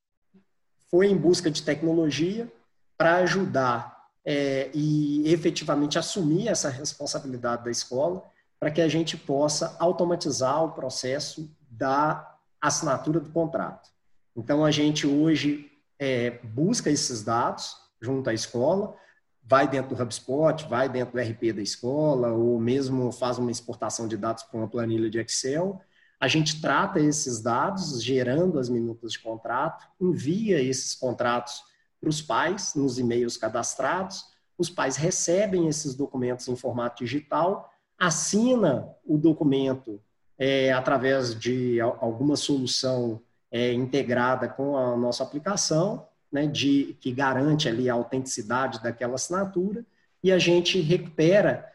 foi 0.89 1.07
em 1.07 1.17
busca 1.17 1.49
de 1.49 1.63
tecnologia 1.63 2.51
para 2.97 3.15
ajudar 3.17 4.09
é, 4.23 4.69
e 4.73 5.23
efetivamente 5.31 5.97
assumir 5.97 6.47
essa 6.47 6.69
responsabilidade 6.69 7.63
da 7.63 7.71
escola 7.71 8.23
para 8.59 8.69
que 8.69 8.81
a 8.81 8.87
gente 8.87 9.17
possa 9.17 9.75
automatizar 9.79 10.63
o 10.63 10.71
processo 10.71 11.49
da 11.69 12.30
assinatura 12.61 13.19
do 13.19 13.29
contrato. 13.29 13.89
Então, 14.35 14.63
a 14.63 14.71
gente 14.71 15.07
hoje 15.07 15.71
é, 15.99 16.39
busca 16.43 16.89
esses 16.89 17.23
dados 17.23 17.75
junto 17.99 18.29
à 18.29 18.33
escola, 18.33 18.95
vai 19.43 19.67
dentro 19.67 19.95
do 19.95 20.01
HubSpot, 20.01 20.67
vai 20.69 20.87
dentro 20.87 21.13
do 21.13 21.21
RP 21.21 21.53
da 21.53 21.61
escola, 21.61 22.31
ou 22.31 22.59
mesmo 22.59 23.11
faz 23.11 23.37
uma 23.37 23.51
exportação 23.51 24.07
de 24.07 24.15
dados 24.15 24.43
para 24.43 24.59
uma 24.59 24.69
planilha 24.69 25.09
de 25.09 25.19
Excel, 25.19 25.81
a 26.21 26.27
gente 26.27 26.61
trata 26.61 26.99
esses 26.99 27.41
dados, 27.41 27.99
gerando 28.03 28.59
as 28.59 28.69
minutas 28.69 29.13
de 29.13 29.19
contrato, 29.19 29.87
envia 29.99 30.61
esses 30.61 30.93
contratos 30.93 31.63
para 31.99 32.09
os 32.11 32.21
pais 32.21 32.75
nos 32.75 32.99
e-mails 32.99 33.37
cadastrados. 33.37 34.25
Os 34.55 34.69
pais 34.69 34.97
recebem 34.97 35.67
esses 35.67 35.95
documentos 35.95 36.47
em 36.47 36.55
formato 36.55 37.03
digital, 37.03 37.73
assina 37.97 38.95
o 39.03 39.17
documento 39.17 39.99
é, 40.41 40.73
através 40.73 41.39
de 41.39 41.79
alguma 41.79 42.35
solução 42.35 43.21
é, 43.51 43.71
integrada 43.73 44.49
com 44.49 44.75
a 44.75 44.97
nossa 44.97 45.21
aplicação, 45.21 46.07
né, 46.31 46.47
de, 46.47 46.97
que 46.99 47.11
garante 47.11 47.69
ali 47.69 47.87
a 47.87 47.93
autenticidade 47.93 48.81
daquela 48.81 49.13
assinatura, 49.13 49.85
e 50.23 50.31
a 50.31 50.39
gente 50.39 50.81
recupera 50.81 51.69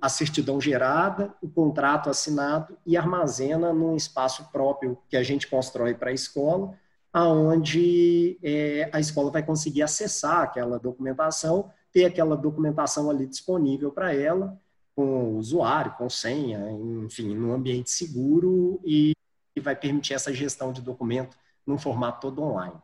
a 0.00 0.08
certidão 0.08 0.60
gerada, 0.60 1.34
o 1.42 1.48
contrato 1.48 2.08
assinado 2.08 2.78
e 2.86 2.96
armazena 2.96 3.72
num 3.72 3.96
espaço 3.96 4.48
próprio 4.52 4.96
que 5.08 5.16
a 5.16 5.22
gente 5.24 5.48
constrói 5.48 5.92
para 5.92 6.10
a 6.10 6.14
escola, 6.14 6.74
aonde 7.12 8.38
é, 8.40 8.88
a 8.92 9.00
escola 9.00 9.32
vai 9.32 9.42
conseguir 9.42 9.82
acessar 9.82 10.42
aquela 10.42 10.78
documentação, 10.78 11.72
ter 11.90 12.04
aquela 12.04 12.36
documentação 12.36 13.10
ali 13.10 13.26
disponível 13.26 13.90
para 13.90 14.14
ela, 14.14 14.56
com 14.94 15.04
o 15.04 15.36
usuário, 15.38 15.94
com 15.96 16.08
senha, 16.08 16.70
enfim, 17.04 17.34
num 17.34 17.52
ambiente 17.52 17.90
seguro 17.90 18.80
e, 18.84 19.12
vai 19.60 19.76
permitir 19.76 20.14
essa 20.14 20.32
gestão 20.32 20.72
de 20.72 20.80
documento 20.80 21.36
num 21.64 21.78
formato 21.78 22.20
todo 22.20 22.42
online. 22.42 22.74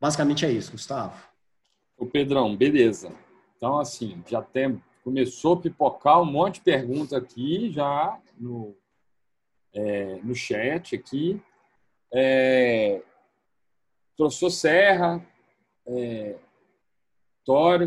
Basicamente 0.00 0.44
é 0.44 0.50
isso, 0.50 0.72
Gustavo. 0.72 1.16
O 1.96 2.04
Pedrão, 2.04 2.54
beleza. 2.54 3.10
Então, 3.56 3.78
assim, 3.78 4.22
já 4.26 4.42
tem, 4.42 4.82
começou 5.02 5.54
a 5.54 5.60
pipocar 5.60 6.20
um 6.20 6.26
monte 6.26 6.56
de 6.56 6.60
perguntas 6.62 7.14
aqui 7.14 7.70
já 7.70 8.20
no, 8.38 8.76
é, 9.72 10.16
no 10.22 10.34
chat 10.34 10.94
aqui. 10.94 11.40
É, 12.12 13.02
professor 14.16 14.50
Serra, 14.50 15.26
é, 15.86 16.36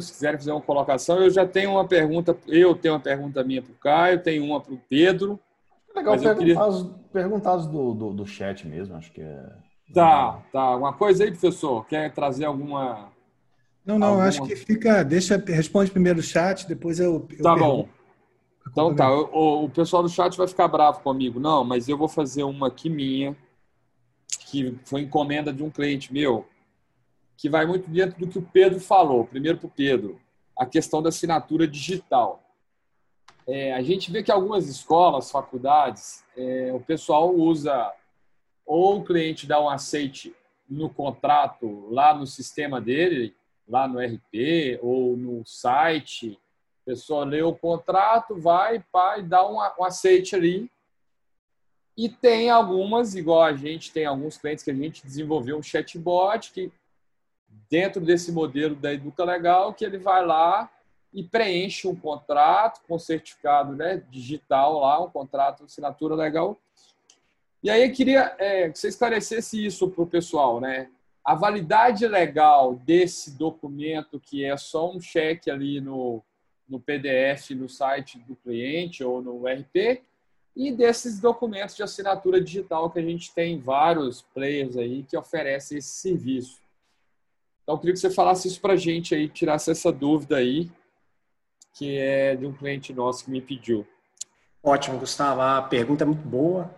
Se 0.01 0.13
quiserem 0.13 0.39
fazer 0.39 0.51
uma 0.51 0.61
colocação, 0.61 1.21
eu 1.21 1.29
já 1.29 1.45
tenho 1.45 1.71
uma 1.71 1.85
pergunta, 1.85 2.35
eu 2.47 2.73
tenho 2.73 2.93
uma 2.93 2.99
pergunta 2.99 3.43
minha 3.43 3.61
para 3.61 3.71
o 3.73 3.75
Caio, 3.75 4.23
tenho 4.23 4.45
uma 4.45 4.61
para 4.61 4.73
o 4.73 4.81
Pedro. 4.89 5.37
Legal 5.93 6.17
perguntar, 6.17 6.35
queria... 6.35 6.61
as, 6.61 6.83
perguntar 7.11 7.53
as 7.55 7.67
do, 7.67 7.93
do, 7.93 8.13
do, 8.13 8.25
chat 8.25 8.65
mesmo, 8.65 8.95
acho 8.95 9.11
que 9.11 9.21
é. 9.21 9.49
Tá, 9.93 10.41
tá. 10.53 10.61
Alguma 10.61 10.93
coisa 10.93 11.25
aí, 11.25 11.31
professor? 11.31 11.85
Quer 11.87 12.13
trazer 12.13 12.45
alguma. 12.45 13.11
Não, 13.85 13.99
não, 13.99 14.07
alguma... 14.07 14.27
acho 14.27 14.41
que 14.43 14.55
fica. 14.55 15.03
Deixa, 15.03 15.35
responde 15.35 15.91
primeiro 15.91 16.19
o 16.19 16.23
chat, 16.23 16.65
depois 16.65 16.99
eu. 16.99 17.27
eu 17.29 17.43
tá 17.43 17.55
bom. 17.55 17.89
Então 18.71 18.95
tá, 18.95 19.11
o, 19.11 19.65
o 19.65 19.69
pessoal 19.69 20.03
do 20.03 20.09
chat 20.09 20.37
vai 20.37 20.47
ficar 20.47 20.69
bravo 20.69 21.01
comigo. 21.01 21.39
Não, 21.39 21.65
mas 21.65 21.89
eu 21.89 21.97
vou 21.97 22.07
fazer 22.07 22.43
uma 22.43 22.67
aqui 22.67 22.89
minha, 22.89 23.35
que 24.45 24.77
foi 24.85 25.01
encomenda 25.01 25.51
de 25.51 25.63
um 25.63 25.69
cliente 25.69 26.13
meu, 26.13 26.45
que 27.39 27.49
vai 27.49 27.65
muito 27.65 27.89
dentro 27.89 28.19
do 28.19 28.27
que 28.27 28.37
o 28.37 28.41
Pedro 28.41 28.81
falou. 28.81 29.25
Primeiro 29.25 29.57
para 29.57 29.67
o 29.67 29.71
Pedro, 29.71 30.19
a 30.57 30.65
questão 30.65 31.01
da 31.01 31.07
assinatura 31.07 31.65
digital. 31.65 32.43
É, 33.47 33.73
a 33.73 33.81
gente 33.81 34.11
vê 34.11 34.21
que 34.21 34.31
algumas 34.31 34.67
escolas, 34.67 35.31
faculdades, 35.31 36.25
é, 36.35 36.73
o 36.73 36.81
pessoal 36.81 37.33
usa 37.33 37.93
ou 38.65 38.99
o 38.99 39.05
cliente 39.05 39.47
dá 39.47 39.59
um 39.59 39.69
aceite 39.69 40.35
no 40.69 40.89
contrato 40.89 41.87
lá 41.89 42.13
no 42.13 42.27
sistema 42.27 42.81
dele, 42.81 43.33
lá 43.65 43.87
no 43.87 43.99
RP 43.99 44.77
ou 44.81 45.15
no 45.15 45.45
site. 45.45 46.37
A 46.81 46.91
pessoa 46.91 47.23
lê 47.23 47.41
o 47.41 47.55
contrato, 47.55 48.35
vai, 48.35 48.83
pai, 48.91 49.23
dá 49.23 49.49
um, 49.49 49.59
um 49.79 49.83
aceite 49.85 50.35
ali. 50.35 50.69
E 51.95 52.09
tem 52.09 52.49
algumas, 52.49 53.15
igual 53.15 53.43
a 53.43 53.53
gente, 53.53 53.93
tem 53.93 54.05
alguns 54.05 54.37
clientes 54.37 54.63
que 54.63 54.71
a 54.71 54.75
gente 54.75 55.05
desenvolveu 55.05 55.57
um 55.57 55.63
chatbot 55.63 56.51
que, 56.51 56.71
dentro 57.69 58.01
desse 58.01 58.31
modelo 58.31 58.75
da 58.75 58.93
Educa 58.93 59.23
Legal, 59.23 59.73
que 59.73 59.85
ele 59.85 59.97
vai 59.97 60.25
lá 60.25 60.69
e 61.13 61.23
preenche 61.23 61.87
um 61.87 61.95
contrato 61.95 62.81
com 62.87 62.97
certificado 62.99 63.75
né, 63.75 64.03
digital 64.09 64.79
lá, 64.79 65.03
um 65.03 65.09
contrato, 65.09 65.63
assinatura 65.63 66.15
legal. 66.15 66.57
E 67.63 67.69
aí 67.69 67.83
eu 67.83 67.91
queria 67.91 68.35
é, 68.37 68.69
que 68.69 68.79
você 68.79 68.87
esclarecesse 68.87 69.63
isso 69.63 69.89
para 69.89 70.03
o 70.03 70.07
pessoal, 70.07 70.61
né? 70.61 70.89
A 71.25 71.35
validade 71.35 72.07
legal 72.07 72.75
desse 72.75 73.37
documento, 73.37 74.19
que 74.19 74.45
é 74.45 74.55
só 74.55 74.89
um 74.89 74.99
cheque 74.99 75.51
ali 75.51 75.81
no, 75.81 76.23
no 76.67 76.79
PDF, 76.79 77.51
no 77.51 77.67
site 77.67 78.17
do 78.19 78.35
cliente 78.35 79.03
ou 79.03 79.21
no 79.21 79.45
RP, 79.45 80.01
e 80.55 80.71
desses 80.71 81.19
documentos 81.19 81.75
de 81.75 81.83
assinatura 81.83 82.41
digital 82.41 82.89
que 82.89 82.99
a 82.99 83.03
gente 83.03 83.33
tem 83.33 83.59
vários 83.59 84.21
players 84.21 84.77
aí 84.77 85.03
que 85.03 85.17
oferecem 85.17 85.77
esse 85.77 85.89
serviço. 85.89 86.59
Então, 87.69 87.77
eu 87.77 87.81
queria 87.81 87.93
que 87.93 87.99
você 87.99 88.09
falasse 88.09 88.47
isso 88.47 88.59
para 88.59 88.73
a 88.73 88.75
gente 88.75 89.13
aí, 89.13 89.29
tirasse 89.29 89.69
essa 89.69 89.91
dúvida 89.91 90.37
aí 90.37 90.71
que 91.71 91.99
é 91.99 92.35
de 92.35 92.43
um 92.43 92.51
cliente 92.51 92.91
nosso 92.91 93.25
que 93.25 93.29
me 93.29 93.39
pediu. 93.39 93.85
Ótimo, 94.63 94.97
Gustavo. 94.97 95.41
A 95.41 95.61
pergunta 95.61 96.03
é 96.03 96.07
muito 96.07 96.27
boa, 96.27 96.73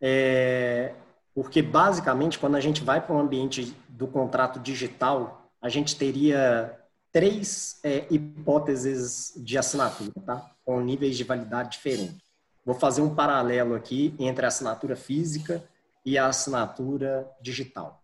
é, 0.00 0.94
porque 1.34 1.60
basicamente 1.60 2.38
quando 2.38 2.54
a 2.54 2.60
gente 2.60 2.82
vai 2.82 3.02
para 3.02 3.14
um 3.14 3.20
ambiente 3.20 3.76
do 3.86 4.06
contrato 4.08 4.58
digital, 4.58 5.46
a 5.60 5.68
gente 5.68 5.94
teria 5.94 6.74
três 7.12 7.78
é, 7.84 8.06
hipóteses 8.10 9.34
de 9.36 9.58
assinatura, 9.58 10.10
tá? 10.24 10.50
com 10.64 10.80
níveis 10.80 11.18
de 11.18 11.24
validade 11.24 11.72
diferentes. 11.72 12.16
Vou 12.64 12.74
fazer 12.74 13.02
um 13.02 13.14
paralelo 13.14 13.74
aqui 13.74 14.14
entre 14.18 14.46
a 14.46 14.48
assinatura 14.48 14.96
física 14.96 15.62
e 16.02 16.16
a 16.16 16.28
assinatura 16.28 17.30
digital. 17.42 17.99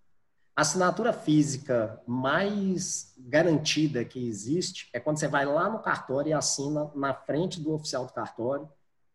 A 0.57 0.63
assinatura 0.63 1.13
física 1.13 2.01
mais 2.07 3.13
garantida 3.19 4.03
que 4.07 4.27
existe 4.27 4.89
é 4.91 4.99
quando 4.99 5.19
você 5.19 5.29
vai 5.29 5.45
lá 5.45 5.69
no 5.69 5.81
cartório 5.81 6.31
e 6.31 6.33
assina 6.33 6.91
na 6.95 7.13
frente 7.13 7.61
do 7.61 7.75
oficial 7.75 8.07
do 8.07 8.13
cartório, 8.15 8.67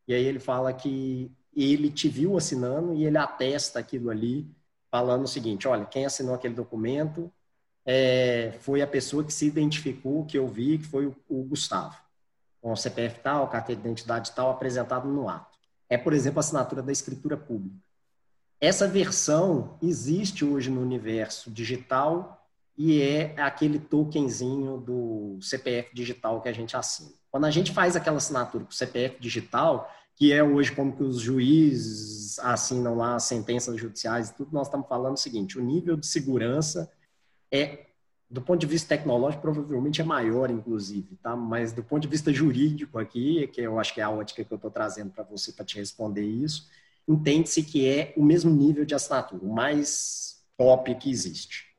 e 0.07 0.13
aí 0.13 0.23
ele 0.23 0.39
fala 0.39 0.71
que 0.71 1.31
ele 1.55 1.89
te 1.89 2.07
viu 2.07 2.37
assinando 2.37 2.93
e 2.93 3.05
ele 3.05 3.17
atesta 3.17 3.79
aquilo 3.79 4.11
ali, 4.11 4.47
falando 4.91 5.23
o 5.23 5.27
seguinte: 5.27 5.67
olha, 5.67 5.83
quem 5.83 6.05
assinou 6.05 6.35
aquele 6.35 6.53
documento 6.53 7.31
é, 7.83 8.51
foi 8.59 8.83
a 8.83 8.87
pessoa 8.87 9.23
que 9.23 9.33
se 9.33 9.47
identificou, 9.47 10.25
que 10.25 10.37
eu 10.37 10.47
vi, 10.47 10.77
que 10.77 10.85
foi 10.85 11.07
o, 11.07 11.15
o 11.27 11.43
Gustavo, 11.43 11.97
com 12.61 12.71
o 12.71 12.77
CPF 12.77 13.19
tal, 13.19 13.49
carteira 13.49 13.81
de 13.81 13.87
identidade 13.87 14.31
tal, 14.33 14.51
apresentado 14.51 15.07
no 15.07 15.27
ato. 15.27 15.57
É, 15.89 15.97
por 15.97 16.13
exemplo, 16.13 16.37
a 16.37 16.41
assinatura 16.41 16.83
da 16.83 16.91
escritura 16.91 17.35
pública. 17.35 17.90
Essa 18.61 18.87
versão 18.87 19.75
existe 19.81 20.45
hoje 20.45 20.69
no 20.69 20.81
universo 20.81 21.49
digital 21.49 22.47
e 22.77 23.01
é 23.01 23.33
aquele 23.41 23.79
tokenzinho 23.79 24.77
do 24.77 25.39
CPF 25.41 25.89
digital 25.95 26.39
que 26.39 26.47
a 26.47 26.53
gente 26.53 26.77
assina. 26.77 27.09
Quando 27.31 27.45
a 27.45 27.51
gente 27.51 27.71
faz 27.71 27.95
aquela 27.95 28.17
assinatura 28.17 28.63
com 28.63 28.69
o 28.69 28.73
CPF 28.73 29.19
digital, 29.19 29.91
que 30.15 30.31
é 30.31 30.43
hoje 30.43 30.71
como 30.73 30.95
que 30.95 31.01
os 31.01 31.19
juízes 31.19 32.37
assinam 32.37 32.95
lá 32.95 33.15
as 33.15 33.23
sentenças 33.23 33.79
judiciais 33.79 34.29
e 34.29 34.35
tudo, 34.35 34.53
nós 34.53 34.67
estamos 34.67 34.87
falando 34.87 35.15
o 35.15 35.19
seguinte, 35.19 35.57
o 35.57 35.63
nível 35.63 35.97
de 35.97 36.05
segurança 36.05 36.91
é, 37.51 37.87
do 38.29 38.43
ponto 38.43 38.59
de 38.59 38.67
vista 38.67 38.89
tecnológico, 38.89 39.41
provavelmente 39.41 40.01
é 40.01 40.03
maior, 40.03 40.51
inclusive, 40.51 41.15
tá? 41.15 41.35
Mas 41.35 41.73
do 41.73 41.83
ponto 41.83 42.03
de 42.03 42.07
vista 42.07 42.31
jurídico 42.31 42.99
aqui, 42.99 43.47
que 43.47 43.59
eu 43.59 43.79
acho 43.79 43.91
que 43.91 44.01
é 44.01 44.03
a 44.03 44.09
ótica 44.11 44.43
que 44.43 44.53
eu 44.53 44.55
estou 44.55 44.69
trazendo 44.69 45.09
para 45.09 45.23
você 45.23 45.51
para 45.51 45.65
te 45.65 45.77
responder 45.77 46.23
isso, 46.23 46.69
entende-se 47.13 47.63
que 47.63 47.87
é 47.87 48.13
o 48.15 48.23
mesmo 48.23 48.51
nível 48.51 48.85
de 48.85 48.95
assinatura, 48.95 49.43
o 49.43 49.53
mais 49.53 50.43
top 50.57 50.93
que 50.95 51.09
existe. 51.09 51.71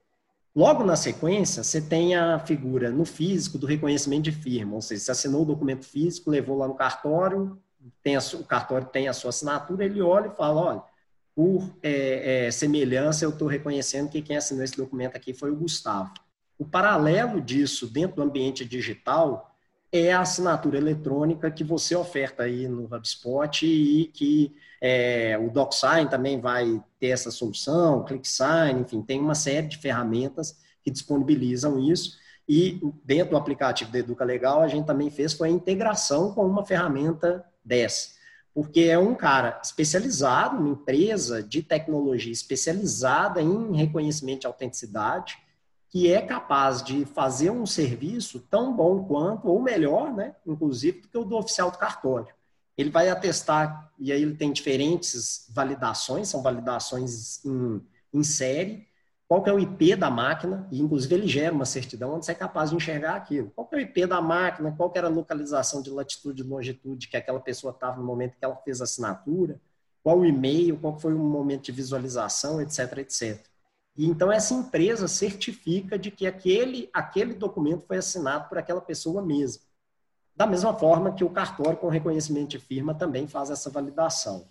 Logo 0.55 0.85
na 0.85 0.97
sequência, 0.97 1.65
você 1.65 1.81
tem 1.81 2.15
a 2.15 2.39
figura 2.39 2.91
no 2.91 3.07
físico 3.07 3.57
do 3.57 3.67
reconhecimento 3.67 4.25
de 4.25 4.33
firma, 4.33 4.75
ou 4.75 4.83
seja, 4.83 5.03
você 5.03 5.11
assinou 5.11 5.43
o 5.43 5.47
documento 5.47 5.85
físico, 5.85 6.31
levou 6.31 6.59
lá 6.59 6.69
no 6.69 6.75
cartório, 6.75 7.59
tem 8.03 8.17
a, 8.17 8.21
o 8.35 8.45
cartório 8.45 8.87
tem 8.87 9.09
a 9.09 9.13
sua 9.13 9.31
assinatura, 9.31 9.85
ele 9.85 10.03
olha 10.03 10.29
e 10.29 10.37
fala, 10.37 10.61
olha, 10.61 10.83
por 11.35 11.75
é, 11.83 12.47
é, 12.47 12.51
semelhança, 12.51 13.25
eu 13.25 13.31
estou 13.31 13.49
reconhecendo 13.49 14.11
que 14.11 14.21
quem 14.21 14.37
assinou 14.37 14.63
esse 14.63 14.77
documento 14.77 15.17
aqui 15.17 15.33
foi 15.33 15.51
o 15.51 15.57
Gustavo. 15.57 16.13
O 16.59 16.67
paralelo 16.67 17.41
disso 17.41 17.87
dentro 17.87 18.17
do 18.17 18.23
ambiente 18.23 18.65
digital 18.65 19.52
é 19.93 20.11
a 20.11 20.21
assinatura 20.21 20.79
eletrônica 20.79 21.51
que 21.51 21.63
você 21.63 21.95
oferta 21.95 22.45
aí 22.45 22.67
no 22.67 22.85
HubSpot 22.85 23.67
e 23.67 24.07
que 24.07 24.57
é, 24.81 25.39
o 25.39 25.51
DocSign 25.51 26.09
também 26.09 26.41
vai 26.41 26.83
ter 26.99 27.09
essa 27.09 27.31
solução, 27.31 27.99
o 27.99 28.05
ClickSign, 28.05 28.81
enfim, 28.81 29.03
tem 29.03 29.21
uma 29.21 29.35
série 29.35 29.67
de 29.67 29.77
ferramentas 29.77 30.59
que 30.83 30.91
disponibilizam 30.91 31.79
isso. 31.79 32.17
E 32.49 32.81
dentro 33.05 33.33
do 33.33 33.37
aplicativo 33.37 33.93
da 33.93 33.99
Educa 33.99 34.25
Legal, 34.25 34.63
a 34.63 34.69
gente 34.69 34.87
também 34.87 35.11
fez 35.11 35.35
foi 35.35 35.49
a 35.49 35.53
integração 35.53 36.33
com 36.33 36.45
uma 36.47 36.65
ferramenta 36.65 37.45
dessa. 37.65 38.11
Porque 38.55 38.81
é 38.81 38.99
um 38.99 39.15
cara 39.15 39.61
especializado, 39.63 40.57
uma 40.57 40.71
empresa 40.71 41.43
de 41.43 41.63
tecnologia 41.63 42.33
especializada 42.33 43.41
em 43.41 43.77
reconhecimento 43.77 44.41
de 44.41 44.47
autenticidade, 44.47 45.37
que 45.93 46.11
é 46.11 46.23
capaz 46.23 46.83
de 46.83 47.05
fazer 47.05 47.51
um 47.51 47.67
serviço 47.67 48.41
tão 48.51 48.75
bom 48.75 49.05
quanto, 49.05 49.47
ou 49.47 49.61
melhor, 49.61 50.11
né, 50.15 50.35
inclusive, 50.47 51.03
do 51.03 51.09
que 51.09 51.19
o 51.19 51.25
do 51.25 51.37
oficial 51.37 51.71
do 51.71 51.77
cartório. 51.77 52.35
Ele 52.79 52.89
vai 52.89 53.11
atestar, 53.11 53.93
e 53.99 54.11
aí 54.11 54.23
ele 54.23 54.35
tem 54.35 54.51
diferentes 54.51 55.47
validações, 55.51 56.29
são 56.29 56.41
validações 56.41 57.45
em, 57.45 57.87
em 58.11 58.23
série, 58.23 58.89
qual 59.29 59.43
que 59.43 59.51
é 59.51 59.53
o 59.53 59.59
IP 59.59 59.95
da 59.95 60.11
máquina, 60.11 60.67
e 60.73 60.81
inclusive 60.81 61.15
ele 61.15 61.29
gera 61.29 61.55
uma 61.55 61.67
certidão 61.67 62.15
onde 62.15 62.25
você 62.25 62.33
é 62.33 62.37
capaz 62.37 62.71
de 62.71 62.77
enxergar 62.77 63.15
aquilo. 63.17 63.51
Qual 63.55 63.67
que 63.67 63.75
é 63.75 63.79
o 63.79 63.83
IP 63.83 64.07
da 64.07 64.21
máquina, 64.23 64.73
qual 64.75 64.89
que 64.89 64.97
era 64.97 65.09
a 65.09 65.11
localização 65.11 65.83
de 65.83 65.91
latitude 65.91 66.41
e 66.41 66.47
longitude 66.47 67.07
que 67.07 67.19
aquela 67.19 67.41
pessoa 67.41 67.71
estava 67.71 67.99
no 67.99 68.05
momento 68.05 68.39
que 68.39 68.45
ela 68.45 68.57
fez 68.57 68.81
a 68.81 68.85
assinatura, 68.85 69.61
qual 70.03 70.21
o 70.21 70.25
e-mail, 70.25 70.79
qual 70.79 70.99
foi 70.99 71.13
o 71.13 71.19
momento 71.19 71.65
de 71.65 71.73
visualização, 71.73 72.63
etc, 72.63 72.97
etc. 72.97 73.52
E 73.97 74.07
então 74.07 74.33
essa 74.33 74.55
empresa 74.55 75.07
certifica 75.07 75.99
de 75.99 76.11
que 76.11 76.27
aquele, 76.27 76.89
aquele 76.93 77.35
documento 77.35 77.85
foi 77.87 77.99
assinado 77.99 78.49
por 78.49 78.59
aquela 78.59 78.81
pessoa 78.81 79.23
mesma. 79.23 79.63
Da 80.35 80.47
mesma 80.47 80.73
forma 80.73 81.13
que 81.13 81.25
o 81.25 81.31
cartório 81.31 81.77
com 81.77 81.89
reconhecimento 81.89 82.49
de 82.49 82.59
firma 82.59 82.95
também 82.95 83.29
faz 83.29 83.51
essa 83.51 83.69
validação. 83.69 84.49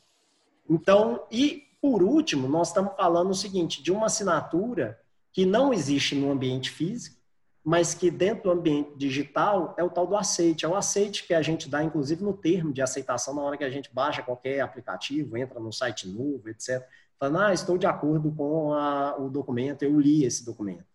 Então, 0.70 1.26
e 1.32 1.64
por 1.82 2.04
último, 2.04 2.48
nós 2.48 2.68
estamos 2.68 2.94
falando 2.96 3.32
o 3.32 3.36
seguinte, 3.36 3.82
de 3.82 3.92
uma 3.92 4.06
assinatura 4.06 5.00
que 5.34 5.46
não 5.46 5.74
existe 5.74 6.14
no 6.14 6.32
ambiente 6.32 6.70
físico, 6.70 7.20
mas 7.64 7.96
que 7.96 8.12
dentro 8.12 8.44
do 8.44 8.52
ambiente 8.52 8.92
digital 8.96 9.74
é 9.78 9.84
o 9.84 9.89
tal 9.89 10.06
do 10.06 10.16
aceite. 10.16 10.66
É 10.66 10.68
o 10.68 10.76
aceite 10.76 11.26
que 11.26 11.34
a 11.34 11.42
gente 11.42 11.68
dá, 11.68 11.84
inclusive, 11.84 12.24
no 12.24 12.34
termo 12.34 12.72
de 12.72 12.82
aceitação 12.82 13.34
na 13.34 13.42
hora 13.42 13.58
que 13.58 13.64
a 13.64 13.70
gente 13.70 13.92
baixa 13.92 14.22
qualquer 14.22 14.60
aplicativo, 14.62 15.36
entra 15.36 15.60
no 15.60 15.74
site 15.74 16.08
novo, 16.08 16.48
etc 16.48 16.88
falando, 17.22 17.39
ah, 17.39 17.53
estou 17.53 17.78
de 17.78 17.86
acordo 17.86 18.32
com 18.32 18.74
a, 18.74 19.15
o 19.15 19.30
documento, 19.30 19.84
eu 19.84 19.99
li 19.99 20.26
esse 20.26 20.43
documento. 20.43 20.86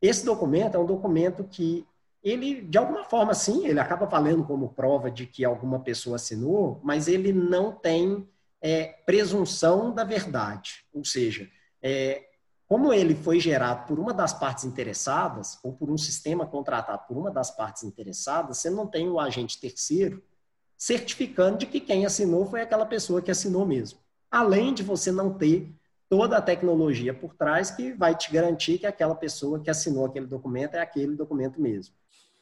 Esse 0.00 0.24
documento 0.24 0.76
é 0.76 0.78
um 0.78 0.86
documento 0.86 1.42
que 1.42 1.84
ele, 2.22 2.62
de 2.62 2.78
alguma 2.78 3.04
forma, 3.04 3.34
sim, 3.34 3.66
ele 3.66 3.80
acaba 3.80 4.06
valendo 4.06 4.44
como 4.44 4.72
prova 4.72 5.10
de 5.10 5.26
que 5.26 5.44
alguma 5.44 5.80
pessoa 5.80 6.16
assinou, 6.16 6.80
mas 6.84 7.08
ele 7.08 7.32
não 7.32 7.72
tem 7.72 8.28
é, 8.60 8.86
presunção 9.04 9.92
da 9.92 10.04
verdade. 10.04 10.84
Ou 10.94 11.04
seja, 11.04 11.50
é, 11.82 12.28
como 12.68 12.92
ele 12.92 13.16
foi 13.16 13.40
gerado 13.40 13.88
por 13.88 13.98
uma 13.98 14.14
das 14.14 14.32
partes 14.32 14.64
interessadas, 14.64 15.58
ou 15.64 15.72
por 15.72 15.90
um 15.90 15.98
sistema 15.98 16.46
contratado 16.46 17.02
por 17.08 17.16
uma 17.16 17.30
das 17.30 17.50
partes 17.50 17.82
interessadas, 17.82 18.58
você 18.58 18.70
não 18.70 18.86
tem 18.86 19.08
o 19.08 19.18
agente 19.18 19.60
terceiro 19.60 20.22
certificando 20.78 21.58
de 21.58 21.66
que 21.66 21.80
quem 21.80 22.06
assinou 22.06 22.46
foi 22.46 22.60
aquela 22.60 22.86
pessoa 22.86 23.20
que 23.20 23.30
assinou 23.30 23.66
mesmo. 23.66 24.05
Além 24.36 24.74
de 24.74 24.82
você 24.82 25.10
não 25.10 25.32
ter 25.32 25.74
toda 26.10 26.36
a 26.36 26.42
tecnologia 26.42 27.14
por 27.14 27.32
trás 27.32 27.70
que 27.70 27.94
vai 27.94 28.14
te 28.14 28.30
garantir 28.30 28.76
que 28.76 28.84
aquela 28.84 29.14
pessoa 29.14 29.58
que 29.60 29.70
assinou 29.70 30.04
aquele 30.04 30.26
documento 30.26 30.74
é 30.74 30.78
aquele 30.78 31.16
documento 31.16 31.58
mesmo. 31.58 31.94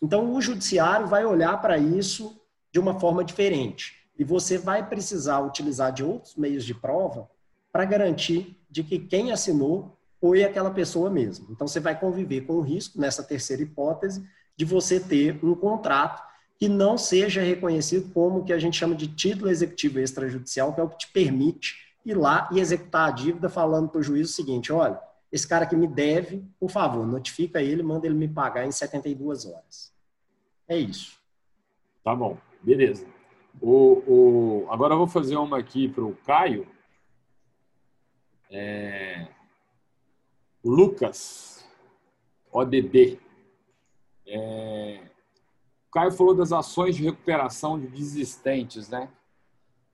Então, 0.03 0.35
o 0.35 0.41
judiciário 0.41 1.07
vai 1.07 1.25
olhar 1.25 1.57
para 1.63 1.79
isso 1.79 2.37
de 2.73 2.81
uma 2.81 2.99
forma 2.99 3.23
diferente. 3.23 4.09
E 4.19 4.25
você 4.25 4.59
vai 4.59 4.85
precisar 4.85 5.39
utilizar 5.39 5.93
de 5.93 6.03
outros 6.03 6.35
meios 6.35 6.65
de 6.65 6.75
prova 6.75 7.31
para 7.71 7.85
garantir 7.85 8.61
de 8.69 8.83
que 8.83 8.99
quem 8.99 9.31
assinou 9.31 9.97
foi 10.21 10.43
aquela 10.43 10.73
pessoa 10.73 11.09
mesmo. 11.09 11.47
Então, 11.53 11.69
você 11.69 11.79
vai 11.79 11.97
conviver 11.97 12.41
com 12.41 12.55
o 12.55 12.61
risco, 12.61 13.01
nessa 13.01 13.23
terceira 13.23 13.63
hipótese, 13.63 14.27
de 14.57 14.65
você 14.65 14.99
ter 14.99 15.39
um 15.45 15.55
contrato 15.55 16.21
que 16.59 16.69
não 16.69 16.99
seja 16.99 17.41
reconhecido 17.41 18.13
como 18.13 18.41
o 18.41 18.45
que 18.45 18.53
a 18.53 18.59
gente 18.59 18.77
chama 18.77 18.97
de 18.97 19.07
título 19.07 19.49
executivo 19.49 20.01
extrajudicial, 20.01 20.73
que 20.73 20.81
é 20.81 20.83
o 20.83 20.89
que 20.89 20.99
te 20.99 21.13
permite 21.13 21.84
ir 22.05 22.15
lá 22.15 22.49
e 22.53 22.61
executar 22.61 23.09
a 23.09 23.13
dívida 23.13 23.49
falando 23.49 23.89
para 23.89 24.01
o 24.01 24.03
juiz 24.03 24.31
o 24.31 24.33
seguinte, 24.33 24.73
olha, 24.73 25.01
esse 25.33 25.49
cara 25.49 25.67
que 25.67 25.75
me 25.75 25.87
deve, 25.87 26.45
por 26.61 26.71
favor, 26.71 27.07
notifica 27.07 27.61
ele, 27.61 27.83
manda 27.83 28.07
ele 28.07 28.15
me 28.15 28.29
pagar 28.29 28.67
em 28.67 28.71
72 28.71 29.47
horas. 29.47 29.93
É 30.69 30.77
isso. 30.77 31.19
Tá 32.05 32.15
bom, 32.15 32.39
beleza. 32.63 33.07
O, 33.61 34.03
o... 34.07 34.67
Agora 34.71 34.95
eu 34.95 34.99
vou 34.99 35.07
fazer 35.07 35.37
uma 35.37 35.59
aqui 35.59 35.89
para 35.89 36.05
o 36.05 36.15
Caio. 36.17 36.67
É... 38.51 39.27
Lucas, 40.65 41.67
ODB. 42.53 43.19
É... 44.27 45.01
O 45.89 45.93
Caio 45.93 46.13
falou 46.13 46.35
das 46.35 46.53
ações 46.53 46.97
de 46.97 47.05
recuperação 47.05 47.79
de 47.79 47.87
desistentes, 47.87 48.89
né? 48.89 49.09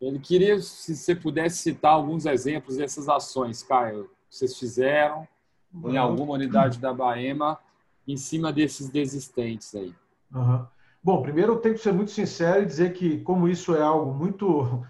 Ele 0.01 0.19
queria, 0.19 0.59
se 0.61 0.97
você 0.97 1.15
pudesse 1.15 1.59
citar 1.59 1.93
alguns 1.93 2.25
exemplos 2.25 2.77
dessas 2.77 3.09
ações, 3.09 3.63
Caio, 3.63 4.05
que 4.29 4.37
vocês 4.37 4.59
fizeram 4.59 5.29
em 5.85 5.97
alguma 5.97 6.35
unidade 6.35 6.79
da 6.79 6.93
Baema 6.93 7.59
em 8.09 8.17
cima 8.17 8.53
desses 8.53 8.89
desistentes 8.89 9.75
aí. 9.75 9.95
Uhum. 10.35 10.65
Bom, 11.03 11.23
primeiro 11.23 11.53
eu 11.55 11.59
tenho 11.59 11.75
que 11.75 11.81
ser 11.81 11.93
muito 11.93 12.11
sincero 12.11 12.63
e 12.63 12.67
dizer 12.67 12.93
que, 12.93 13.19
como 13.21 13.49
isso 13.49 13.75
é 13.75 13.83
algo 13.83 14.13
muito, 14.13 14.85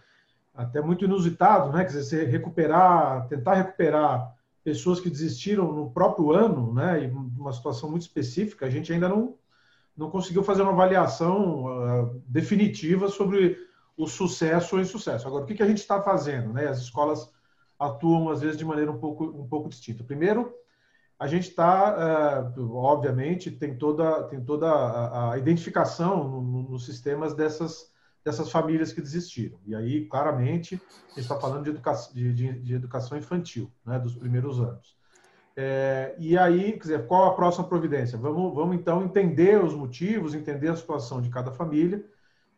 até 0.54 0.80
muito 0.80 1.04
inusitado, 1.04 1.72
né? 1.72 1.84
Quer 1.84 1.98
dizer, 1.98 2.02
você 2.04 2.24
recuperar, 2.24 3.26
tentar 3.28 3.54
recuperar 3.54 4.34
pessoas 4.64 5.00
que 5.00 5.10
desistiram 5.10 5.72
no 5.72 5.90
próprio 5.90 6.32
ano, 6.32 6.72
né? 6.72 7.04
E 7.04 7.10
uma 7.10 7.52
situação 7.52 7.90
muito 7.90 8.02
específica, 8.02 8.66
a 8.66 8.70
gente 8.70 8.92
ainda 8.92 9.08
não, 9.08 9.34
não 9.96 10.10
conseguiu 10.10 10.42
fazer 10.42 10.62
uma 10.62 10.72
avaliação 10.72 11.64
uh, 11.64 12.22
definitiva 12.26 13.08
sobre 13.08 13.56
o 14.02 14.06
sucesso 14.06 14.76
ou 14.76 14.80
insucesso. 14.80 15.28
Agora, 15.28 15.44
o 15.44 15.46
que, 15.46 15.54
que 15.54 15.62
a 15.62 15.66
gente 15.66 15.78
está 15.78 16.00
fazendo? 16.02 16.52
Né? 16.52 16.66
As 16.66 16.78
escolas 16.78 17.30
atuam, 17.78 18.30
às 18.30 18.40
vezes, 18.40 18.56
de 18.56 18.64
maneira 18.64 18.90
um 18.90 18.98
pouco, 18.98 19.24
um 19.24 19.46
pouco 19.46 19.68
distinta. 19.68 20.02
Primeiro, 20.02 20.54
a 21.18 21.26
gente 21.26 21.50
está, 21.50 22.48
uh, 22.56 22.74
obviamente, 22.76 23.50
tem 23.50 23.76
toda, 23.76 24.22
tem 24.24 24.42
toda 24.42 25.32
a, 25.32 25.36
identificação 25.36 26.24
nos 26.24 26.42
no, 26.42 26.70
no 26.70 26.78
sistemas 26.78 27.34
dessas, 27.34 27.92
dessas 28.24 28.50
famílias 28.50 28.90
que 28.90 29.02
desistiram. 29.02 29.58
E 29.66 29.74
aí, 29.74 30.06
claramente, 30.06 30.76
a 30.76 31.08
gente 31.08 31.20
está 31.20 31.38
falando 31.38 31.64
de, 31.64 31.70
educa 31.70 31.92
de, 32.14 32.32
de, 32.32 32.52
de, 32.60 32.74
educação 32.74 33.18
infantil, 33.18 33.70
né, 33.84 33.98
dos 33.98 34.14
primeiros 34.14 34.58
anos. 34.58 34.96
É, 35.54 36.14
e 36.18 36.38
aí, 36.38 36.72
quer 36.72 36.78
dizer, 36.78 37.06
qual 37.06 37.26
a 37.26 37.34
próxima 37.34 37.68
providência? 37.68 38.16
Vamos, 38.16 38.54
vamos, 38.54 38.76
então, 38.76 39.02
entender 39.02 39.62
os 39.62 39.74
motivos, 39.74 40.34
entender 40.34 40.68
a 40.68 40.76
situação 40.76 41.20
de 41.20 41.28
cada 41.28 41.50
família, 41.50 42.02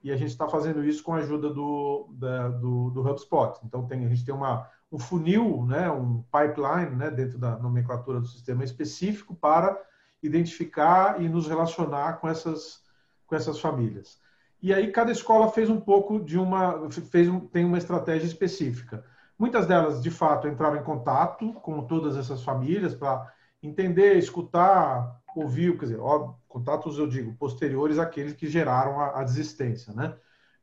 e 0.03 0.11
a 0.11 0.17
gente 0.17 0.31
está 0.31 0.49
fazendo 0.49 0.85
isso 0.85 1.03
com 1.03 1.15
a 1.15 1.19
ajuda 1.19 1.49
do, 1.51 2.09
da, 2.13 2.49
do, 2.49 2.91
do, 2.91 3.09
HubSpot. 3.09 3.59
Então, 3.65 3.87
tem, 3.87 4.05
a 4.05 4.09
gente 4.09 4.25
tem 4.25 4.35
uma, 4.35 4.69
um 4.91 4.99
funil, 4.99 5.65
né, 5.67 5.91
um 5.91 6.23
pipeline 6.23 6.97
né, 6.97 7.11
dentro 7.11 7.39
da 7.39 7.57
nomenclatura 7.57 8.21
do 8.21 8.27
sistema 8.27 8.65
específico 8.65 9.35
para 9.35 9.81
identificar 10.23 11.21
e 11.21 11.29
nos 11.29 11.47
relacionar 11.47 12.15
com 12.15 12.29
essas, 12.29 12.83
com 13.27 13.35
essas 13.35 13.59
famílias. 13.59 14.21
E 14.61 14.73
aí 14.73 14.93
cada 14.93 15.11
escola 15.11 15.51
fez 15.51 15.69
um 15.69 15.81
pouco 15.81 16.21
de 16.21 16.39
uma 16.39 16.89
fez 17.11 17.29
um, 17.29 17.41
tem 17.41 17.65
uma 17.65 17.79
estratégia 17.79 18.27
específica. 18.27 19.05
Muitas 19.37 19.67
delas, 19.67 20.01
de 20.01 20.11
fato, 20.11 20.47
entraram 20.47 20.77
em 20.77 20.85
contato 20.85 21.53
com 21.55 21.83
todas 21.83 22.17
essas 22.17 22.45
famílias 22.45 22.95
para 22.95 23.29
entender, 23.63 24.17
escutar, 24.17 25.21
ouvir, 25.37 25.77
quer 25.79 25.87
dizer, 25.87 26.01
ó, 26.01 26.35
contatos, 26.49 26.99
eu 26.99 27.07
digo, 27.07 27.35
posteriores 27.35 27.99
àqueles 27.99 28.35
que 28.35 28.47
geraram 28.49 29.01
a, 29.01 29.21
a 29.21 29.25
desistência, 29.25 29.93
né? 29.93 30.15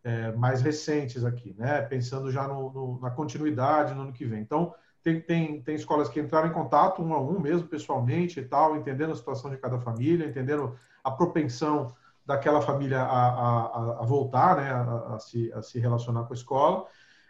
É, 0.04 0.32
mais 0.32 0.62
recentes 0.62 1.26
aqui, 1.26 1.54
né? 1.58 1.82
Pensando 1.82 2.32
já 2.32 2.48
no, 2.48 2.72
no, 2.72 3.00
na 3.02 3.10
continuidade 3.10 3.94
no 3.94 4.04
ano 4.04 4.14
que 4.14 4.26
vem. 4.26 4.42
Então, 4.42 4.74
tem, 5.04 5.20
tem, 5.20 5.62
tem 5.62 5.76
escolas 5.76 6.10
que 6.10 6.20
entraram 6.20 6.50
em 6.50 6.54
contato 6.54 7.02
um 7.02 7.14
a 7.14 7.22
um 7.22 7.40
mesmo, 7.40 7.68
pessoalmente 7.68 8.40
e 8.40 8.46
tal, 8.46 8.78
entendendo 8.78 9.12
a 9.12 9.16
situação 9.16 9.50
de 9.50 9.58
cada 9.58 9.80
família, 9.80 10.26
entendendo 10.26 10.78
a 11.04 11.12
propensão 11.12 11.94
daquela 12.26 12.62
família 12.62 13.02
a, 13.02 13.30
a, 13.30 14.00
a 14.02 14.06
voltar, 14.06 14.58
né? 14.58 14.72
A, 14.72 15.16
a, 15.16 15.20
se, 15.20 15.52
a 15.54 15.62
se 15.62 15.80
relacionar 15.80 16.24
com 16.24 16.34
a 16.34 16.38
escola. 16.38 16.86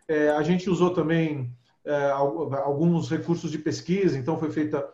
É, 0.07 0.31
a 0.31 0.41
gente 0.43 0.69
usou 0.69 0.93
também 0.93 1.55
é, 1.85 2.09
alguns 2.11 3.09
recursos 3.09 3.49
de 3.49 3.57
pesquisa, 3.57 4.17
então 4.17 4.37
foi 4.37 4.51
feita 4.51 4.85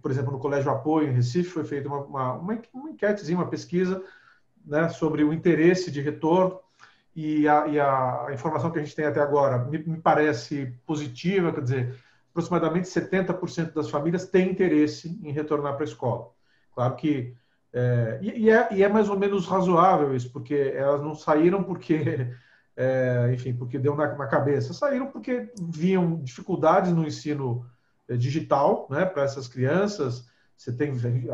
por 0.00 0.10
exemplo, 0.10 0.32
no 0.32 0.38
Colégio 0.38 0.70
Apoio, 0.70 1.08
em 1.08 1.14
Recife, 1.14 1.50
foi 1.50 1.64
feita 1.64 1.88
uma, 1.88 2.00
uma, 2.00 2.32
uma 2.72 2.90
enquetezinha, 2.90 3.38
uma 3.38 3.48
pesquisa 3.48 4.02
né, 4.64 4.88
sobre 4.88 5.24
o 5.24 5.32
interesse 5.32 5.90
de 5.90 6.00
retorno 6.00 6.58
e 7.14 7.48
a, 7.48 7.66
e 7.66 7.80
a, 7.80 8.28
informação 8.32 8.70
que 8.70 8.78
a 8.78 8.82
gente 8.82 8.94
tem 8.94 9.04
até 9.04 9.20
agora 9.20 9.64
me, 9.64 9.78
me 9.78 10.00
parece 10.00 10.74
positiva, 10.86 11.52
quer 11.52 11.62
dizer, 11.62 11.94
aproximadamente 12.30 12.88
70% 12.88 13.72
das 13.72 13.90
famílias 13.90 14.26
têm 14.26 14.50
interesse 14.50 15.18
em 15.22 15.32
retornar 15.32 15.74
para 15.74 15.84
a 15.84 15.88
escola. 15.88 16.30
Claro 16.72 16.94
que 16.96 17.34
é, 17.72 18.18
e, 18.20 18.44
e, 18.44 18.50
é, 18.50 18.68
e, 18.72 18.82
é, 18.82 18.88
mais 18.88 19.08
ou 19.08 19.18
menos 19.18 19.46
razoável 19.46 20.14
isso, 20.14 20.32
porque 20.32 20.72
elas 20.74 21.00
não 21.00 21.14
saíram 21.14 21.62
porque, 21.62 22.34
é, 22.76 23.30
enfim, 23.32 23.54
porque 23.54 23.78
deu 23.78 23.94
na, 23.94 24.14
na, 24.16 24.26
cabeça, 24.26 24.72
saíram 24.72 25.06
porque 25.06 25.50
viam 25.60 26.20
dificuldades 26.20 26.92
no 26.92 27.06
ensino 27.06 27.64
digital 28.16 28.86
né, 28.90 29.04
para 29.04 29.22
essas 29.22 29.48
crianças. 29.48 30.28
Você 30.56 30.72
tem 30.72 30.92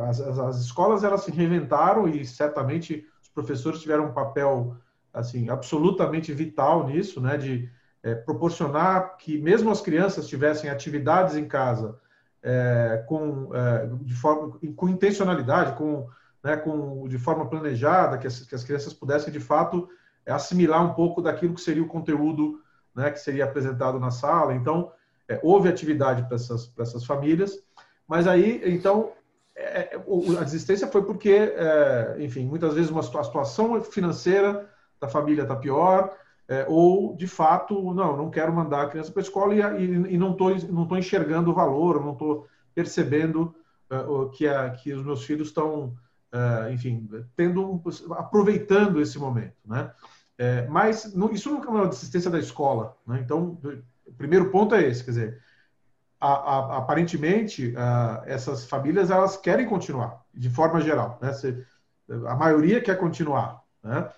as, 0.08 0.20
as, 0.20 0.60
escolas 0.60 1.02
elas 1.02 1.22
se 1.22 1.30
reinventaram 1.30 2.08
e 2.08 2.24
certamente 2.24 3.06
os 3.22 3.28
professores 3.28 3.80
tiveram 3.80 4.06
um 4.06 4.12
papel 4.12 4.76
assim 5.12 5.48
absolutamente 5.48 6.32
vital 6.32 6.86
nisso, 6.86 7.20
né, 7.20 7.36
de 7.36 7.68
é, 8.02 8.14
proporcionar 8.14 9.16
que 9.16 9.38
mesmo 9.38 9.70
as 9.70 9.80
crianças 9.80 10.28
tivessem 10.28 10.70
atividades 10.70 11.34
em 11.34 11.48
casa 11.48 11.98
é, 12.42 13.04
com 13.08 13.50
é, 13.54 13.86
de 14.02 14.14
forma 14.14 14.58
com 14.76 14.88
intencionalidade, 14.88 15.76
com 15.76 16.06
né, 16.44 16.56
com 16.56 17.08
de 17.08 17.18
forma 17.18 17.48
planejada, 17.48 18.18
que 18.18 18.26
as, 18.26 18.40
que 18.40 18.54
as 18.54 18.62
crianças 18.62 18.94
pudessem 18.94 19.32
de 19.32 19.40
fato 19.40 19.88
assimilar 20.24 20.84
um 20.84 20.94
pouco 20.94 21.20
daquilo 21.20 21.54
que 21.54 21.60
seria 21.60 21.82
o 21.82 21.88
conteúdo 21.88 22.60
né, 22.94 23.10
que 23.10 23.18
seria 23.18 23.44
apresentado 23.44 23.98
na 23.98 24.10
sala. 24.10 24.54
Então, 24.54 24.92
é, 25.28 25.40
houve 25.42 25.68
atividade 25.68 26.22
para 26.24 26.36
essas, 26.36 26.72
essas 26.78 27.04
famílias, 27.04 27.58
mas 28.06 28.26
aí, 28.26 28.62
então, 28.64 29.12
é, 29.54 29.96
é 29.96 30.00
a 30.38 30.44
desistência 30.44 30.86
foi 30.86 31.04
porque, 31.04 31.32
é, 31.32 32.16
enfim, 32.20 32.46
muitas 32.46 32.74
vezes 32.74 32.90
uma, 32.90 33.00
a 33.00 33.24
situação 33.24 33.82
financeira 33.82 34.68
da 35.00 35.08
família 35.08 35.42
está 35.42 35.56
pior, 35.56 36.16
é, 36.48 36.64
ou, 36.68 37.16
de 37.16 37.26
fato, 37.26 37.92
não, 37.92 38.16
não 38.16 38.30
quero 38.30 38.52
mandar 38.52 38.82
a 38.82 38.88
criança 38.88 39.10
para 39.10 39.20
a 39.20 39.24
escola 39.24 39.54
e, 39.54 39.60
e, 39.60 40.14
e 40.14 40.18
não 40.18 40.32
estou 40.32 40.54
não 40.70 40.86
tô 40.86 40.96
enxergando 40.96 41.50
o 41.50 41.54
valor, 41.54 42.00
não 42.00 42.12
estou 42.12 42.46
percebendo 42.72 43.52
uh, 43.90 44.28
que, 44.30 44.46
a, 44.46 44.70
que 44.70 44.92
os 44.92 45.04
meus 45.04 45.24
filhos 45.24 45.48
estão, 45.48 45.96
enfim, 46.70 47.08
tendo, 47.34 47.82
aproveitando 48.12 49.00
esse 49.00 49.18
momento, 49.18 49.56
né? 49.64 49.90
É, 50.38 50.66
mas 50.66 51.14
não, 51.14 51.30
isso 51.30 51.50
nunca 51.50 51.68
é 51.68 51.70
uma 51.70 51.88
desistência 51.88 52.30
da 52.30 52.38
escola, 52.38 52.96
né? 53.06 53.20
Então, 53.24 53.58
primeiro 54.16 54.50
ponto 54.50 54.74
é 54.74 54.86
esse, 54.86 55.04
quer 55.04 55.10
dizer, 55.10 55.42
a, 56.20 56.32
a, 56.32 56.76
aparentemente 56.78 57.74
a, 57.76 58.22
essas 58.26 58.64
famílias 58.64 59.10
elas 59.10 59.36
querem 59.36 59.66
continuar, 59.66 60.24
de 60.34 60.50
forma 60.50 60.80
geral, 60.80 61.18
né? 61.20 61.32
Se, 61.32 61.64
a 62.26 62.34
maioria 62.34 62.80
quer 62.80 62.96
continuar, 62.96 63.62
né? 63.82 64.08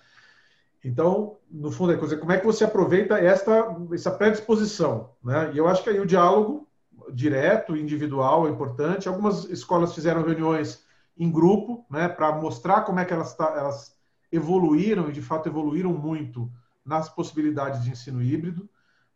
Então, 0.83 1.37
no 1.51 1.71
fundo, 1.71 1.91
é 1.91 1.97
coisa, 1.97 2.15
como 2.15 2.31
é 2.31 2.37
que 2.37 2.45
você 2.45 2.63
aproveita 2.63 3.19
esta 3.19 3.75
essa 3.91 4.11
predisposição, 4.11 5.11
né? 5.23 5.51
E 5.53 5.57
eu 5.57 5.67
acho 5.67 5.83
que 5.83 5.89
aí 5.89 5.99
o 5.99 6.05
diálogo 6.05 6.69
direto, 7.13 7.75
individual 7.75 8.47
é 8.47 8.51
importante. 8.51 9.07
Algumas 9.07 9.45
escolas 9.45 9.93
fizeram 9.93 10.23
reuniões 10.23 10.83
em 11.17 11.29
grupo, 11.29 11.85
né, 11.89 12.07
para 12.07 12.31
mostrar 12.31 12.81
como 12.81 12.99
é 12.99 13.05
que 13.05 13.13
elas, 13.13 13.35
elas 13.39 13.95
evoluíram 14.31 15.09
e 15.09 15.11
de 15.11 15.21
fato 15.21 15.49
evoluíram 15.49 15.91
muito 15.91 16.49
nas 16.85 17.09
possibilidades 17.09 17.83
de 17.83 17.91
ensino 17.91 18.21
híbrido. 18.21 18.69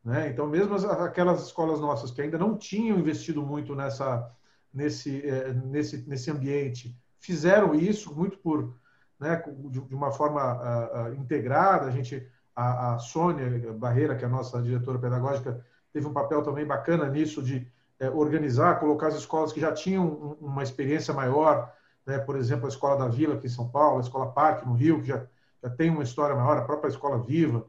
Né? 0.04 0.30
Então, 0.30 0.48
mesmo 0.48 0.76
aquelas 0.76 1.46
escolas 1.46 1.80
nossas 1.80 2.12
que 2.12 2.22
ainda 2.22 2.38
não 2.38 2.58
tinham 2.58 3.00
investido 3.00 3.42
muito 3.42 3.74
nessa, 3.74 4.30
nesse, 4.74 5.26
é, 5.28 5.54
nesse, 5.54 5.98
nesse 6.08 6.30
ambiente 6.30 6.96
fizeram 7.20 7.74
isso 7.74 8.14
muito 8.14 8.38
por 8.38 8.76
né, 9.18 9.42
de, 9.70 9.96
uma 9.96 10.12
forma 10.12 10.42
uh, 10.42 11.12
uh, 11.12 11.14
integrada. 11.16 11.86
A 11.88 11.92
gente, 11.92 12.28
a, 12.54 12.96
a 12.96 13.00
Sônia 13.00 13.72
Barreira, 13.74 14.16
que 14.16 14.26
é 14.26 14.28
a 14.28 14.32
nossa 14.32 14.62
diretora 14.62 15.00
pedagógica, 15.00 15.66
teve 15.94 16.06
um 16.06 16.12
papel 16.12 16.42
também 16.44 16.66
bacana 16.66 17.08
nisso 17.08 17.42
de 17.42 17.66
é, 18.00 18.10
organizar, 18.10 18.80
colocar 18.80 19.08
as 19.08 19.16
escolas 19.16 19.54
que 19.54 19.62
já 19.62 19.72
tinham 19.72 20.36
uma 20.42 20.64
experiência 20.64 21.14
maior, 21.14 21.72
né, 22.06 22.18
por 22.18 22.36
exemplo, 22.36 22.66
a 22.66 22.70
Escola 22.70 22.98
da 22.98 23.08
Vila 23.08 23.36
aqui 23.36 23.46
em 23.48 23.50
São 23.50 23.70
Paulo, 23.70 24.00
a 24.00 24.02
Escola 24.02 24.34
Parque 24.34 24.68
no 24.68 24.74
Rio, 24.74 25.00
que 25.00 25.08
já, 25.08 25.26
já 25.62 25.70
tem 25.70 25.90
uma 25.90 26.04
história 26.04 26.36
maior, 26.36 26.58
a 26.58 26.64
própria 26.64 26.90
Escola 26.90 27.20
Viva, 27.20 27.66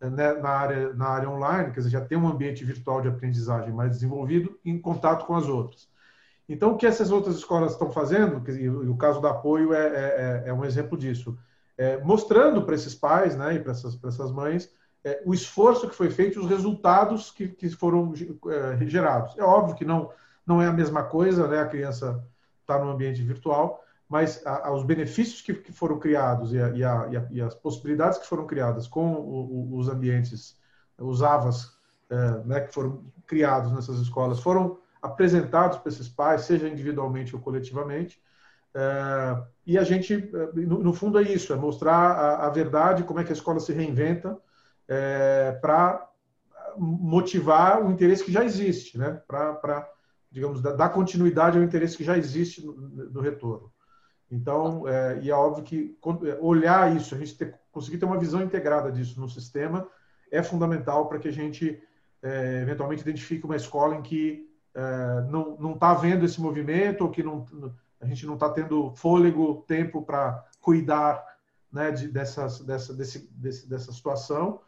né, 0.00 0.34
na, 0.34 0.48
área, 0.48 0.92
na 0.94 1.06
área 1.06 1.30
online, 1.30 1.72
quer 1.72 1.80
dizer, 1.80 1.90
já 1.90 2.00
tem 2.00 2.16
um 2.16 2.28
ambiente 2.28 2.64
virtual 2.64 3.00
de 3.00 3.08
aprendizagem 3.08 3.72
mais 3.72 3.90
desenvolvido 3.90 4.58
em 4.64 4.78
contato 4.78 5.26
com 5.26 5.34
as 5.34 5.46
outras. 5.46 5.88
Então, 6.48 6.72
o 6.72 6.76
que 6.76 6.86
essas 6.86 7.10
outras 7.10 7.36
escolas 7.36 7.72
estão 7.72 7.90
fazendo, 7.90 8.42
e 8.50 8.68
o 8.68 8.96
caso 8.96 9.20
do 9.20 9.26
apoio 9.26 9.74
é, 9.74 9.86
é, 9.86 10.42
é, 10.46 10.48
é 10.48 10.52
um 10.52 10.64
exemplo 10.64 10.96
disso, 10.96 11.38
é, 11.76 11.98
mostrando 12.02 12.62
para 12.62 12.74
esses 12.74 12.94
pais 12.94 13.36
né, 13.36 13.54
e 13.54 13.60
para 13.60 13.72
essas, 13.72 13.98
essas 14.02 14.32
mães 14.32 14.72
é, 15.04 15.22
o 15.24 15.32
esforço 15.32 15.88
que 15.88 15.94
foi 15.94 16.10
feito, 16.10 16.40
os 16.40 16.48
resultados 16.48 17.30
que, 17.30 17.48
que 17.48 17.68
foram 17.70 18.12
é, 18.48 18.86
gerados. 18.86 19.36
É 19.38 19.42
óbvio 19.42 19.76
que 19.76 19.84
não, 19.84 20.10
não 20.46 20.60
é 20.60 20.66
a 20.66 20.72
mesma 20.72 21.04
coisa, 21.04 21.46
né, 21.46 21.60
a 21.60 21.68
criança 21.68 22.24
está 22.60 22.78
no 22.78 22.90
ambiente 22.90 23.22
virtual, 23.22 23.82
mas 24.08 24.44
a, 24.46 24.68
a, 24.68 24.72
os 24.72 24.84
benefícios 24.84 25.42
que, 25.42 25.54
que 25.54 25.72
foram 25.72 25.98
criados 25.98 26.52
e, 26.52 26.60
a, 26.60 26.68
e, 26.70 27.36
e, 27.36 27.40
as 27.42 27.54
possibilidades 27.54 28.18
que 28.18 28.26
foram 28.26 28.46
criadas 28.46 28.88
com 28.88 29.12
o, 29.12 29.74
o, 29.74 29.76
os 29.76 29.88
ambientes, 29.88 30.56
os 30.98 31.22
AVAs, 31.22 31.76
né, 32.46 32.62
que 32.62 32.72
foram 32.72 33.04
criados 33.26 33.70
nessas 33.70 33.98
escolas, 33.98 34.40
foram 34.40 34.78
apresentados 35.00 35.78
para 35.78 35.90
esses 35.90 36.08
pais, 36.08 36.42
seja 36.42 36.68
individualmente 36.68 37.34
ou 37.34 37.42
coletivamente. 37.42 38.20
É, 38.74 39.42
e 39.66 39.78
a 39.78 39.84
gente, 39.84 40.14
é, 40.14 40.60
no, 40.60 40.82
no, 40.82 40.92
fundo, 40.92 41.18
é 41.18 41.22
isso: 41.22 41.52
é 41.52 41.56
mostrar 41.56 42.12
a, 42.12 42.46
a, 42.46 42.50
verdade, 42.50 43.04
como 43.04 43.20
é 43.20 43.24
que 43.24 43.30
a 43.30 43.34
escola 43.34 43.60
se 43.60 43.72
reinventa 43.72 44.38
é, 44.86 45.52
para 45.60 46.08
motivar 46.76 47.84
o 47.84 47.90
interesse 47.90 48.24
que 48.24 48.32
já 48.32 48.44
existe, 48.44 48.98
né? 48.98 49.20
Para, 49.26 49.88
digamos, 50.30 50.60
dar 50.60 50.90
continuidade 50.90 51.58
ao 51.58 51.64
interesse 51.64 51.96
que 51.96 52.04
já 52.04 52.16
existe 52.16 52.64
no, 52.64 52.72
no 52.74 53.20
retorno. 53.20 53.72
Então, 54.30 54.86
é, 54.86 55.20
e 55.22 55.30
é 55.30 55.34
óbvio 55.34 55.64
que 55.64 55.98
é, 56.26 56.38
olhar 56.40 56.94
isso, 56.94 57.14
a 57.14 57.18
gente 57.18 57.36
ter, 57.36 57.54
conseguir 57.72 57.98
ter 57.98 58.04
uma 58.04 58.18
visão 58.18 58.42
integrada 58.42 58.92
disso 58.92 59.20
no 59.20 59.28
sistema 59.28 59.88
é 60.30 60.42
fundamental 60.42 61.08
para 61.08 61.18
que 61.18 61.28
a 61.28 61.32
gente 61.32 61.82
é, 62.22 62.60
eventualmente 62.62 63.02
identifique 63.02 63.46
uma 63.46 63.56
escola 63.56 63.94
em 63.94 64.02
que 64.02 64.46
é, 64.74 65.22
não 65.30 65.72
está 65.72 65.94
vendo 65.94 66.24
esse 66.24 66.40
movimento, 66.40 67.02
ou 67.02 67.10
que 67.10 67.22
não, 67.22 67.44
a 68.00 68.06
gente 68.06 68.26
não 68.26 68.34
está 68.34 68.50
tendo 68.50 68.92
fôlego, 68.94 69.64
tempo 69.66 70.02
para 70.02 70.44
cuidar 70.60 71.24
né, 71.72 71.90
de, 71.90 72.08
dessas, 72.08 72.60
dessa, 72.60 72.94
desse, 72.94 73.28
desse, 73.32 73.68
dessa 73.68 73.92
situação 73.92 74.60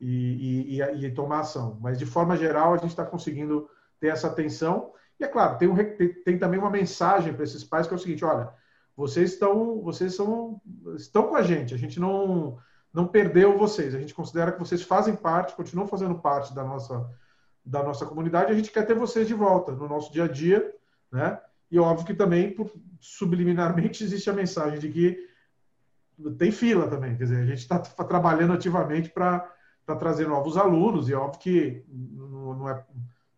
e, 0.00 0.78
e, 0.78 1.04
e, 1.06 1.10
tomar 1.12 1.40
ação. 1.40 1.78
Mas, 1.80 1.98
de 1.98 2.06
forma 2.06 2.36
geral, 2.36 2.74
a 2.74 2.78
gente 2.78 2.90
está 2.90 3.04
conseguindo 3.04 3.68
ter 4.00 4.08
essa 4.08 4.26
atenção. 4.26 4.92
E, 5.18 5.24
é 5.24 5.28
claro, 5.28 5.56
tem, 5.56 5.68
um, 5.68 5.76
tem, 5.76 6.12
tem 6.22 6.38
também 6.38 6.58
uma 6.58 6.70
mensagem 6.70 7.32
para 7.32 7.44
esses 7.44 7.64
pais 7.64 7.86
que 7.86 7.94
é 7.94 7.96
o 7.96 8.00
seguinte: 8.00 8.24
olha, 8.24 8.52
vocês 8.96 9.32
estão, 9.32 9.80
vocês 9.80 10.14
são, 10.14 10.60
estão 10.96 11.28
com 11.28 11.36
a 11.36 11.42
gente, 11.42 11.74
a 11.74 11.78
gente 11.78 11.98
não, 11.98 12.58
não 12.92 13.06
perdeu 13.06 13.58
vocês, 13.58 13.94
a 13.94 13.98
gente 13.98 14.14
considera 14.14 14.52
que 14.52 14.58
vocês 14.58 14.82
fazem 14.82 15.16
parte, 15.16 15.56
continuam 15.56 15.88
fazendo 15.88 16.14
parte 16.16 16.54
da 16.54 16.64
nossa 16.64 17.08
da 17.64 17.82
nossa 17.82 18.04
comunidade, 18.04 18.52
a 18.52 18.54
gente 18.54 18.70
quer 18.70 18.86
ter 18.86 18.94
vocês 18.94 19.26
de 19.26 19.32
volta 19.32 19.72
no 19.72 19.88
nosso 19.88 20.12
dia 20.12 20.24
a 20.24 20.28
dia, 20.28 20.74
né? 21.10 21.40
E 21.70 21.78
óbvio 21.78 22.06
que 22.06 22.14
também, 22.14 22.54
subliminarmente, 23.00 24.04
existe 24.04 24.28
a 24.28 24.34
mensagem 24.34 24.78
de 24.78 24.90
que 24.90 25.28
tem 26.38 26.52
fila 26.52 26.86
também, 26.86 27.16
quer 27.16 27.24
dizer, 27.24 27.38
a 27.38 27.46
gente 27.46 27.58
está 27.58 27.78
trabalhando 27.78 28.52
ativamente 28.52 29.08
para 29.08 29.50
trazer 29.98 30.28
novos 30.28 30.56
alunos, 30.56 31.08
e 31.08 31.14
óbvio 31.14 31.40
que 31.40 31.84
não 31.88 32.68
é, 32.68 32.84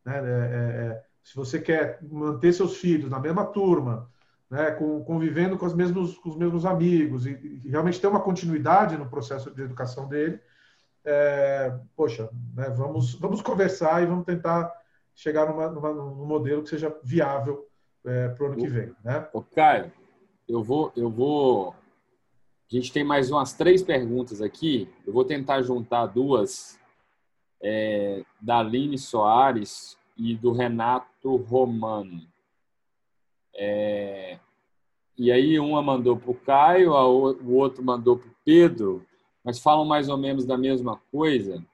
né, 0.04 0.16
é, 0.16 0.20
é, 0.20 0.86
é, 0.86 1.04
se 1.22 1.34
você 1.34 1.58
quer 1.60 1.98
manter 2.02 2.52
seus 2.52 2.76
filhos 2.76 3.08
na 3.08 3.20
mesma 3.20 3.46
turma, 3.46 4.10
né, 4.50 4.70
com, 4.72 5.02
convivendo 5.04 5.58
com 5.58 5.66
os 5.66 5.74
mesmos, 5.74 6.16
com 6.18 6.28
os 6.28 6.36
mesmos 6.36 6.64
amigos, 6.64 7.26
e, 7.26 7.60
e 7.64 7.68
realmente 7.68 8.00
ter 8.00 8.06
uma 8.06 8.20
continuidade 8.20 8.96
no 8.96 9.08
processo 9.08 9.50
de 9.50 9.62
educação 9.62 10.08
dele, 10.08 10.40
é, 11.04 11.72
poxa, 11.96 12.28
né, 12.54 12.68
vamos, 12.70 13.14
vamos 13.14 13.40
conversar 13.40 14.02
e 14.02 14.06
vamos 14.06 14.24
tentar 14.24 14.72
chegar 15.14 15.48
numa, 15.48 15.68
numa, 15.68 15.92
num 15.92 16.26
modelo 16.26 16.62
que 16.62 16.68
seja 16.68 16.94
viável 17.02 17.66
é, 18.04 18.28
para 18.28 18.44
o 18.44 18.46
ano 18.48 18.56
que 18.56 18.68
vem. 18.68 18.94
Né? 19.04 19.26
Ô, 19.32 19.42
Caio, 19.42 19.92
eu 20.48 20.62
vou, 20.62 20.92
eu 20.96 21.10
vou. 21.10 21.74
A 22.70 22.74
gente 22.74 22.92
tem 22.92 23.04
mais 23.04 23.30
umas 23.30 23.52
três 23.52 23.82
perguntas 23.82 24.42
aqui. 24.42 24.88
Eu 25.06 25.12
vou 25.12 25.24
tentar 25.24 25.62
juntar 25.62 26.06
duas 26.06 26.78
é, 27.62 28.24
da 28.40 28.58
Aline 28.58 28.98
Soares 28.98 29.96
e 30.16 30.36
do 30.36 30.52
Renato 30.52 31.36
Romano. 31.36 32.22
É, 33.56 34.38
e 35.16 35.32
aí 35.32 35.58
uma 35.58 35.80
mandou 35.82 36.16
para 36.16 36.30
o 36.30 36.34
Caio, 36.34 36.92
o 36.92 37.54
outro 37.54 37.82
mandou 37.82 38.18
para 38.18 38.28
o 38.28 38.36
Pedro 38.44 39.06
mas 39.46 39.60
falam 39.60 39.84
mais 39.84 40.08
ou 40.08 40.18
menos 40.18 40.44
da 40.44 40.58
mesma 40.58 41.00
coisa. 41.12 41.64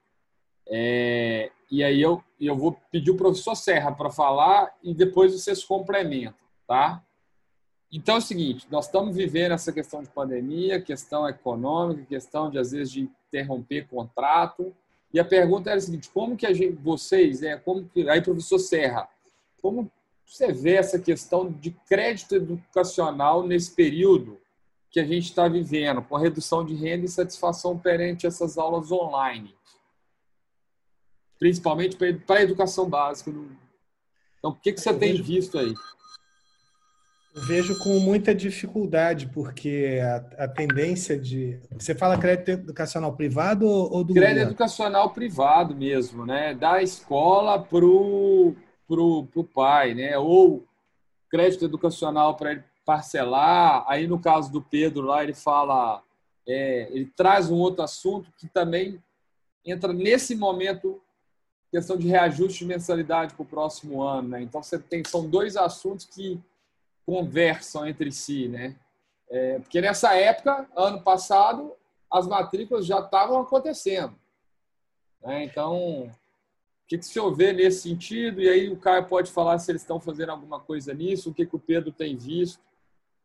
É, 0.68 1.50
e 1.70 1.82
aí 1.82 2.02
eu, 2.02 2.22
eu 2.38 2.54
vou 2.54 2.78
pedir 2.90 3.10
o 3.10 3.16
professor 3.16 3.54
Serra 3.54 3.90
para 3.90 4.10
falar 4.10 4.76
e 4.82 4.92
depois 4.92 5.32
vocês 5.32 5.64
complementam, 5.64 6.34
tá? 6.68 7.02
Então 7.90 8.16
é 8.16 8.18
o 8.18 8.22
seguinte, 8.22 8.66
nós 8.70 8.84
estamos 8.84 9.16
vivendo 9.16 9.52
essa 9.52 9.72
questão 9.72 10.02
de 10.02 10.10
pandemia, 10.10 10.82
questão 10.82 11.26
econômica, 11.26 12.04
questão 12.04 12.50
de 12.50 12.58
às 12.58 12.72
vezes 12.72 12.92
de 12.92 13.10
interromper 13.28 13.88
contrato. 13.88 14.76
E 15.12 15.18
a 15.18 15.24
pergunta 15.24 15.70
era 15.70 15.78
a 15.78 15.80
seguinte: 15.80 16.10
como 16.10 16.36
que 16.36 16.52
gente, 16.52 16.74
vocês, 16.74 17.42
é, 17.42 17.56
como 17.56 17.88
que, 17.88 18.06
aí 18.10 18.20
professor 18.20 18.58
Serra, 18.58 19.08
como 19.62 19.90
você 20.32 20.50
vê 20.50 20.76
essa 20.76 20.98
questão 20.98 21.50
de 21.50 21.72
crédito 21.86 22.34
educacional 22.34 23.46
nesse 23.46 23.70
período 23.70 24.40
que 24.90 24.98
a 24.98 25.04
gente 25.04 25.24
está 25.24 25.46
vivendo, 25.46 26.02
com 26.02 26.16
a 26.16 26.20
redução 26.20 26.64
de 26.64 26.74
renda 26.74 27.04
e 27.04 27.08
satisfação 27.08 27.78
perante 27.78 28.26
essas 28.26 28.56
aulas 28.56 28.90
online, 28.90 29.54
principalmente 31.38 31.96
para 31.96 32.38
a 32.38 32.42
educação 32.42 32.88
básica. 32.88 33.30
Então, 34.38 34.50
o 34.50 34.54
que, 34.54 34.72
que 34.72 34.80
você 34.80 34.94
tem 34.94 35.20
visto 35.20 35.58
aí? 35.58 35.74
Eu 37.34 37.42
vejo 37.42 37.78
com 37.78 37.98
muita 38.00 38.34
dificuldade, 38.34 39.26
porque 39.28 39.98
a, 40.02 40.44
a, 40.44 40.48
tendência 40.48 41.18
de. 41.18 41.58
Você 41.72 41.94
fala 41.94 42.18
crédito 42.18 42.50
educacional 42.50 43.14
privado 43.16 43.66
ou 43.66 44.04
do. 44.04 44.12
Crédito 44.12 44.48
educacional 44.48 45.10
privado 45.10 45.74
mesmo, 45.74 46.26
né? 46.26 46.54
Da 46.54 46.82
escola 46.82 47.58
para 47.58 47.86
o 47.86 48.54
pro, 48.86 49.26
pro 49.26 49.44
pai, 49.44 49.94
né? 49.94 50.18
Ou 50.18 50.66
crédito 51.30 51.64
educacional 51.64 52.36
para 52.36 52.52
ele 52.52 52.64
parcelar. 52.84 53.84
Aí, 53.88 54.06
no 54.06 54.18
caso 54.18 54.52
do 54.52 54.60
Pedro, 54.60 55.06
lá 55.06 55.22
ele 55.22 55.34
fala, 55.34 56.02
é, 56.46 56.88
ele 56.90 57.06
traz 57.16 57.50
um 57.50 57.58
outro 57.58 57.82
assunto 57.82 58.30
que 58.36 58.46
também 58.48 59.02
entra 59.64 59.92
nesse 59.92 60.34
momento 60.34 61.00
questão 61.72 61.96
de 61.96 62.06
reajuste 62.06 62.58
de 62.58 62.66
mensalidade 62.66 63.32
para 63.32 63.42
o 63.42 63.46
próximo 63.46 64.02
ano, 64.02 64.28
né? 64.28 64.42
Então 64.42 64.62
você 64.62 64.78
tem 64.78 65.02
são 65.02 65.26
dois 65.26 65.56
assuntos 65.56 66.04
que 66.04 66.38
conversam 67.06 67.86
entre 67.86 68.12
si, 68.12 68.46
né? 68.46 68.76
É, 69.30 69.58
porque 69.58 69.80
nessa 69.80 70.14
época, 70.14 70.68
ano 70.76 71.00
passado, 71.00 71.72
as 72.12 72.26
matrículas 72.26 72.84
já 72.84 73.00
estavam 73.00 73.40
acontecendo, 73.40 74.14
né? 75.22 75.44
Então 75.44 76.10
o 76.84 76.88
que, 76.88 76.98
que 76.98 77.04
o 77.04 77.08
senhor 77.08 77.34
vê 77.34 77.52
nesse 77.52 77.82
sentido? 77.82 78.40
E 78.40 78.48
aí 78.48 78.68
o 78.68 78.76
Caio 78.76 79.06
pode 79.06 79.30
falar 79.30 79.58
se 79.58 79.70
eles 79.70 79.82
estão 79.82 80.00
fazendo 80.00 80.30
alguma 80.30 80.60
coisa 80.60 80.92
nisso, 80.92 81.30
o 81.30 81.34
que, 81.34 81.46
que 81.46 81.56
o 81.56 81.60
Pedro 81.60 81.90
tem 81.92 82.16
visto. 82.16 82.60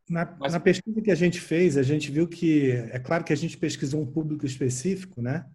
Na, 0.10 0.26
Mas... 0.40 0.54
na, 0.54 0.60
pesquisa 0.60 1.02
que 1.02 1.12
a 1.12 1.16
gente 1.16 1.40
fez, 1.42 1.76
a 1.76 1.84
gente 1.84 2.10
viu 2.12 2.28
que, 2.28 2.72
é 2.92 3.00
claro 3.00 3.24
que 3.24 3.34
a 3.34 3.38
gente 3.38 3.58
pesquisou 3.58 4.02
um 4.02 4.06
público 4.06 4.46
específico, 4.46 5.22
né? 5.22 5.46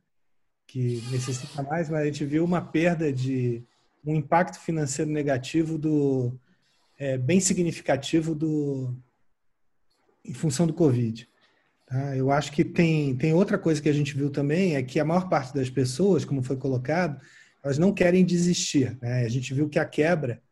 Que 0.66 1.02
necessita 1.10 1.62
mais, 1.62 1.88
mas 1.88 2.02
a 2.02 2.04
gente 2.04 2.24
viu 2.24 2.44
uma 2.44 2.60
perda 2.60 3.12
de 3.12 3.62
um 4.04 4.14
impacto 4.14 4.58
financeiro 4.58 5.10
negativo 5.10 5.78
do 5.78 6.38
é, 6.98 7.16
bem 7.16 7.40
significativo 7.40 8.34
do 8.34 8.94
em 10.24 10.34
função 10.34 10.66
do 10.66 10.74
Covid. 10.74 11.28
Tá? 11.86 12.16
Eu 12.16 12.30
acho 12.30 12.52
que 12.52 12.64
tem, 12.64 13.14
tem 13.16 13.34
outra 13.34 13.58
coisa 13.58 13.80
que 13.80 13.88
a 13.88 13.92
gente 13.92 14.16
viu 14.16 14.30
também, 14.30 14.76
é 14.76 14.82
que 14.82 15.00
a 15.00 15.04
maior 15.04 15.28
parte 15.28 15.54
das 15.54 15.68
pessoas, 15.68 16.24
como 16.24 16.42
foi 16.42 16.56
colocado, 16.56 17.20
elas 17.62 17.78
não 17.78 17.92
querem 17.92 18.24
desistir. 18.24 18.98
Né? 19.00 19.24
A 19.24 19.28
gente 19.28 19.54
viu 19.54 19.68
que 19.68 19.78
a 19.78 19.84
quebra 19.84 20.42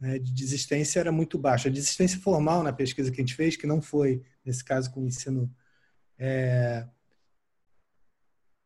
né, 0.00 0.18
de 0.18 0.32
desistência 0.32 1.00
era 1.00 1.12
muito 1.12 1.38
baixa. 1.38 1.68
A 1.68 1.72
desistência 1.72 2.18
formal 2.20 2.62
na 2.62 2.72
pesquisa 2.72 3.10
que 3.10 3.20
a 3.20 3.24
gente 3.24 3.34
fez, 3.34 3.56
que 3.56 3.66
não 3.66 3.80
foi, 3.80 4.22
nesse 4.44 4.64
caso, 4.64 4.90
com 4.90 5.02
o 5.02 5.06
ensino. 5.06 5.50
É, 6.18 6.84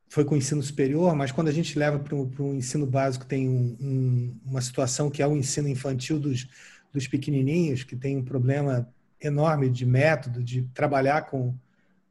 foi 0.08 0.24
com 0.26 0.34
o 0.34 0.38
ensino 0.38 0.62
superior, 0.62 1.14
mas 1.16 1.32
quando 1.32 1.48
a 1.48 1.52
gente 1.52 1.78
leva 1.78 1.98
para 1.98 2.14
o 2.14 2.54
ensino 2.54 2.86
básico, 2.86 3.24
tem 3.24 3.48
um, 3.48 3.76
um, 3.80 4.40
uma 4.44 4.60
situação 4.60 5.10
que 5.10 5.22
é 5.22 5.26
o 5.26 5.34
ensino 5.34 5.68
infantil 5.68 6.18
dos, 6.18 6.46
dos 6.92 7.08
pequenininhos, 7.08 7.82
que 7.82 7.96
tem 7.96 8.18
um 8.18 8.24
problema 8.24 8.86
enorme 9.18 9.70
de 9.70 9.86
método, 9.86 10.42
de 10.42 10.62
trabalhar 10.74 11.22
com 11.22 11.54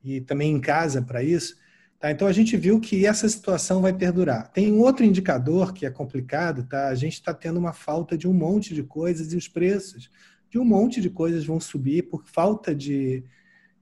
e 0.04 0.20
também 0.20 0.52
em 0.52 0.60
casa 0.60 1.00
para 1.02 1.22
isso. 1.24 1.56
Tá? 2.02 2.12
Então 2.12 2.28
a 2.28 2.34
gente 2.34 2.58
viu 2.58 2.80
que 2.80 3.06
essa 3.06 3.30
situação 3.30 3.82
vai 3.82 3.94
perdurar. 3.94 4.52
Tem 4.52 4.74
um 4.74 4.80
outro 4.80 5.06
indicador 5.06 5.72
que 5.72 5.86
é 5.86 5.90
complicado, 5.92 6.64
tá? 6.64 6.88
A 6.88 6.96
gente 6.96 7.14
está 7.14 7.34
tendo 7.34 7.60
uma 7.60 7.72
falta 7.72 8.18
de 8.18 8.28
um 8.28 8.34
monte 8.34 8.74
de 8.74 8.82
coisas 8.82 9.32
e 9.32 9.38
os 9.38 9.48
preços 9.48 10.10
de 10.52 10.60
um 10.60 10.66
monte 10.66 11.00
de 11.00 11.10
coisas 11.10 11.46
vão 11.46 11.62
subir 11.62 12.10
por 12.10 12.26
falta 12.26 12.76
de, 12.76 13.24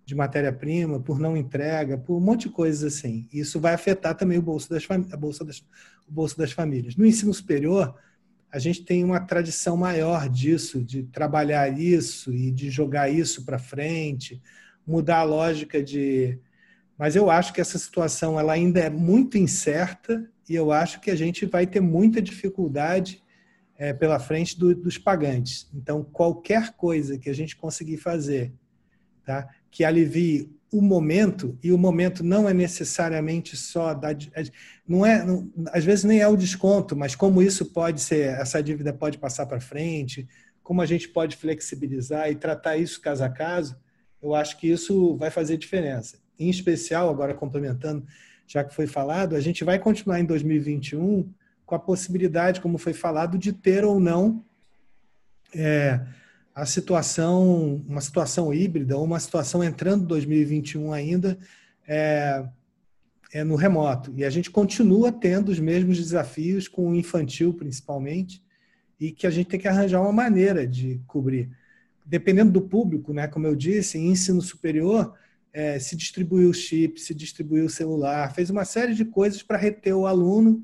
de 0.06 0.14
matéria-prima, 0.14 1.00
por 1.00 1.20
não 1.20 1.36
entrega, 1.36 1.98
por 1.98 2.16
um 2.16 2.20
monte 2.20 2.48
de 2.48 2.50
coisas 2.50 2.84
assim. 2.84 3.28
Isso 3.34 3.60
vai 3.60 3.74
afetar 3.74 4.16
também 4.16 4.38
o 4.38 4.42
bolso 4.42 4.70
das, 4.70 4.86
a 5.12 5.18
bolsa 5.18 5.44
das, 5.44 5.66
o 6.08 6.12
bolso 6.12 6.38
das 6.38 6.52
famílias. 6.52 6.96
No 6.96 7.08
ensino 7.08 7.34
superior, 7.34 7.96
a 8.52 8.60
gente 8.60 8.84
tem 8.84 9.04
uma 9.04 9.20
tradição 9.20 9.76
maior 9.76 10.30
disso, 10.30 10.84
de 10.84 11.04
trabalhar 11.04 11.80
isso 11.80 12.32
e 12.32 12.52
de 12.52 12.70
jogar 12.70 13.10
isso 13.10 13.44
para 13.44 13.58
frente, 13.58 14.40
mudar 14.86 15.20
a 15.20 15.24
lógica 15.24 15.82
de. 15.82 16.38
Mas 17.00 17.16
eu 17.16 17.32
acho 17.32 17.54
que 17.54 17.62
essa 17.62 17.80
situação 17.80 18.38
ela 18.38 18.52
ainda 18.52 18.82
é 18.82 18.90
muito 18.90 19.38
incerta 19.38 20.30
e 20.50 20.54
eu 20.54 20.70
acho 20.70 21.00
que 21.00 21.10
a 21.10 21.16
gente 21.16 21.46
vai 21.46 21.66
ter 21.66 21.80
muita 21.80 22.22
dificuldade 22.22 23.24
é, 23.78 23.94
pela 23.94 24.20
frente 24.20 24.60
do, 24.60 24.76
dos 24.76 24.98
pagantes. 24.98 25.70
Então, 25.74 26.04
qualquer 26.04 26.74
coisa 26.74 27.18
que 27.18 27.30
a 27.30 27.34
gente 27.34 27.56
conseguir 27.56 27.96
fazer 27.96 28.52
tá, 29.24 29.48
que 29.72 29.86
alivie 29.86 30.54
o 30.72 30.82
momento, 30.82 31.58
e 31.64 31.72
o 31.72 31.78
momento 31.78 32.22
não 32.22 32.50
é 32.50 32.54
necessariamente 32.54 33.56
só 33.56 33.94
da. 33.94 34.10
Não 34.86 35.06
é, 35.06 35.24
não, 35.26 35.50
às 35.72 35.86
vezes 35.86 36.04
nem 36.04 36.20
é 36.20 36.28
o 36.28 36.36
desconto, 36.36 36.98
mas 36.98 37.16
como 37.16 37.42
isso 37.42 37.68
pode 37.68 38.02
ser, 38.02 38.38
essa 38.38 38.62
dívida 38.62 38.92
pode 38.92 39.18
passar 39.18 39.46
para 39.46 39.62
frente, 39.62 40.28
como 40.62 40.82
a 40.82 40.86
gente 40.86 41.08
pode 41.08 41.38
flexibilizar 41.38 42.30
e 42.30 42.36
tratar 42.36 42.76
isso 42.76 43.02
caso 43.02 43.24
a 43.24 43.30
caso, 43.30 43.78
eu 44.22 44.36
acho 44.36 44.58
que 44.58 44.68
isso 44.68 45.16
vai 45.16 45.32
fazer 45.32 45.58
diferença. 45.58 46.20
Em 46.40 46.50
especial, 46.50 47.10
agora 47.10 47.34
complementando, 47.34 48.06
já 48.48 48.64
que 48.64 48.74
foi 48.74 48.88
falado, 48.88 49.36
a 49.36 49.42
gente 49.42 49.64
vai 49.64 49.78
continuar 49.78 50.20
em 50.20 50.26
2021 50.26 51.30
com 51.66 51.76
a 51.76 51.80
possibilidade, 51.80 52.62
como 52.62 52.78
foi 52.78 52.94
falado, 52.94 53.38
de 53.38 53.54
ter 53.54 53.84
ou 53.84 54.00
não 54.00 54.44
é, 55.54 56.00
a 56.54 56.66
situação, 56.66 57.84
uma 57.88 58.02
situação 58.02 58.54
híbrida, 58.54 58.98
ou 58.98 59.04
uma 59.04 59.20
situação 59.20 59.64
entrando 59.64 60.04
em 60.04 60.08
2021 60.08 60.92
ainda 60.92 61.38
é, 61.88 62.46
é 63.32 63.44
no 63.44 63.56
remoto. 63.56 64.14
E 64.16 64.26
a 64.26 64.30
gente 64.30 64.50
continua 64.50 65.12
tendo 65.12 65.50
os 65.50 65.60
mesmos 65.60 65.98
desafios 65.98 66.68
com 66.68 66.90
o 66.90 66.96
infantil, 66.96 67.54
principalmente, 67.54 68.44
e 69.00 69.12
que 69.12 69.26
a 69.26 69.30
gente 69.30 69.48
tem 69.48 69.60
que 69.60 69.68
arranjar 69.68 70.02
uma 70.02 70.12
maneira 70.12 70.68
de 70.68 71.00
cobrir. 71.08 71.50
Dependendo 72.06 72.52
do 72.52 72.62
público, 72.62 73.14
né, 73.14 73.28
como 73.28 73.48
eu 73.48 73.56
disse, 73.56 73.98
em 73.98 74.10
ensino 74.10 74.42
superior, 74.42 75.14
é, 75.60 75.80
se 75.80 75.96
distribuiu 75.96 76.50
o 76.50 76.54
chip, 76.54 77.00
se 77.00 77.14
distribuiu 77.14 77.66
o 77.66 77.70
celular, 77.70 78.34
fez 78.34 78.50
uma 78.50 78.66
série 78.66 78.94
de 78.94 79.06
coisas 79.06 79.44
para 79.44 79.58
reter 79.58 79.96
o 79.96 80.06
aluno 80.06 80.64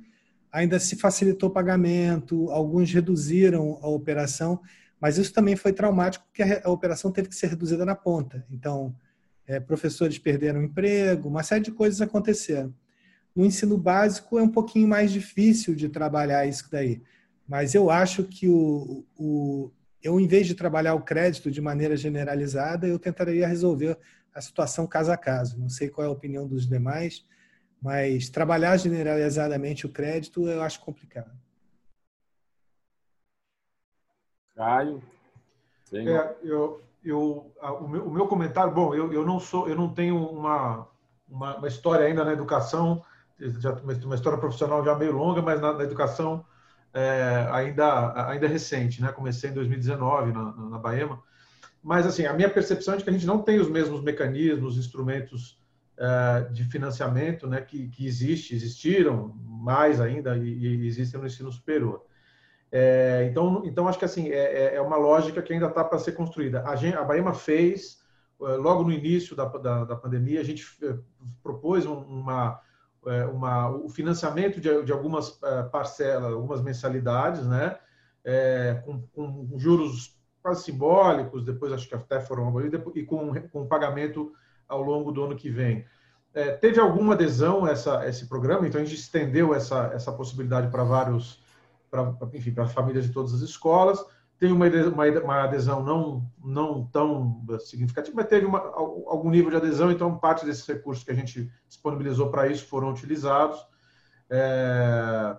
ainda 0.55 0.79
se 0.79 0.95
facilitou 0.95 1.49
o 1.49 1.51
pagamento, 1.51 2.49
alguns 2.49 2.89
reduziram 2.89 3.77
a 3.81 3.89
operação, 3.89 4.61
mas 5.01 5.17
isso 5.17 5.33
também 5.33 5.53
foi 5.53 5.73
traumático 5.73 6.23
porque 6.25 6.41
a, 6.41 6.61
a 6.63 6.69
operação 6.69 7.11
teve 7.11 7.27
que 7.27 7.35
ser 7.35 7.47
reduzida 7.47 7.85
na 7.85 7.93
ponta. 7.93 8.45
Então, 8.49 8.95
é, 9.45 9.59
professores 9.59 10.17
perderam 10.17 10.63
emprego, 10.63 11.27
uma 11.27 11.43
série 11.43 11.61
de 11.65 11.71
coisas 11.73 11.99
aconteceram. 11.99 12.73
No 13.35 13.45
ensino 13.45 13.77
básico 13.77 14.39
é 14.39 14.41
um 14.41 14.47
pouquinho 14.47 14.87
mais 14.87 15.11
difícil 15.11 15.75
de 15.75 15.89
trabalhar 15.89 16.47
isso 16.47 16.69
daí, 16.71 17.01
mas 17.45 17.75
eu 17.75 17.89
acho 17.89 18.23
que 18.23 18.47
o, 18.47 19.05
o 19.17 19.71
eu, 20.01 20.17
em 20.21 20.27
vez 20.27 20.47
de 20.47 20.55
trabalhar 20.55 20.93
o 20.93 21.01
crédito 21.01 21.51
de 21.51 21.59
maneira 21.59 21.97
generalizada, 21.97 22.87
eu 22.87 22.97
tentaria 22.97 23.45
resolver 23.45 23.97
a 24.35 24.41
situação 24.41 24.85
caso 24.85 25.11
a 25.11 25.17
caso. 25.17 25.57
Não 25.57 25.69
sei 25.69 25.89
qual 25.89 26.05
é 26.05 26.09
a 26.09 26.13
opinião 26.13 26.45
dos 26.45 26.67
demais, 26.67 27.25
mas 27.81 28.29
trabalhar 28.29 28.75
generalizadamente 28.77 29.85
o 29.85 29.89
crédito 29.89 30.47
eu 30.47 30.61
acho 30.61 30.81
complicado. 30.81 31.31
Caio? 34.53 35.01
É, 35.93 36.35
eu, 36.43 36.81
eu, 37.03 37.51
o, 37.61 37.87
meu, 37.87 38.07
o 38.07 38.11
meu 38.11 38.27
comentário, 38.27 38.73
bom, 38.73 38.93
eu, 38.93 39.13
eu 39.13 39.25
não 39.25 39.39
sou, 39.39 39.69
eu 39.69 39.75
não 39.75 39.93
tenho 39.93 40.17
uma, 40.17 40.87
uma, 41.27 41.57
uma 41.57 41.67
história 41.67 42.05
ainda 42.05 42.25
na 42.25 42.33
educação, 42.33 43.03
já 43.39 43.71
uma 43.73 44.15
história 44.15 44.37
profissional 44.37 44.83
já 44.83 44.95
meio 44.95 45.11
longa, 45.13 45.41
mas 45.41 45.61
na, 45.61 45.73
na 45.73 45.83
educação 45.83 46.45
é, 46.93 47.47
ainda 47.51 48.29
ainda 48.29 48.47
recente, 48.47 49.01
né? 49.01 49.11
Comecei 49.11 49.49
em 49.49 49.53
2019 49.53 50.31
na, 50.31 50.51
na 50.53 50.79
Baema, 50.79 51.21
mas 51.85 52.07
assim 52.07 52.25
a 52.25 52.33
minha 52.33 52.49
percepção 52.49 52.95
é 52.95 52.97
de 52.97 53.03
que 53.03 53.09
a 53.11 53.13
gente 53.13 53.27
não 53.27 53.43
tem 53.43 53.59
os 53.59 53.69
mesmos 53.69 54.01
mecanismos, 54.01 54.75
instrumentos 54.75 55.61
é, 55.95 56.49
de 56.51 56.63
financiamento 56.63 57.45
né, 57.45 57.61
que, 57.61 57.89
que 57.89 58.07
existe, 58.07 58.55
existiram 58.55 59.35
mais 59.45 60.01
ainda 60.01 60.35
e, 60.35 60.41
e 60.41 60.87
existem 60.87 61.19
no 61.19 61.27
ensino 61.27 61.51
superior. 61.51 62.03
É, 62.71 63.27
então, 63.29 63.61
então, 63.65 63.87
acho 63.87 63.99
que 63.99 64.05
assim 64.05 64.29
é, 64.29 64.73
é, 64.73 64.75
é 64.77 64.81
uma 64.81 64.97
lógica 64.97 65.43
que 65.43 65.53
ainda 65.53 65.67
está 65.67 65.83
para 65.83 65.99
ser 65.99 66.13
construída. 66.13 66.63
A, 66.67 66.75
gente, 66.75 66.97
a 66.97 67.03
Baema 67.03 67.35
fez, 67.35 68.01
é, 68.41 68.55
logo 68.55 68.83
no 68.83 68.91
início 68.91 69.35
da, 69.35 69.45
da, 69.45 69.85
da 69.85 69.95
pandemia, 69.95 70.41
a 70.41 70.43
gente 70.43 70.65
é, 70.81 70.95
propôs 71.43 71.85
uma, 71.85 72.59
uma, 73.31 73.69
o 73.69 73.89
financiamento 73.89 74.59
de, 74.59 74.81
de 74.83 74.91
algumas 74.91 75.39
parcelas, 75.71 76.33
algumas 76.33 76.63
mensalidades, 76.63 77.45
né, 77.45 77.77
com, 78.83 79.03
com, 79.13 79.59
juros 79.59 80.15
quase 80.45 80.61
simbólicos, 80.61 81.43
depois 81.43 81.73
acho 81.73 81.89
que 81.89 81.95
até 81.95 82.19
foram, 82.19 82.53
e 82.93 83.03
com, 83.03 83.33
com 83.49 83.65
pagamento 83.65 84.31
ao 84.67 84.79
longo 84.79 85.11
do 85.11 85.23
ano 85.23 85.35
que 85.35 85.49
vem. 85.49 85.83
É, 86.35 86.51
teve 86.51 86.79
alguma 86.79 87.15
adesão 87.15 87.65
a 87.65 87.71
essa, 87.71 88.07
esse 88.07 88.29
programa, 88.29 88.67
então 88.67 88.79
a 88.79 88.83
gente 88.83 88.93
estendeu 88.95 89.55
essa, 89.55 89.89
essa 89.91 90.11
possibilidade 90.11 90.67
para 90.67 90.83
vários, 90.83 91.43
pra, 91.89 92.15
enfim, 92.31 92.53
para 92.53 92.67
famílias 92.67 93.05
de 93.05 93.11
todas 93.11 93.33
as 93.33 93.41
escolas. 93.41 94.05
Tem 94.37 94.51
uma, 94.51 94.67
uma, 94.67 95.05
uma, 95.23 95.43
adesão 95.45 95.83
não, 95.83 96.31
não 96.43 96.85
tão 96.91 97.43
significativa, 97.61 98.15
mas 98.15 98.27
teve 98.27 98.45
uma, 98.45 98.59
algum 98.59 99.31
nível 99.31 99.49
de 99.49 99.57
adesão, 99.57 99.91
então 99.91 100.15
parte 100.19 100.45
desses 100.45 100.67
recursos 100.67 101.03
que 101.03 101.09
a 101.09 101.15
gente 101.15 101.51
disponibilizou 101.67 102.29
para 102.29 102.47
isso 102.47 102.67
foram 102.67 102.91
utilizados. 102.91 103.57
É, 104.29 105.35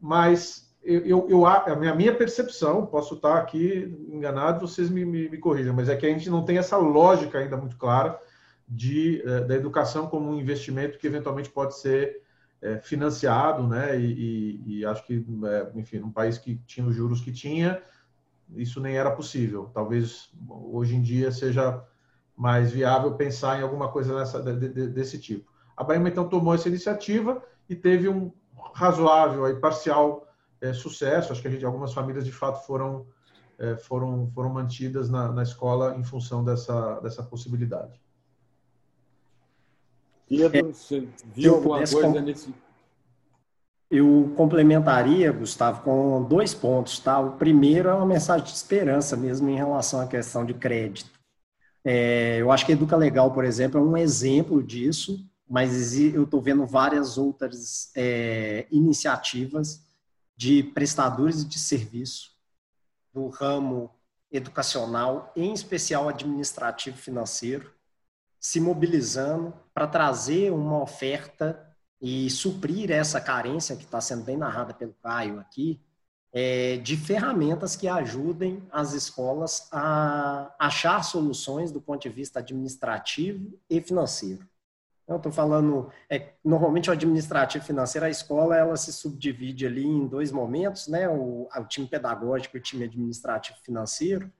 mas 0.00 0.65
eu, 0.86 1.28
eu, 1.28 1.46
a 1.46 1.74
minha, 1.76 1.94
minha 1.94 2.14
percepção, 2.14 2.86
posso 2.86 3.14
estar 3.14 3.38
aqui 3.38 3.92
enganado, 4.08 4.66
vocês 4.66 4.88
me, 4.88 5.04
me, 5.04 5.28
me 5.28 5.38
corrijam, 5.38 5.74
mas 5.74 5.88
é 5.88 5.96
que 5.96 6.06
a 6.06 6.08
gente 6.08 6.30
não 6.30 6.44
tem 6.44 6.58
essa 6.58 6.76
lógica 6.76 7.38
ainda 7.38 7.56
muito 7.56 7.76
clara 7.76 8.18
de, 8.68 9.20
eh, 9.24 9.40
da 9.40 9.54
educação 9.54 10.06
como 10.06 10.30
um 10.30 10.38
investimento 10.38 10.98
que 10.98 11.06
eventualmente 11.06 11.50
pode 11.50 11.78
ser 11.78 12.22
é, 12.62 12.78
financiado, 12.78 13.66
né? 13.66 13.98
E, 13.98 14.12
e, 14.12 14.78
e 14.78 14.86
acho 14.86 15.04
que, 15.06 15.24
é, 15.44 15.78
enfim, 15.78 15.98
num 15.98 16.10
país 16.10 16.38
que 16.38 16.56
tinha 16.66 16.86
os 16.86 16.94
juros 16.94 17.20
que 17.20 17.32
tinha, 17.32 17.82
isso 18.54 18.80
nem 18.80 18.96
era 18.96 19.10
possível. 19.10 19.70
Talvez 19.74 20.30
hoje 20.48 20.96
em 20.96 21.02
dia 21.02 21.30
seja 21.30 21.82
mais 22.36 22.70
viável 22.70 23.14
pensar 23.14 23.58
em 23.58 23.62
alguma 23.62 23.88
coisa 23.88 24.18
dessa, 24.18 24.42
de, 24.42 24.68
de, 24.68 24.88
desse 24.88 25.18
tipo. 25.18 25.50
A 25.76 25.84
Bahia 25.84 26.08
então 26.08 26.28
tomou 26.28 26.54
essa 26.54 26.68
iniciativa 26.68 27.42
e 27.68 27.74
teve 27.74 28.08
um 28.08 28.32
razoável, 28.74 29.44
aí, 29.44 29.54
parcial 29.56 30.25
é, 30.60 30.72
sucesso. 30.72 31.32
Acho 31.32 31.42
que 31.42 31.48
a 31.48 31.50
gente, 31.50 31.64
algumas 31.64 31.92
famílias 31.92 32.24
de 32.24 32.32
fato 32.32 32.66
foram 32.66 33.06
foram 33.84 34.30
foram 34.34 34.50
mantidas 34.50 35.08
na, 35.08 35.32
na 35.32 35.42
escola 35.42 35.96
em 35.96 36.04
função 36.04 36.44
dessa 36.44 37.00
dessa 37.00 37.22
possibilidade. 37.22 37.98
Pedro, 40.28 40.74
você 40.74 41.08
viu 41.32 41.54
alguma 41.54 41.78
coisa 41.78 42.02
com... 42.02 42.20
nesse. 42.20 42.54
Eu 43.88 44.32
complementaria, 44.36 45.30
Gustavo, 45.30 45.82
com 45.82 46.24
dois 46.24 46.52
pontos. 46.52 46.98
Tá? 46.98 47.20
O 47.20 47.36
primeiro 47.36 47.88
é 47.88 47.94
uma 47.94 48.04
mensagem 48.04 48.44
de 48.44 48.52
esperança 48.52 49.16
mesmo 49.16 49.48
em 49.48 49.54
relação 49.54 50.00
à 50.00 50.06
questão 50.06 50.44
de 50.44 50.52
crédito. 50.52 51.10
É, 51.84 52.38
eu 52.40 52.50
acho 52.50 52.66
que 52.66 52.72
a 52.72 52.74
Educa 52.74 52.96
Legal, 52.96 53.32
por 53.32 53.44
exemplo, 53.44 53.78
é 53.78 53.82
um 53.82 53.96
exemplo 53.96 54.60
disso, 54.60 55.24
mas 55.48 55.96
eu 55.96 56.24
estou 56.24 56.42
vendo 56.42 56.66
várias 56.66 57.16
outras 57.16 57.92
é, 57.96 58.66
iniciativas 58.72 59.85
de 60.36 60.62
prestadores 60.62 61.46
de 61.48 61.58
serviço 61.58 62.32
do 63.12 63.28
ramo 63.28 63.90
educacional, 64.30 65.32
em 65.34 65.52
especial 65.52 66.08
administrativo 66.08 66.96
financeiro, 66.96 67.72
se 68.38 68.60
mobilizando 68.60 69.54
para 69.72 69.86
trazer 69.86 70.52
uma 70.52 70.82
oferta 70.82 71.66
e 72.00 72.28
suprir 72.28 72.90
essa 72.90 73.20
carência 73.20 73.76
que 73.76 73.84
está 73.84 74.00
sendo 74.00 74.24
bem 74.24 74.36
narrada 74.36 74.74
pelo 74.74 74.94
Caio 75.02 75.40
aqui, 75.40 75.80
é, 76.32 76.76
de 76.76 76.96
ferramentas 76.96 77.74
que 77.76 77.88
ajudem 77.88 78.62
as 78.70 78.92
escolas 78.92 79.68
a 79.72 80.54
achar 80.58 81.02
soluções 81.02 81.72
do 81.72 81.80
ponto 81.80 82.02
de 82.02 82.10
vista 82.10 82.40
administrativo 82.40 83.58
e 83.70 83.80
financeiro. 83.80 84.46
Eu 85.08 85.16
estou 85.16 85.30
falando, 85.30 85.88
é, 86.10 86.32
normalmente 86.44 86.90
o 86.90 86.92
administrativo 86.92 87.64
financeiro, 87.64 88.06
a 88.06 88.10
escola, 88.10 88.56
ela 88.56 88.76
se 88.76 88.92
subdivide 88.92 89.64
ali 89.64 89.86
em 89.86 90.06
dois 90.06 90.32
momentos, 90.32 90.88
né? 90.88 91.08
O, 91.08 91.48
o 91.54 91.64
time 91.64 91.86
pedagógico 91.86 92.56
e 92.56 92.60
o 92.60 92.62
time 92.62 92.84
administrativo 92.84 93.56
financeiro. 93.62 94.30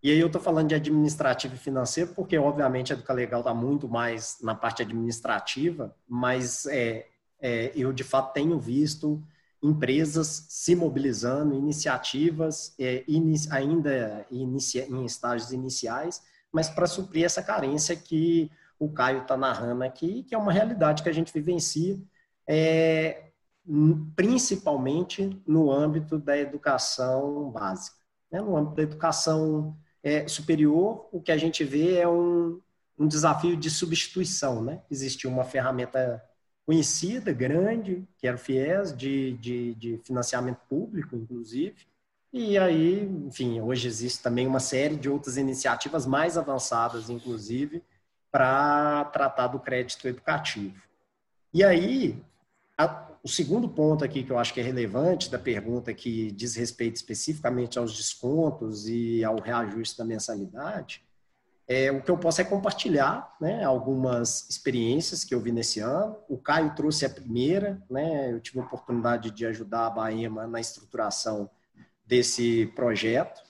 E 0.00 0.10
aí 0.12 0.20
eu 0.20 0.28
estou 0.28 0.40
falando 0.40 0.68
de 0.68 0.74
administrativo 0.76 1.56
e 1.56 1.58
financeiro, 1.58 2.12
porque 2.14 2.38
obviamente 2.38 2.92
a 2.92 2.96
Educa 2.96 3.12
Legal 3.12 3.40
está 3.40 3.52
muito 3.52 3.88
mais 3.88 4.38
na 4.40 4.54
parte 4.54 4.82
administrativa, 4.82 5.92
mas 6.06 6.66
é, 6.66 7.06
é, 7.40 7.72
eu 7.74 7.92
de 7.92 8.04
fato 8.04 8.32
tenho 8.32 8.60
visto 8.60 9.20
empresas 9.60 10.46
se 10.48 10.76
mobilizando, 10.76 11.56
iniciativas 11.56 12.74
é, 12.78 13.04
ainda 13.50 14.24
inicia, 14.30 14.86
em 14.86 15.04
estágios 15.04 15.50
iniciais, 15.50 16.22
mas 16.52 16.68
para 16.68 16.86
suprir 16.86 17.24
essa 17.24 17.42
carência 17.42 17.96
que 17.96 18.48
o 18.78 18.90
Caio 18.92 19.22
está 19.22 19.36
narrando 19.36 19.84
aqui, 19.84 20.22
que 20.24 20.34
é 20.34 20.38
uma 20.38 20.52
realidade 20.52 21.02
que 21.02 21.08
a 21.08 21.12
gente 21.12 21.32
vivencia, 21.32 21.98
é, 22.46 23.30
principalmente 24.14 25.42
no 25.46 25.70
âmbito 25.70 26.18
da 26.18 26.36
educação 26.36 27.50
básica. 27.50 27.96
Né? 28.30 28.40
No 28.40 28.56
âmbito 28.56 28.76
da 28.76 28.82
educação 28.82 29.76
é, 30.02 30.28
superior, 30.28 31.08
o 31.12 31.20
que 31.20 31.32
a 31.32 31.36
gente 31.36 31.64
vê 31.64 31.98
é 31.98 32.08
um, 32.08 32.60
um 32.98 33.08
desafio 33.08 33.56
de 33.56 33.70
substituição. 33.70 34.62
Né? 34.62 34.80
Existe 34.90 35.26
uma 35.26 35.44
ferramenta 35.44 36.22
conhecida, 36.64 37.32
grande, 37.32 38.06
que 38.18 38.26
era 38.26 38.36
o 38.36 38.40
FIES, 38.40 38.96
de, 38.96 39.32
de, 39.34 39.74
de 39.74 39.98
financiamento 40.04 40.58
público, 40.68 41.14
inclusive, 41.16 41.86
e 42.38 42.58
aí, 42.58 43.02
enfim, 43.26 43.62
hoje 43.62 43.88
existe 43.88 44.22
também 44.22 44.46
uma 44.46 44.60
série 44.60 44.96
de 44.96 45.08
outras 45.08 45.38
iniciativas 45.38 46.04
mais 46.04 46.36
avançadas, 46.36 47.08
inclusive, 47.08 47.82
para 48.36 49.02
tratar 49.06 49.46
do 49.46 49.58
crédito 49.58 50.06
educativo. 50.06 50.78
E 51.54 51.64
aí, 51.64 52.22
a, 52.76 53.08
o 53.24 53.28
segundo 53.30 53.66
ponto 53.66 54.04
aqui 54.04 54.22
que 54.22 54.30
eu 54.30 54.38
acho 54.38 54.52
que 54.52 54.60
é 54.60 54.62
relevante 54.62 55.30
da 55.30 55.38
pergunta 55.38 55.94
que 55.94 56.30
diz 56.32 56.54
respeito 56.54 56.96
especificamente 56.96 57.78
aos 57.78 57.96
descontos 57.96 58.86
e 58.86 59.24
ao 59.24 59.40
reajuste 59.40 59.96
da 59.96 60.04
mensalidade, 60.04 61.02
é, 61.66 61.90
o 61.90 62.02
que 62.02 62.10
eu 62.10 62.18
posso 62.18 62.42
é 62.42 62.44
compartilhar 62.44 63.34
né, 63.40 63.64
algumas 63.64 64.46
experiências 64.50 65.24
que 65.24 65.34
eu 65.34 65.40
vi 65.40 65.50
nesse 65.50 65.80
ano. 65.80 66.18
O 66.28 66.36
Caio 66.36 66.74
trouxe 66.74 67.06
a 67.06 67.10
primeira, 67.10 67.82
né, 67.88 68.30
eu 68.30 68.38
tive 68.38 68.60
a 68.60 68.64
oportunidade 68.64 69.30
de 69.30 69.46
ajudar 69.46 69.86
a 69.86 69.90
Baema 69.90 70.46
na 70.46 70.60
estruturação 70.60 71.48
desse 72.06 72.66
projeto. 72.76 73.45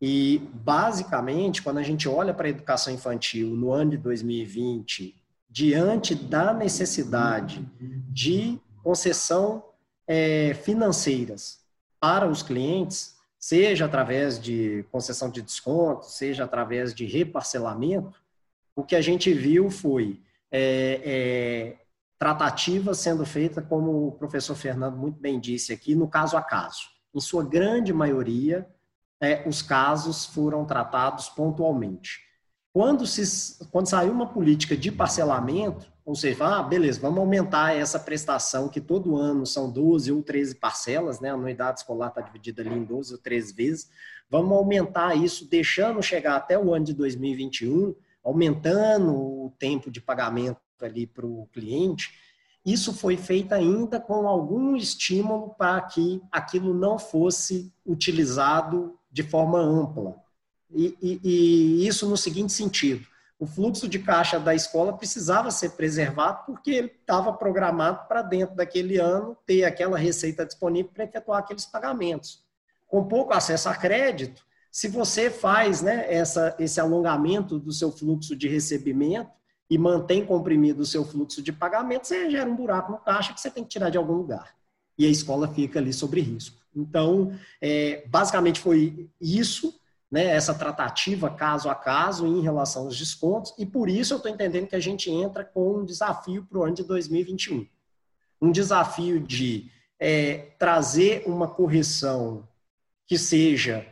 E, 0.00 0.40
basicamente, 0.54 1.62
quando 1.62 1.78
a 1.78 1.82
gente 1.82 2.08
olha 2.08 2.32
para 2.32 2.46
a 2.46 2.50
educação 2.50 2.92
infantil 2.92 3.48
no 3.50 3.72
ano 3.72 3.92
de 3.92 3.96
2020, 3.98 5.14
diante 5.50 6.14
da 6.14 6.54
necessidade 6.54 7.66
de 8.10 8.60
concessão 8.82 9.64
é, 10.06 10.54
financeiras 10.54 11.60
para 12.00 12.28
os 12.28 12.42
clientes, 12.42 13.16
seja 13.38 13.86
através 13.86 14.40
de 14.40 14.84
concessão 14.90 15.30
de 15.30 15.42
desconto, 15.42 16.06
seja 16.06 16.44
através 16.44 16.94
de 16.94 17.04
reparcelamento, 17.04 18.20
o 18.74 18.84
que 18.84 18.94
a 18.94 19.00
gente 19.00 19.32
viu 19.32 19.70
foi 19.70 20.20
é, 20.50 21.00
é, 21.04 21.76
tratativa 22.18 22.94
sendo 22.94 23.26
feita, 23.26 23.60
como 23.60 24.08
o 24.08 24.12
professor 24.12 24.54
Fernando 24.54 24.96
muito 24.96 25.20
bem 25.20 25.38
disse 25.40 25.72
aqui, 25.72 25.94
no 25.94 26.08
caso 26.08 26.36
a 26.36 26.42
caso. 26.42 26.88
Em 27.14 27.20
sua 27.20 27.44
grande 27.44 27.92
maioria, 27.92 28.68
é, 29.20 29.46
os 29.48 29.62
casos 29.62 30.24
foram 30.26 30.64
tratados 30.64 31.28
pontualmente. 31.28 32.20
Quando, 32.72 33.06
se, 33.06 33.64
quando 33.70 33.88
saiu 33.88 34.12
uma 34.12 34.28
política 34.28 34.76
de 34.76 34.92
parcelamento, 34.92 35.90
ou 36.04 36.14
seja, 36.14 36.58
ah, 36.58 36.62
beleza, 36.62 37.00
vamos 37.00 37.18
aumentar 37.18 37.76
essa 37.76 37.98
prestação, 37.98 38.68
que 38.68 38.80
todo 38.80 39.16
ano 39.16 39.44
são 39.44 39.70
12 39.70 40.12
ou 40.12 40.22
13 40.22 40.54
parcelas, 40.54 41.20
né? 41.20 41.30
a 41.30 41.34
anuidade 41.34 41.80
escolar 41.80 42.08
está 42.08 42.20
dividida 42.20 42.62
ali 42.62 42.74
em 42.74 42.84
12 42.84 43.12
ou 43.12 43.18
13 43.18 43.52
vezes, 43.52 43.90
vamos 44.30 44.52
aumentar 44.52 45.14
isso, 45.16 45.48
deixando 45.48 46.02
chegar 46.02 46.36
até 46.36 46.58
o 46.58 46.72
ano 46.72 46.84
de 46.84 46.94
2021, 46.94 47.94
aumentando 48.24 49.12
o 49.12 49.52
tempo 49.58 49.90
de 49.90 50.00
pagamento 50.00 50.60
ali 50.80 51.06
para 51.06 51.26
o 51.26 51.48
cliente, 51.52 52.12
isso 52.72 52.92
foi 52.92 53.16
feito 53.16 53.52
ainda 53.52 54.00
com 54.00 54.26
algum 54.26 54.76
estímulo 54.76 55.54
para 55.56 55.80
que 55.82 56.22
aquilo 56.30 56.74
não 56.74 56.98
fosse 56.98 57.72
utilizado 57.86 58.98
de 59.10 59.22
forma 59.22 59.58
ampla. 59.58 60.16
E, 60.70 60.96
e, 61.00 61.20
e, 61.24 61.86
isso 61.86 62.08
no 62.08 62.16
seguinte 62.16 62.52
sentido: 62.52 63.06
o 63.38 63.46
fluxo 63.46 63.88
de 63.88 63.98
caixa 63.98 64.38
da 64.38 64.54
escola 64.54 64.92
precisava 64.92 65.50
ser 65.50 65.70
preservado 65.70 66.44
porque 66.46 66.70
ele 66.70 66.88
estava 66.88 67.32
programado 67.32 68.06
para 68.08 68.22
dentro 68.22 68.56
daquele 68.56 68.98
ano 68.98 69.36
ter 69.46 69.64
aquela 69.64 69.96
receita 69.96 70.44
disponível 70.44 70.90
para 70.92 71.04
efetuar 71.04 71.38
aqueles 71.40 71.64
pagamentos. 71.64 72.44
Com 72.86 73.04
pouco 73.04 73.32
acesso 73.32 73.68
a 73.68 73.74
crédito, 73.74 74.42
se 74.70 74.88
você 74.88 75.30
faz 75.30 75.82
né, 75.82 76.06
essa, 76.12 76.54
esse 76.58 76.80
alongamento 76.80 77.58
do 77.58 77.72
seu 77.72 77.90
fluxo 77.90 78.36
de 78.36 78.48
recebimento 78.48 79.30
e 79.70 79.76
mantém 79.76 80.24
comprimido 80.24 80.82
o 80.82 80.86
seu 80.86 81.04
fluxo 81.04 81.42
de 81.42 81.52
pagamento, 81.52 82.06
você 82.06 82.30
gera 82.30 82.48
um 82.48 82.56
buraco 82.56 82.92
no 82.92 82.98
caixa 82.98 83.32
que 83.32 83.40
você 83.40 83.50
tem 83.50 83.62
que 83.62 83.70
tirar 83.70 83.90
de 83.90 83.98
algum 83.98 84.14
lugar. 84.14 84.54
E 84.96 85.06
a 85.06 85.10
escola 85.10 85.48
fica 85.48 85.78
ali 85.78 85.92
sobre 85.92 86.20
risco. 86.20 86.56
Então, 86.74 87.32
é, 87.60 88.06
basicamente 88.08 88.60
foi 88.60 89.08
isso, 89.20 89.78
né, 90.10 90.24
essa 90.24 90.54
tratativa 90.54 91.28
caso 91.28 91.68
a 91.68 91.74
caso 91.74 92.26
em 92.26 92.40
relação 92.40 92.84
aos 92.84 92.96
descontos, 92.96 93.52
e 93.58 93.66
por 93.66 93.90
isso 93.90 94.14
eu 94.14 94.16
estou 94.16 94.32
entendendo 94.32 94.66
que 94.68 94.76
a 94.76 94.80
gente 94.80 95.10
entra 95.10 95.44
com 95.44 95.78
um 95.78 95.84
desafio 95.84 96.44
para 96.44 96.58
o 96.58 96.64
ano 96.64 96.74
de 96.74 96.84
2021. 96.84 97.66
Um 98.40 98.50
desafio 98.50 99.20
de 99.20 99.70
é, 99.98 100.52
trazer 100.58 101.24
uma 101.26 101.48
correção 101.48 102.48
que 103.06 103.18
seja 103.18 103.86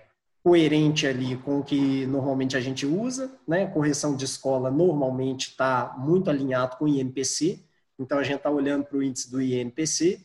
coerente 0.47 1.09
ali 1.09 1.37
com 1.39 1.59
o 1.59 1.65
que 1.65 2.07
normalmente 2.07 2.57
a 2.57 2.61
gente 2.61 2.87
usa, 2.87 3.37
né? 3.49 3.67
Correção 3.67 4.15
de 4.15 4.25
escola 4.25 4.71
normalmente 4.71 5.49
está 5.49 5.97
muito 5.99 6.31
alinhado 6.31 6.77
com 6.77 6.85
o 6.85 6.89
INPC, 6.89 7.59
então 7.99 8.17
a 8.17 8.23
gente 8.23 8.37
está 8.37 8.49
olhando 8.49 8.85
para 8.85 8.97
o 8.97 9.03
índice 9.03 9.29
do 9.29 9.43
INPC, 9.43 10.21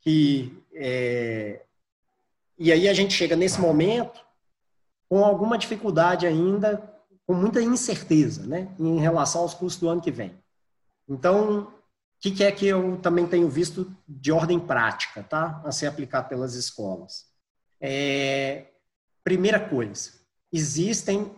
que 0.00 0.58
é, 0.72 1.60
e 2.58 2.72
aí 2.72 2.88
a 2.88 2.94
gente 2.94 3.12
chega 3.12 3.36
nesse 3.36 3.60
momento 3.60 4.24
com 5.10 5.22
alguma 5.22 5.58
dificuldade 5.58 6.26
ainda, 6.26 6.82
com 7.26 7.34
muita 7.34 7.60
incerteza, 7.60 8.46
né, 8.46 8.74
em 8.78 8.98
relação 8.98 9.42
aos 9.42 9.52
custos 9.52 9.78
do 9.78 9.90
ano 9.90 10.00
que 10.00 10.10
vem. 10.10 10.34
Então, 11.06 11.64
o 11.64 11.72
que, 12.18 12.30
que 12.30 12.44
é 12.44 12.50
que 12.50 12.66
eu 12.66 12.96
também 13.02 13.26
tenho 13.26 13.50
visto 13.50 13.94
de 14.08 14.32
ordem 14.32 14.58
prática, 14.58 15.22
tá, 15.22 15.60
a 15.66 15.70
ser 15.70 15.86
aplicado 15.86 16.30
pelas 16.30 16.54
escolas? 16.54 17.26
É, 17.78 18.70
primeira 19.24 19.60
coisa, 19.60 20.12
existem 20.52 21.30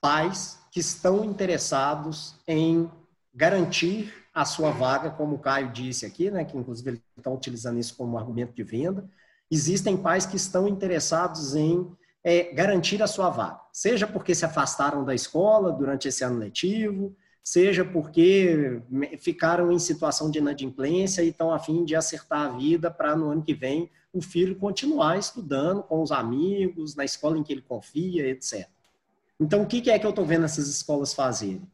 pais 0.00 0.58
que 0.70 0.80
estão 0.80 1.24
interessados 1.24 2.36
em 2.46 2.90
garantir 3.34 4.12
a 4.34 4.44
sua 4.44 4.70
vaga, 4.70 5.10
como 5.10 5.36
o 5.36 5.38
Caio 5.38 5.70
disse 5.70 6.06
aqui, 6.06 6.30
né, 6.30 6.44
que 6.44 6.56
inclusive 6.56 6.90
ele 6.90 7.02
está 7.16 7.30
utilizando 7.30 7.78
isso 7.78 7.96
como 7.96 8.18
argumento 8.18 8.54
de 8.54 8.62
venda, 8.62 9.08
existem 9.50 9.96
pais 9.96 10.24
que 10.24 10.36
estão 10.36 10.66
interessados 10.66 11.54
em 11.54 11.94
é, 12.24 12.54
garantir 12.54 13.02
a 13.02 13.06
sua 13.06 13.28
vaga, 13.28 13.60
seja 13.72 14.06
porque 14.06 14.34
se 14.34 14.44
afastaram 14.44 15.04
da 15.04 15.14
escola 15.14 15.72
durante 15.72 16.08
esse 16.08 16.24
ano 16.24 16.38
letivo, 16.38 17.14
seja 17.42 17.84
porque 17.84 18.80
ficaram 19.18 19.72
em 19.72 19.78
situação 19.78 20.30
de 20.30 20.38
inadimplência 20.38 21.22
e 21.22 21.28
estão 21.28 21.52
a 21.52 21.58
fim 21.58 21.84
de 21.84 21.96
acertar 21.96 22.46
a 22.46 22.56
vida 22.56 22.90
para 22.90 23.16
no 23.16 23.30
ano 23.30 23.42
que 23.42 23.54
vem 23.54 23.90
o 24.12 24.20
filho 24.20 24.56
continuar 24.56 25.18
estudando 25.18 25.82
com 25.82 26.02
os 26.02 26.12
amigos, 26.12 26.94
na 26.94 27.04
escola 27.04 27.38
em 27.38 27.42
que 27.42 27.52
ele 27.52 27.62
confia, 27.62 28.28
etc. 28.28 28.68
Então, 29.40 29.62
o 29.62 29.66
que 29.66 29.90
é 29.90 29.98
que 29.98 30.06
eu 30.06 30.10
estou 30.10 30.24
vendo 30.24 30.44
essas 30.44 30.68
escolas 30.68 31.14
fazerem? 31.14 31.66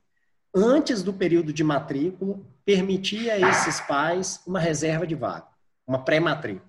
Antes 0.54 1.02
do 1.02 1.12
período 1.12 1.52
de 1.52 1.62
matrícula, 1.62 2.40
permitir 2.64 3.30
a 3.30 3.38
esses 3.38 3.80
pais 3.80 4.40
uma 4.46 4.58
reserva 4.58 5.06
de 5.06 5.14
vaga, 5.14 5.48
uma 5.86 6.02
pré-matrícula. 6.04 6.68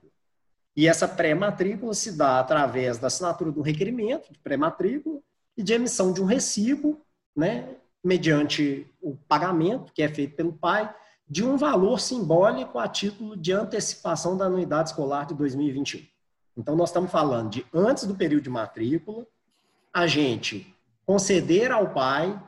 E 0.76 0.88
essa 0.88 1.08
pré-matrícula 1.08 1.94
se 1.94 2.12
dá 2.18 2.40
através 2.40 2.98
da 2.98 3.08
assinatura 3.08 3.52
do 3.52 3.62
requerimento 3.62 4.32
de 4.32 4.40
pré-matrícula 4.40 5.20
e 5.56 5.64
de 5.64 5.74
emissão 5.74 6.12
de 6.12 6.22
um 6.22 6.26
recibo, 6.26 7.02
né, 7.36 7.76
mediante 8.04 8.88
o 9.02 9.16
pagamento 9.28 9.92
que 9.94 10.02
é 10.02 10.08
feito 10.08 10.36
pelo 10.36 10.54
pai, 10.54 10.94
de 11.30 11.44
um 11.46 11.58
valor 11.58 12.00
simbólico 12.00 12.80
a 12.80 12.88
título 12.88 13.38
de 13.38 13.52
antecipação 13.52 14.36
da 14.36 14.46
anuidade 14.46 14.90
escolar 14.90 15.26
de 15.26 15.36
2021. 15.36 16.02
Então, 16.58 16.76
nós 16.76 16.90
estamos 16.90 17.12
falando 17.12 17.50
de 17.50 17.66
antes 17.74 18.06
do 18.06 18.16
período 18.16 18.44
de 18.44 18.50
matrícula, 18.50 19.26
a 19.94 20.08
gente 20.08 20.76
conceder 21.06 21.72
ao 21.72 21.94
pai 21.94 22.40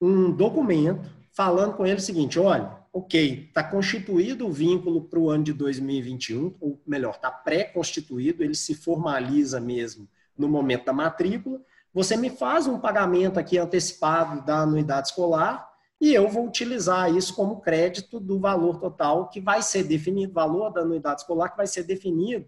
um 0.00 0.30
documento 0.30 1.08
falando 1.32 1.74
com 1.74 1.86
ele 1.86 1.96
o 1.96 2.00
seguinte: 2.00 2.38
olha, 2.38 2.70
ok, 2.92 3.46
está 3.48 3.64
constituído 3.64 4.46
o 4.46 4.52
vínculo 4.52 5.02
para 5.02 5.18
o 5.18 5.30
ano 5.30 5.44
de 5.44 5.52
2021, 5.52 6.54
ou 6.60 6.80
melhor, 6.86 7.14
está 7.14 7.30
pré-constituído, 7.30 8.42
ele 8.42 8.54
se 8.54 8.74
formaliza 8.74 9.60
mesmo 9.60 10.08
no 10.36 10.48
momento 10.48 10.84
da 10.84 10.92
matrícula. 10.92 11.60
Você 11.94 12.16
me 12.16 12.28
faz 12.28 12.66
um 12.66 12.78
pagamento 12.78 13.38
aqui 13.38 13.56
antecipado 13.56 14.44
da 14.44 14.58
anuidade 14.58 15.08
escolar 15.08 15.72
e 16.00 16.12
eu 16.12 16.28
vou 16.28 16.44
utilizar 16.44 17.14
isso 17.14 17.34
como 17.34 17.60
crédito 17.60 18.18
do 18.18 18.40
valor 18.40 18.80
total 18.80 19.28
que 19.28 19.40
vai 19.40 19.62
ser 19.62 19.84
definido, 19.84 20.32
valor 20.32 20.70
da 20.70 20.80
anuidade 20.80 21.20
escolar 21.20 21.50
que 21.50 21.56
vai 21.56 21.68
ser 21.68 21.84
definido 21.84 22.46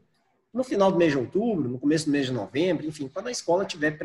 no 0.53 0.64
final 0.64 0.90
do 0.90 0.99
mês 0.99 1.12
de 1.12 1.18
outubro, 1.18 1.68
no 1.68 1.78
começo 1.78 2.07
do 2.07 2.12
mês 2.12 2.26
de 2.26 2.32
novembro, 2.32 2.86
enfim, 2.86 3.09
quando 3.09 3.28
a 3.28 3.30
escola 3.30 3.64
tiver 3.64 3.97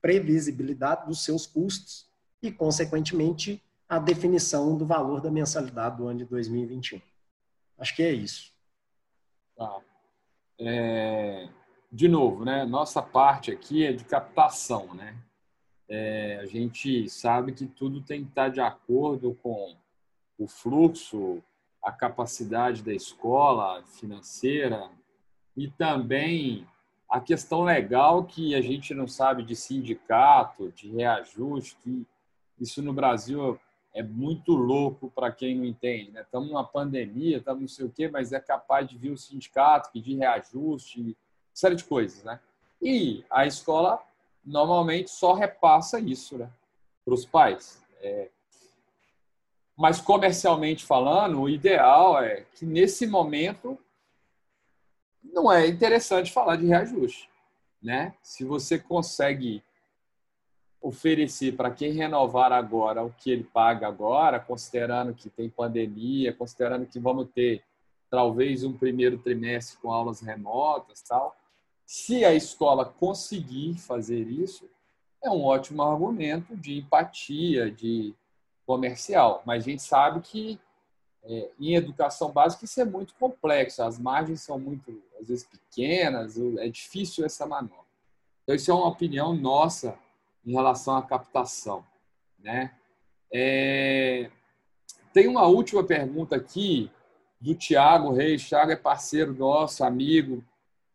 previsibilidade 0.00 1.06
dos 1.06 1.24
seus 1.24 1.44
custos 1.44 2.08
e, 2.40 2.50
consequentemente, 2.50 3.62
a 3.88 3.98
definição 3.98 4.76
do 4.76 4.86
valor 4.86 5.20
da 5.20 5.30
mensalidade 5.30 5.96
do 5.96 6.06
ano 6.06 6.20
de 6.20 6.24
2021. 6.24 7.00
Acho 7.78 7.96
que 7.96 8.02
é 8.02 8.12
isso. 8.12 8.52
Tá. 9.56 9.80
É, 10.58 11.48
de 11.92 12.08
novo, 12.08 12.42
né? 12.42 12.64
Nossa 12.64 13.02
parte 13.02 13.50
aqui 13.50 13.84
é 13.84 13.92
de 13.92 14.02
captação, 14.04 14.94
né? 14.94 15.14
É, 15.86 16.38
a 16.42 16.46
gente 16.46 17.06
sabe 17.10 17.52
que 17.52 17.66
tudo 17.66 18.00
tem 18.00 18.22
que 18.22 18.30
estar 18.30 18.48
de 18.48 18.60
acordo 18.60 19.38
com 19.42 19.76
o 20.38 20.48
fluxo, 20.48 21.42
a 21.84 21.92
capacidade 21.92 22.82
da 22.82 22.94
escola 22.94 23.82
financeira 23.84 24.88
e 25.54 25.68
também 25.68 26.66
a 27.10 27.20
questão 27.20 27.62
legal 27.62 28.24
que 28.24 28.54
a 28.54 28.62
gente 28.62 28.94
não 28.94 29.06
sabe 29.06 29.42
de 29.42 29.54
sindicato, 29.54 30.72
de 30.72 30.88
reajuste, 30.88 31.76
que 31.82 32.06
isso 32.58 32.80
no 32.80 32.94
Brasil 32.94 33.60
é 33.92 34.02
muito 34.02 34.54
louco 34.54 35.10
para 35.10 35.30
quem 35.30 35.58
não 35.58 35.66
entende. 35.66 36.10
Né? 36.10 36.22
Estamos 36.22 36.48
numa 36.48 36.64
pandemia, 36.64 37.36
estamos 37.36 37.60
não 37.60 37.68
sei 37.68 37.84
o 37.84 37.90
quê, 37.90 38.08
mas 38.08 38.32
é 38.32 38.40
capaz 38.40 38.88
de 38.88 38.96
vir 38.96 39.10
o 39.10 39.18
sindicato 39.18 39.92
pedir 39.92 40.16
reajuste, 40.16 41.14
série 41.52 41.74
de 41.74 41.84
coisas. 41.84 42.22
Né? 42.24 42.40
E 42.80 43.24
a 43.30 43.46
escola 43.46 44.02
normalmente 44.44 45.10
só 45.10 45.34
repassa 45.34 46.00
isso 46.00 46.38
né? 46.38 46.50
para 47.04 47.14
os 47.14 47.24
pais. 47.24 47.82
É... 48.00 48.28
Mas 49.76 50.00
comercialmente 50.00 50.84
falando, 50.84 51.40
o 51.40 51.48
ideal 51.48 52.22
é 52.22 52.44
que 52.54 52.64
nesse 52.64 53.06
momento 53.06 53.78
não 55.22 55.50
é 55.50 55.66
interessante 55.66 56.32
falar 56.32 56.56
de 56.56 56.66
reajuste. 56.66 57.30
Né? 57.82 58.14
Se 58.22 58.44
você 58.44 58.78
consegue 58.78 59.62
oferecer 60.80 61.56
para 61.56 61.70
quem 61.70 61.92
renovar 61.92 62.52
agora 62.52 63.04
o 63.04 63.12
que 63.12 63.30
ele 63.30 63.44
paga 63.44 63.86
agora, 63.86 64.40
considerando 64.40 65.14
que 65.14 65.30
tem 65.30 65.48
pandemia, 65.48 66.32
considerando 66.32 66.86
que 66.86 66.98
vamos 66.98 67.28
ter 67.32 67.62
talvez 68.10 68.64
um 68.64 68.76
primeiro 68.76 69.16
trimestre 69.16 69.78
com 69.78 69.92
aulas 69.92 70.20
remotas, 70.20 71.00
tal. 71.02 71.36
Se 71.94 72.24
a 72.24 72.32
escola 72.32 72.86
conseguir 72.86 73.74
fazer 73.74 74.26
isso, 74.26 74.66
é 75.22 75.28
um 75.28 75.44
ótimo 75.44 75.82
argumento 75.82 76.56
de 76.56 76.78
empatia, 76.78 77.70
de 77.70 78.14
comercial. 78.64 79.42
Mas 79.44 79.62
a 79.62 79.68
gente 79.68 79.82
sabe 79.82 80.22
que 80.22 80.58
é, 81.22 81.50
em 81.60 81.74
educação 81.74 82.32
básica 82.32 82.64
isso 82.64 82.80
é 82.80 82.86
muito 82.86 83.14
complexo, 83.16 83.82
as 83.82 83.98
margens 83.98 84.40
são 84.40 84.58
muito, 84.58 85.02
às 85.20 85.28
vezes, 85.28 85.44
pequenas, 85.44 86.38
é 86.60 86.66
difícil 86.70 87.26
essa 87.26 87.44
manobra. 87.44 87.84
Então, 88.42 88.54
isso 88.54 88.70
é 88.70 88.74
uma 88.74 88.88
opinião 88.88 89.34
nossa 89.34 89.94
em 90.46 90.52
relação 90.52 90.96
à 90.96 91.02
captação. 91.02 91.84
Né? 92.38 92.74
É... 93.30 94.30
Tem 95.12 95.28
uma 95.28 95.44
última 95.44 95.84
pergunta 95.84 96.36
aqui 96.36 96.90
do 97.38 97.54
Tiago 97.54 98.14
Reis. 98.14 98.48
Tiago 98.48 98.72
é 98.72 98.76
parceiro 98.76 99.34
nosso, 99.34 99.84
amigo, 99.84 100.42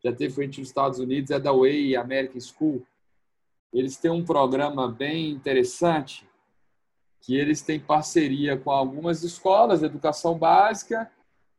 já 0.04 0.14
teve 0.14 0.34
frente 0.34 0.60
nos 0.60 0.70
Estados 0.70 1.00
Unidos, 1.00 1.32
é 1.32 1.40
da 1.40 1.52
Way 1.52 1.96
American 1.96 2.40
School. 2.40 2.86
Eles 3.74 3.98
têm 3.98 4.12
um 4.12 4.24
programa 4.24 4.88
bem 4.90 5.30
interessante 5.32 6.28
que 7.22 7.36
eles 7.36 7.62
têm 7.62 7.80
parceria 7.80 8.58
com 8.58 8.72
algumas 8.72 9.24
escolas 9.24 9.80
de 9.80 9.86
educação 9.86 10.38
básica 10.38 11.12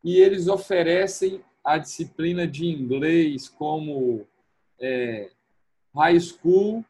e 0.03 0.17
eles 0.17 0.49
oferecem 0.49 1.45
a 1.65 1.77
disciplina 1.77 2.47
de 2.47 2.67
inglês 2.67 3.49
como 3.49 4.27
é, 4.81 5.31
high 5.95 6.19
school 6.19 6.85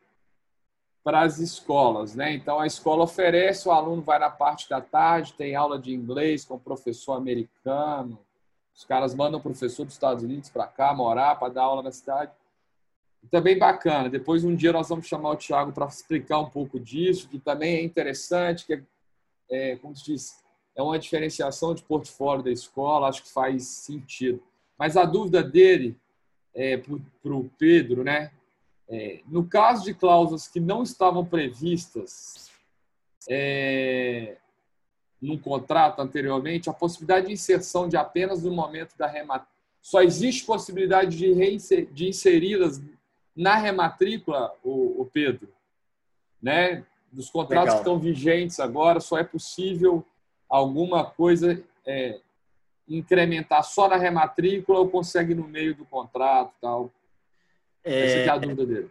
para 1.03 1.23
as 1.23 1.39
escolas, 1.39 2.15
né? 2.15 2.35
Então 2.35 2.61
a 2.61 2.67
escola 2.67 3.05
oferece, 3.05 3.67
o 3.67 3.73
aluno 3.73 4.03
vai 4.03 4.19
na 4.19 4.31
parte 4.31 4.69
da 4.69 4.81
tarde, 4.81 5.33
tem 5.33 5.57
aula 5.57 5.79
de 5.79 5.93
inglês 5.93 6.45
com 6.45 6.55
o 6.55 6.61
professor 6.61 7.15
americano. 7.15 8.19
Os 8.79 8.85
caras 8.85 9.13
mandam 9.13 9.41
professor 9.41 9.85
dos 9.85 9.95
Estados 9.95 10.23
Unidos 10.23 10.51
para 10.51 10.65
cá 10.65 10.95
morar 10.95 11.35
para 11.35 11.53
dar 11.53 11.65
aula 11.65 11.83
na 11.83 11.91
cidade. 11.91 12.31
Também 13.29 13.59
bacana. 13.59 14.09
Depois 14.09 14.45
um 14.45 14.55
dia 14.55 14.73
nós 14.73 14.89
vamos 14.89 15.09
chamar 15.09 15.31
o 15.31 15.37
Tiago 15.37 15.73
para 15.73 15.87
explicar 15.87 16.39
um 16.39 16.49
pouco 16.49 16.79
disso, 16.79 17.29
que 17.29 17.41
também 17.41 17.75
é 17.75 17.83
interessante, 17.83 18.65
que 18.65 18.75
é, 18.75 18.83
é 19.51 19.77
como 19.79 19.97
se 19.97 20.05
diz, 20.05 20.45
é 20.77 20.83
uma 20.83 20.97
diferenciação 20.97 21.75
de 21.75 21.83
portfólio 21.83 22.45
da 22.45 22.53
escola, 22.53 23.09
acho 23.09 23.25
que 23.25 23.33
faz 23.33 23.67
sentido. 23.67 24.41
Mas 24.79 24.97
a 24.97 25.05
dúvida 25.05 25.43
dele 25.43 25.99
é, 26.55 26.77
para 26.77 27.35
o 27.35 27.51
Pedro, 27.59 28.05
né? 28.05 28.31
É, 28.89 29.23
no 29.27 29.45
caso 29.45 29.83
de 29.83 29.93
cláusulas 29.93 30.47
que 30.47 30.61
não 30.61 30.85
estavam 30.85 31.27
previstas 31.27 32.49
é, 33.29 34.37
num 35.21 35.39
contrato 35.39 36.01
anteriormente, 36.01 36.71
a 36.71 36.73
possibilidade 36.73 37.27
de 37.27 37.33
inserção 37.33 37.89
de 37.89 37.97
apenas 37.97 38.43
no 38.43 38.53
momento 38.53 38.97
da 38.97 39.07
rematrícula, 39.07 39.59
só 39.81 40.03
existe 40.03 40.45
possibilidade 40.45 41.17
de, 41.17 41.33
reinser, 41.33 41.87
de 41.93 42.09
inseri-las 42.09 42.83
na 43.35 43.57
rematrícula, 43.57 44.53
o, 44.63 45.01
o, 45.03 45.07
Pedro, 45.07 45.49
né? 46.43 46.85
Dos 47.11 47.31
contratos 47.31 47.75
Legal. 47.75 47.77
que 47.77 47.81
estão 47.81 47.99
vigentes 47.99 48.61
agora, 48.61 49.01
só 49.01 49.17
é 49.17 49.25
possível 49.25 50.05
alguma 50.49 51.05
coisa 51.05 51.63
é, 51.87 52.21
incrementar 52.89 53.65
só 53.65 53.89
na 53.89 53.97
rematrícula 53.97 54.81
ou 54.81 54.91
consegue 54.91 55.35
no 55.35 55.47
meio 55.47 55.75
do 55.75 55.85
contrato 55.85 56.53
tal. 56.61 56.91
É... 57.85 58.07
Essa 58.07 58.17
é 58.19 58.29
a 58.29 58.39
dúvida 58.39 58.67
dele. 58.67 58.91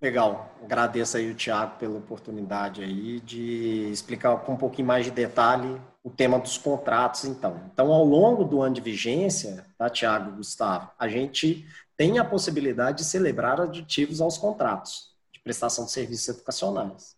Legal. 0.00 0.54
Agradeço 0.62 1.16
aí 1.16 1.30
o 1.30 1.34
Tiago 1.34 1.76
pela 1.76 1.98
oportunidade 1.98 2.82
aí 2.82 3.20
de 3.20 3.90
explicar 3.90 4.36
com 4.38 4.52
um 4.52 4.56
pouquinho 4.56 4.86
mais 4.86 5.04
de 5.04 5.10
detalhe 5.10 5.80
o 6.04 6.10
tema 6.10 6.38
dos 6.38 6.56
contratos, 6.56 7.24
então. 7.24 7.60
Então, 7.72 7.92
ao 7.92 8.04
longo 8.04 8.44
do 8.44 8.62
ano 8.62 8.76
de 8.76 8.80
vigência, 8.80 9.66
tá, 9.76 9.90
Tiago 9.90 10.36
Gustavo, 10.36 10.90
a 10.98 11.08
gente 11.08 11.66
tem 11.96 12.18
a 12.18 12.24
possibilidade 12.24 12.98
de 12.98 13.04
celebrar 13.04 13.60
aditivos 13.60 14.20
aos 14.20 14.38
contratos 14.38 15.12
de 15.32 15.40
prestação 15.40 15.84
de 15.84 15.90
serviços 15.90 16.28
educacionais. 16.28 17.16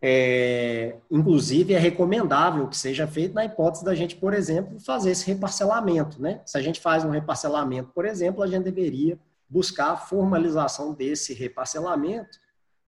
É, 0.00 0.96
inclusive, 1.10 1.74
é 1.74 1.78
recomendável 1.78 2.68
que 2.68 2.76
seja 2.76 3.06
feito 3.08 3.34
na 3.34 3.44
hipótese 3.44 3.84
da 3.84 3.94
gente, 3.94 4.14
por 4.14 4.32
exemplo, 4.34 4.78
fazer 4.78 5.10
esse 5.10 5.26
reparcelamento. 5.26 6.22
Né? 6.22 6.40
Se 6.46 6.56
a 6.56 6.62
gente 6.62 6.78
faz 6.78 7.04
um 7.04 7.10
reparcelamento, 7.10 7.90
por 7.92 8.04
exemplo, 8.04 8.42
a 8.42 8.46
gente 8.46 8.64
deveria 8.64 9.18
buscar 9.54 9.92
a 9.92 9.96
formalização 9.96 10.92
desse 10.92 11.32
reparcelamento 11.32 12.40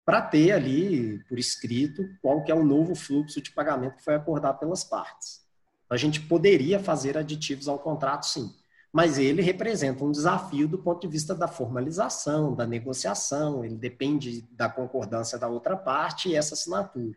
para 0.05 0.21
ter 0.21 0.51
ali 0.51 1.23
por 1.29 1.39
escrito 1.39 2.05
qual 2.21 2.43
que 2.43 2.51
é 2.51 2.55
o 2.57 2.65
novo 2.65 2.97
fluxo 2.97 3.41
de 3.41 3.53
pagamento 3.53 3.95
que 3.95 4.03
foi 4.03 4.17
acordado 4.17 4.59
pelas 4.59 4.83
partes. 4.83 5.47
A 5.89 5.97
gente 5.97 6.21
poderia 6.23 6.81
fazer 6.81 7.17
aditivos 7.17 7.69
ao 7.69 7.79
contrato, 7.79 8.27
sim, 8.27 8.53
mas 8.93 9.17
ele 9.17 9.43
representa 9.43 10.05
um 10.05 10.11
desafio 10.11 10.67
do 10.67 10.79
ponto 10.79 11.03
de 11.03 11.07
vista 11.07 11.37
da 11.37 11.47
formalização, 11.47 12.53
da 12.53 12.67
negociação, 12.67 13.65
ele 13.65 13.77
depende 13.77 14.43
da 14.51 14.69
concordância 14.69 15.39
da 15.39 15.47
outra 15.47 15.77
parte 15.77 16.31
e 16.31 16.35
essa 16.35 16.55
assinatura. 16.55 17.17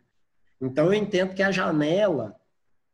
Então, 0.62 0.86
eu 0.86 0.94
entendo 0.94 1.34
que 1.34 1.42
a 1.42 1.52
janela 1.52 2.36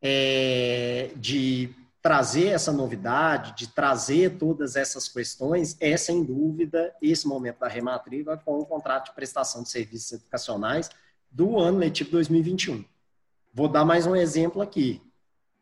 é, 0.02 1.12
de 1.18 1.76
trazer 2.06 2.50
essa 2.50 2.72
novidade, 2.72 3.56
de 3.56 3.68
trazer 3.68 4.38
todas 4.38 4.76
essas 4.76 5.10
questões, 5.10 5.76
é 5.80 5.98
sem 5.98 6.24
dúvida 6.24 6.94
esse 7.02 7.28
momento 7.28 7.62
da 7.62 7.68
rematrícula 7.68 8.38
com 8.38 8.60
o 8.60 8.66
contrato 8.66 9.06
de 9.06 9.16
prestação 9.16 9.64
de 9.64 9.72
serviços 9.72 10.12
educacionais 10.12 10.92
do 11.32 11.58
ano 11.58 11.80
letivo 11.80 12.12
2021. 12.12 12.86
Vou 13.52 13.68
dar 13.68 13.84
mais 13.84 14.06
um 14.06 14.16
exemplo 14.16 14.62
aqui, 14.62 15.02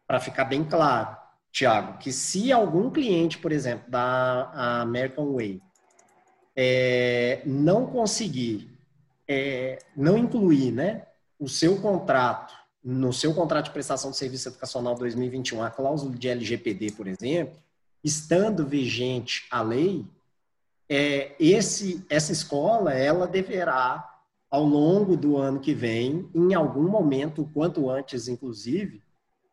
para 0.05 0.19
ficar 0.19 0.43
bem 0.43 0.65
claro, 0.65 1.15
Tiago, 1.49 1.97
que 1.97 2.11
se 2.11 2.51
algum 2.51 2.91
cliente, 2.91 3.37
por 3.37 3.53
exemplo, 3.53 3.89
da 3.89 4.81
American 4.81 5.31
Way, 5.35 5.61
é, 6.57 7.41
não 7.45 7.85
conseguir, 7.85 8.69
é, 9.25 9.79
não 9.95 10.17
incluir 10.17 10.73
né, 10.73 11.07
o 11.39 11.47
seu 11.47 11.79
contrato 11.79 12.53
no 12.83 13.13
seu 13.13 13.33
contrato 13.33 13.65
de 13.65 13.71
prestação 13.71 14.11
de 14.11 14.17
serviço 14.17 14.49
educacional 14.49 14.95
2021 14.95 15.63
a 15.63 15.69
cláusula 15.69 16.15
de 16.15 16.27
LGPD, 16.27 16.91
por 16.91 17.07
exemplo, 17.07 17.55
estando 18.03 18.65
vigente 18.65 19.47
a 19.49 19.61
lei, 19.61 20.05
é, 20.89 21.33
esse, 21.39 22.05
essa 22.09 22.33
escola 22.33 22.93
ela 22.93 23.25
deverá, 23.25 24.09
ao 24.51 24.63
longo 24.63 25.15
do 25.15 25.37
ano 25.37 25.59
que 25.59 25.73
vem, 25.73 26.29
em 26.35 26.53
algum 26.53 26.87
momento, 26.87 27.49
quanto 27.53 27.89
antes, 27.89 28.27
inclusive, 28.27 29.01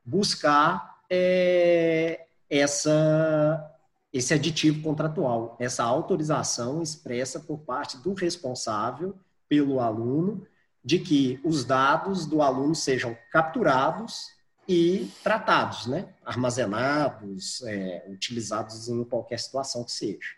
buscar 0.04 0.98
é, 1.08 2.26
essa, 2.50 3.72
esse 4.12 4.34
aditivo 4.34 4.82
contratual, 4.82 5.56
essa 5.60 5.84
autorização 5.84 6.82
expressa 6.82 7.38
por 7.40 7.58
parte 7.60 7.96
do 7.98 8.12
responsável 8.12 9.14
pelo 9.48 9.80
aluno 9.80 10.46
de 10.84 10.98
que 10.98 11.40
os 11.44 11.64
dados 11.64 12.26
do 12.26 12.42
aluno 12.42 12.74
sejam 12.74 13.16
capturados 13.30 14.30
e 14.66 15.10
tratados, 15.22 15.86
né? 15.86 16.14
armazenados, 16.24 17.62
é, 17.62 18.06
utilizados 18.08 18.88
em 18.88 19.04
qualquer 19.04 19.38
situação 19.38 19.84
que 19.84 19.92
seja. 19.92 20.36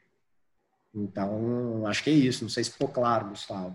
Então, 0.94 1.86
acho 1.86 2.02
que 2.02 2.10
é 2.10 2.14
isso. 2.14 2.44
Não 2.44 2.50
sei 2.50 2.64
se 2.64 2.70
ficou 2.70 2.88
claro, 2.88 3.28
Gustavo. 3.28 3.74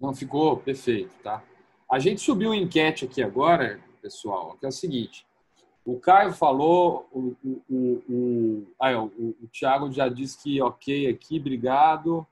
Não 0.00 0.14
ficou? 0.14 0.56
Perfeito, 0.56 1.10
tá? 1.22 1.42
A 1.90 1.98
gente 1.98 2.20
subiu 2.20 2.50
uma 2.50 2.56
enquete 2.56 3.04
aqui 3.04 3.22
agora, 3.22 3.80
pessoal, 4.02 4.56
que 4.58 4.66
é 4.66 4.68
o 4.68 4.72
seguinte. 4.72 5.26
O 5.84 6.00
Caio 6.00 6.32
falou, 6.32 7.08
o, 7.12 7.36
o, 7.44 7.62
o, 7.70 8.04
o, 8.08 8.66
ah, 8.80 9.00
o, 9.00 9.36
o 9.40 9.48
Thiago 9.52 9.90
já 9.92 10.08
disse 10.08 10.42
que 10.42 10.60
ok 10.60 11.08
aqui, 11.08 11.38
obrigado, 11.38 12.26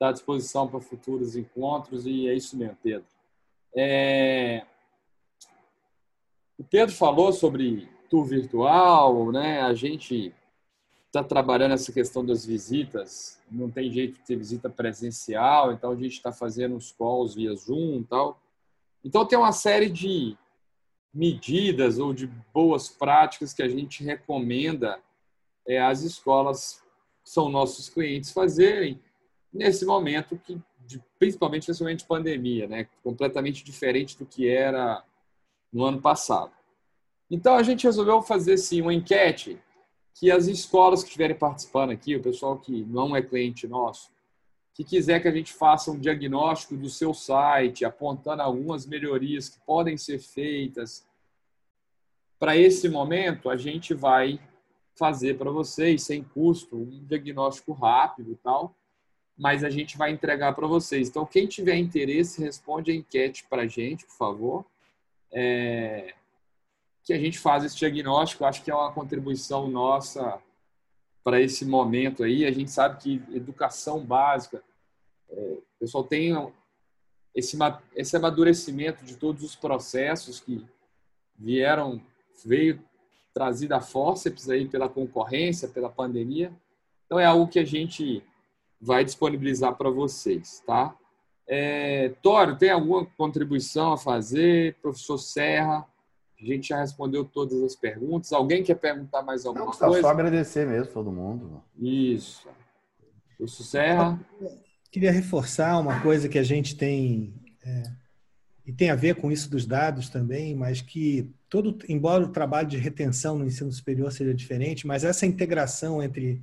está 0.00 0.08
à 0.08 0.12
disposição 0.12 0.66
para 0.66 0.80
futuros 0.80 1.36
encontros 1.36 2.06
e 2.06 2.26
é 2.26 2.34
isso 2.34 2.56
mesmo, 2.56 2.78
Pedro. 2.82 3.04
É... 3.76 4.64
O 6.58 6.64
Pedro 6.64 6.94
falou 6.94 7.34
sobre 7.34 7.86
tour 8.08 8.24
virtual, 8.24 9.30
né? 9.30 9.60
A 9.60 9.74
gente 9.74 10.34
está 11.06 11.22
trabalhando 11.22 11.72
essa 11.72 11.92
questão 11.92 12.24
das 12.24 12.46
visitas, 12.46 13.38
não 13.50 13.70
tem 13.70 13.92
jeito 13.92 14.14
de 14.14 14.24
ter 14.24 14.36
visita 14.36 14.70
presencial, 14.70 15.72
então 15.72 15.90
a 15.90 15.96
gente 15.96 16.12
está 16.12 16.32
fazendo 16.32 16.76
os 16.76 16.92
calls 16.92 17.34
via 17.34 17.54
Zoom 17.54 18.00
e 18.00 18.04
tal. 18.04 18.40
Então 19.04 19.26
tem 19.26 19.38
uma 19.38 19.52
série 19.52 19.90
de 19.90 20.34
medidas 21.12 21.98
ou 21.98 22.14
de 22.14 22.26
boas 22.54 22.88
práticas 22.88 23.52
que 23.52 23.62
a 23.62 23.68
gente 23.68 24.02
recomenda 24.02 24.98
é, 25.66 25.78
às 25.78 26.02
escolas 26.02 26.82
que 27.22 27.28
são 27.28 27.50
nossos 27.50 27.88
clientes 27.90 28.30
fazerem 28.30 28.98
nesse 29.52 29.84
momento 29.84 30.38
que 30.38 30.60
de, 30.86 31.02
principalmente 31.18 31.68
nesse 31.68 31.82
momento 31.82 32.00
de 32.00 32.06
pandemia, 32.06 32.66
né, 32.66 32.88
completamente 33.02 33.62
diferente 33.64 34.18
do 34.18 34.26
que 34.26 34.48
era 34.48 35.04
no 35.72 35.84
ano 35.84 36.00
passado. 36.00 36.52
Então 37.30 37.54
a 37.54 37.62
gente 37.62 37.84
resolveu 37.84 38.20
fazer 38.22 38.58
sim 38.58 38.82
uma 38.82 38.92
enquete 38.92 39.60
que 40.14 40.30
as 40.30 40.48
escolas 40.48 41.02
que 41.02 41.08
estiverem 41.08 41.38
participando 41.38 41.90
aqui, 41.90 42.16
o 42.16 42.22
pessoal 42.22 42.58
que 42.58 42.84
não 42.86 43.14
é 43.14 43.22
cliente 43.22 43.68
nosso, 43.68 44.10
que 44.74 44.82
quiser 44.82 45.20
que 45.20 45.28
a 45.28 45.32
gente 45.32 45.52
faça 45.52 45.90
um 45.90 45.98
diagnóstico 45.98 46.76
do 46.76 46.90
seu 46.90 47.14
site, 47.14 47.84
apontando 47.84 48.42
algumas 48.42 48.84
melhorias 48.84 49.48
que 49.48 49.60
podem 49.60 49.96
ser 49.96 50.18
feitas, 50.18 51.06
para 52.38 52.56
esse 52.56 52.88
momento 52.88 53.48
a 53.48 53.56
gente 53.56 53.94
vai 53.94 54.40
fazer 54.98 55.38
para 55.38 55.50
vocês 55.50 56.02
sem 56.02 56.24
custo 56.24 56.76
um 56.76 57.04
diagnóstico 57.04 57.72
rápido 57.72 58.32
e 58.32 58.36
tal, 58.36 58.74
mas 59.40 59.64
a 59.64 59.70
gente 59.70 59.96
vai 59.96 60.10
entregar 60.10 60.52
para 60.54 60.66
vocês. 60.66 61.08
Então 61.08 61.24
quem 61.24 61.46
tiver 61.46 61.74
interesse 61.76 62.42
responde 62.42 62.90
a 62.90 62.94
enquete 62.94 63.46
para 63.48 63.62
a 63.62 63.66
gente, 63.66 64.04
por 64.04 64.14
favor. 64.14 64.66
É... 65.32 66.12
que 67.02 67.14
a 67.14 67.18
gente 67.18 67.38
faz 67.38 67.64
esse 67.64 67.74
diagnóstico, 67.74 68.44
acho 68.44 68.62
que 68.62 68.70
é 68.70 68.74
uma 68.74 68.92
contribuição 68.92 69.66
nossa 69.66 70.38
para 71.24 71.40
esse 71.40 71.64
momento 71.64 72.22
aí. 72.22 72.44
A 72.44 72.50
gente 72.50 72.70
sabe 72.70 73.00
que 73.00 73.22
educação 73.34 74.04
básica, 74.04 74.62
é, 75.30 75.34
o 75.34 75.78
pessoal 75.78 76.04
tem 76.04 76.34
esse, 77.34 77.56
esse 77.96 78.14
amadurecimento 78.14 79.06
de 79.06 79.16
todos 79.16 79.42
os 79.42 79.56
processos 79.56 80.38
que 80.38 80.66
vieram, 81.38 81.98
veio 82.44 82.78
trazido 83.32 83.74
a 83.74 83.80
forceps 83.80 84.50
aí 84.50 84.68
pela 84.68 84.88
concorrência, 84.88 85.66
pela 85.66 85.88
pandemia. 85.88 86.52
Então 87.06 87.18
é 87.18 87.24
algo 87.24 87.48
que 87.48 87.58
a 87.58 87.64
gente 87.64 88.22
vai 88.80 89.04
disponibilizar 89.04 89.76
para 89.76 89.90
vocês, 89.90 90.62
tá? 90.66 90.96
É, 91.46 92.10
Tório, 92.22 92.56
tem 92.56 92.70
alguma 92.70 93.04
contribuição 93.04 93.92
a 93.92 93.98
fazer? 93.98 94.76
Professor 94.80 95.18
Serra, 95.18 95.86
a 96.40 96.44
gente 96.44 96.68
já 96.68 96.80
respondeu 96.80 97.24
todas 97.24 97.62
as 97.62 97.74
perguntas. 97.74 98.32
Alguém 98.32 98.62
quer 98.62 98.76
perguntar 98.76 99.22
mais 99.22 99.44
alguma 99.44 99.66
Não, 99.66 99.72
coisa? 99.72 100.00
Só 100.00 100.08
agradecer 100.08 100.66
mesmo 100.66 100.92
todo 100.92 101.10
mundo. 101.10 101.62
Isso. 101.76 102.48
Professor 103.36 103.64
Serra. 103.64 104.20
Queria 104.90 105.12
reforçar 105.12 105.78
uma 105.78 106.00
coisa 106.00 106.28
que 106.28 106.38
a 106.38 106.42
gente 106.42 106.76
tem 106.76 107.34
é, 107.64 107.82
e 108.66 108.72
tem 108.72 108.90
a 108.90 108.94
ver 108.94 109.16
com 109.16 109.32
isso 109.32 109.50
dos 109.50 109.66
dados 109.66 110.08
também, 110.08 110.54
mas 110.54 110.80
que 110.80 111.28
todo, 111.48 111.78
embora 111.88 112.24
o 112.24 112.28
trabalho 112.28 112.68
de 112.68 112.76
retenção 112.76 113.36
no 113.36 113.44
ensino 113.44 113.72
superior 113.72 114.12
seja 114.12 114.32
diferente, 114.32 114.86
mas 114.86 115.02
essa 115.02 115.26
integração 115.26 116.00
entre 116.00 116.40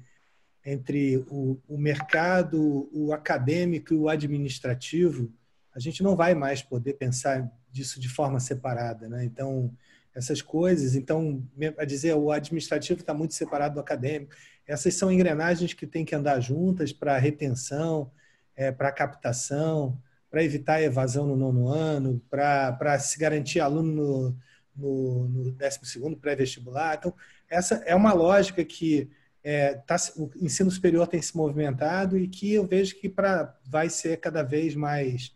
entre 0.69 1.25
o, 1.29 1.57
o 1.65 1.77
mercado, 1.77 2.89
o 2.91 3.13
acadêmico 3.13 3.93
e 3.93 3.97
o 3.97 4.09
administrativo, 4.09 5.31
a 5.73 5.79
gente 5.79 6.03
não 6.03 6.13
vai 6.13 6.35
mais 6.35 6.61
poder 6.61 6.95
pensar 6.95 7.49
disso 7.71 8.01
de 8.01 8.09
forma 8.09 8.37
separada, 8.37 9.07
né? 9.07 9.23
Então 9.23 9.73
essas 10.13 10.41
coisas, 10.41 10.93
então 10.93 11.41
a 11.77 11.85
dizer 11.85 12.15
o 12.15 12.31
administrativo 12.31 12.99
está 12.99 13.13
muito 13.13 13.33
separado 13.33 13.75
do 13.75 13.79
acadêmico, 13.79 14.35
essas 14.65 14.93
são 14.95 15.09
engrenagens 15.09 15.73
que 15.73 15.87
têm 15.87 16.03
que 16.03 16.13
andar 16.13 16.41
juntas 16.41 16.91
para 16.91 17.17
retenção, 17.17 18.11
é, 18.53 18.69
para 18.69 18.91
captação, 18.91 19.97
para 20.29 20.43
evitar 20.43 20.73
a 20.75 20.81
evasão 20.81 21.25
no 21.25 21.37
nono 21.37 21.69
ano, 21.69 22.21
para 22.29 22.99
se 22.99 23.17
garantir 23.17 23.61
aluno 23.61 23.93
no, 23.93 24.37
no, 24.75 25.27
no 25.29 25.51
12 25.51 26.15
pré-vestibular. 26.19 26.97
Então, 26.97 27.13
essa 27.49 27.75
é 27.85 27.95
uma 27.95 28.11
lógica 28.11 28.65
que 28.65 29.09
é, 29.49 29.75
tá, 29.75 29.95
o 30.17 30.29
ensino 30.41 30.69
superior 30.69 31.07
tem 31.07 31.21
se 31.21 31.37
movimentado 31.37 32.19
e 32.19 32.27
que 32.27 32.53
eu 32.53 32.67
vejo 32.67 32.99
que 32.99 33.07
pra, 33.07 33.57
vai 33.63 33.89
ser 33.89 34.19
cada 34.19 34.43
vez 34.43 34.75
mais 34.75 35.33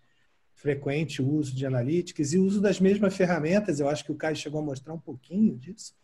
frequente 0.53 1.21
o 1.21 1.29
uso 1.29 1.55
de 1.55 1.65
analytics 1.65 2.33
e 2.33 2.37
o 2.37 2.43
uso 2.43 2.59
das 2.59 2.77
mesmas 2.77 3.15
ferramentas. 3.15 3.79
Eu 3.79 3.87
acho 3.87 4.03
que 4.03 4.11
o 4.11 4.15
Caio 4.15 4.35
chegou 4.35 4.59
a 4.59 4.65
mostrar 4.65 4.93
um 4.93 4.99
pouquinho 4.99 5.57
disso, 5.57 5.95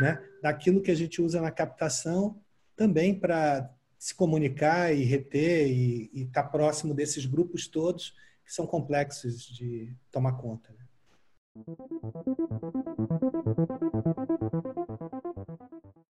né? 0.00 0.20
daquilo 0.42 0.82
que 0.82 0.90
a 0.90 0.94
gente 0.96 1.22
usa 1.22 1.40
na 1.40 1.52
captação 1.52 2.36
também 2.74 3.14
para 3.14 3.72
se 3.96 4.12
comunicar 4.12 4.92
e 4.92 5.04
reter 5.04 5.68
e 5.68 6.10
estar 6.14 6.42
tá 6.42 6.48
próximo 6.48 6.92
desses 6.92 7.26
grupos 7.26 7.68
todos 7.68 8.12
que 8.44 8.52
são 8.52 8.66
complexos 8.66 9.40
de 9.46 9.94
tomar 10.10 10.32
conta. 10.32 10.72
Né? 10.72 10.82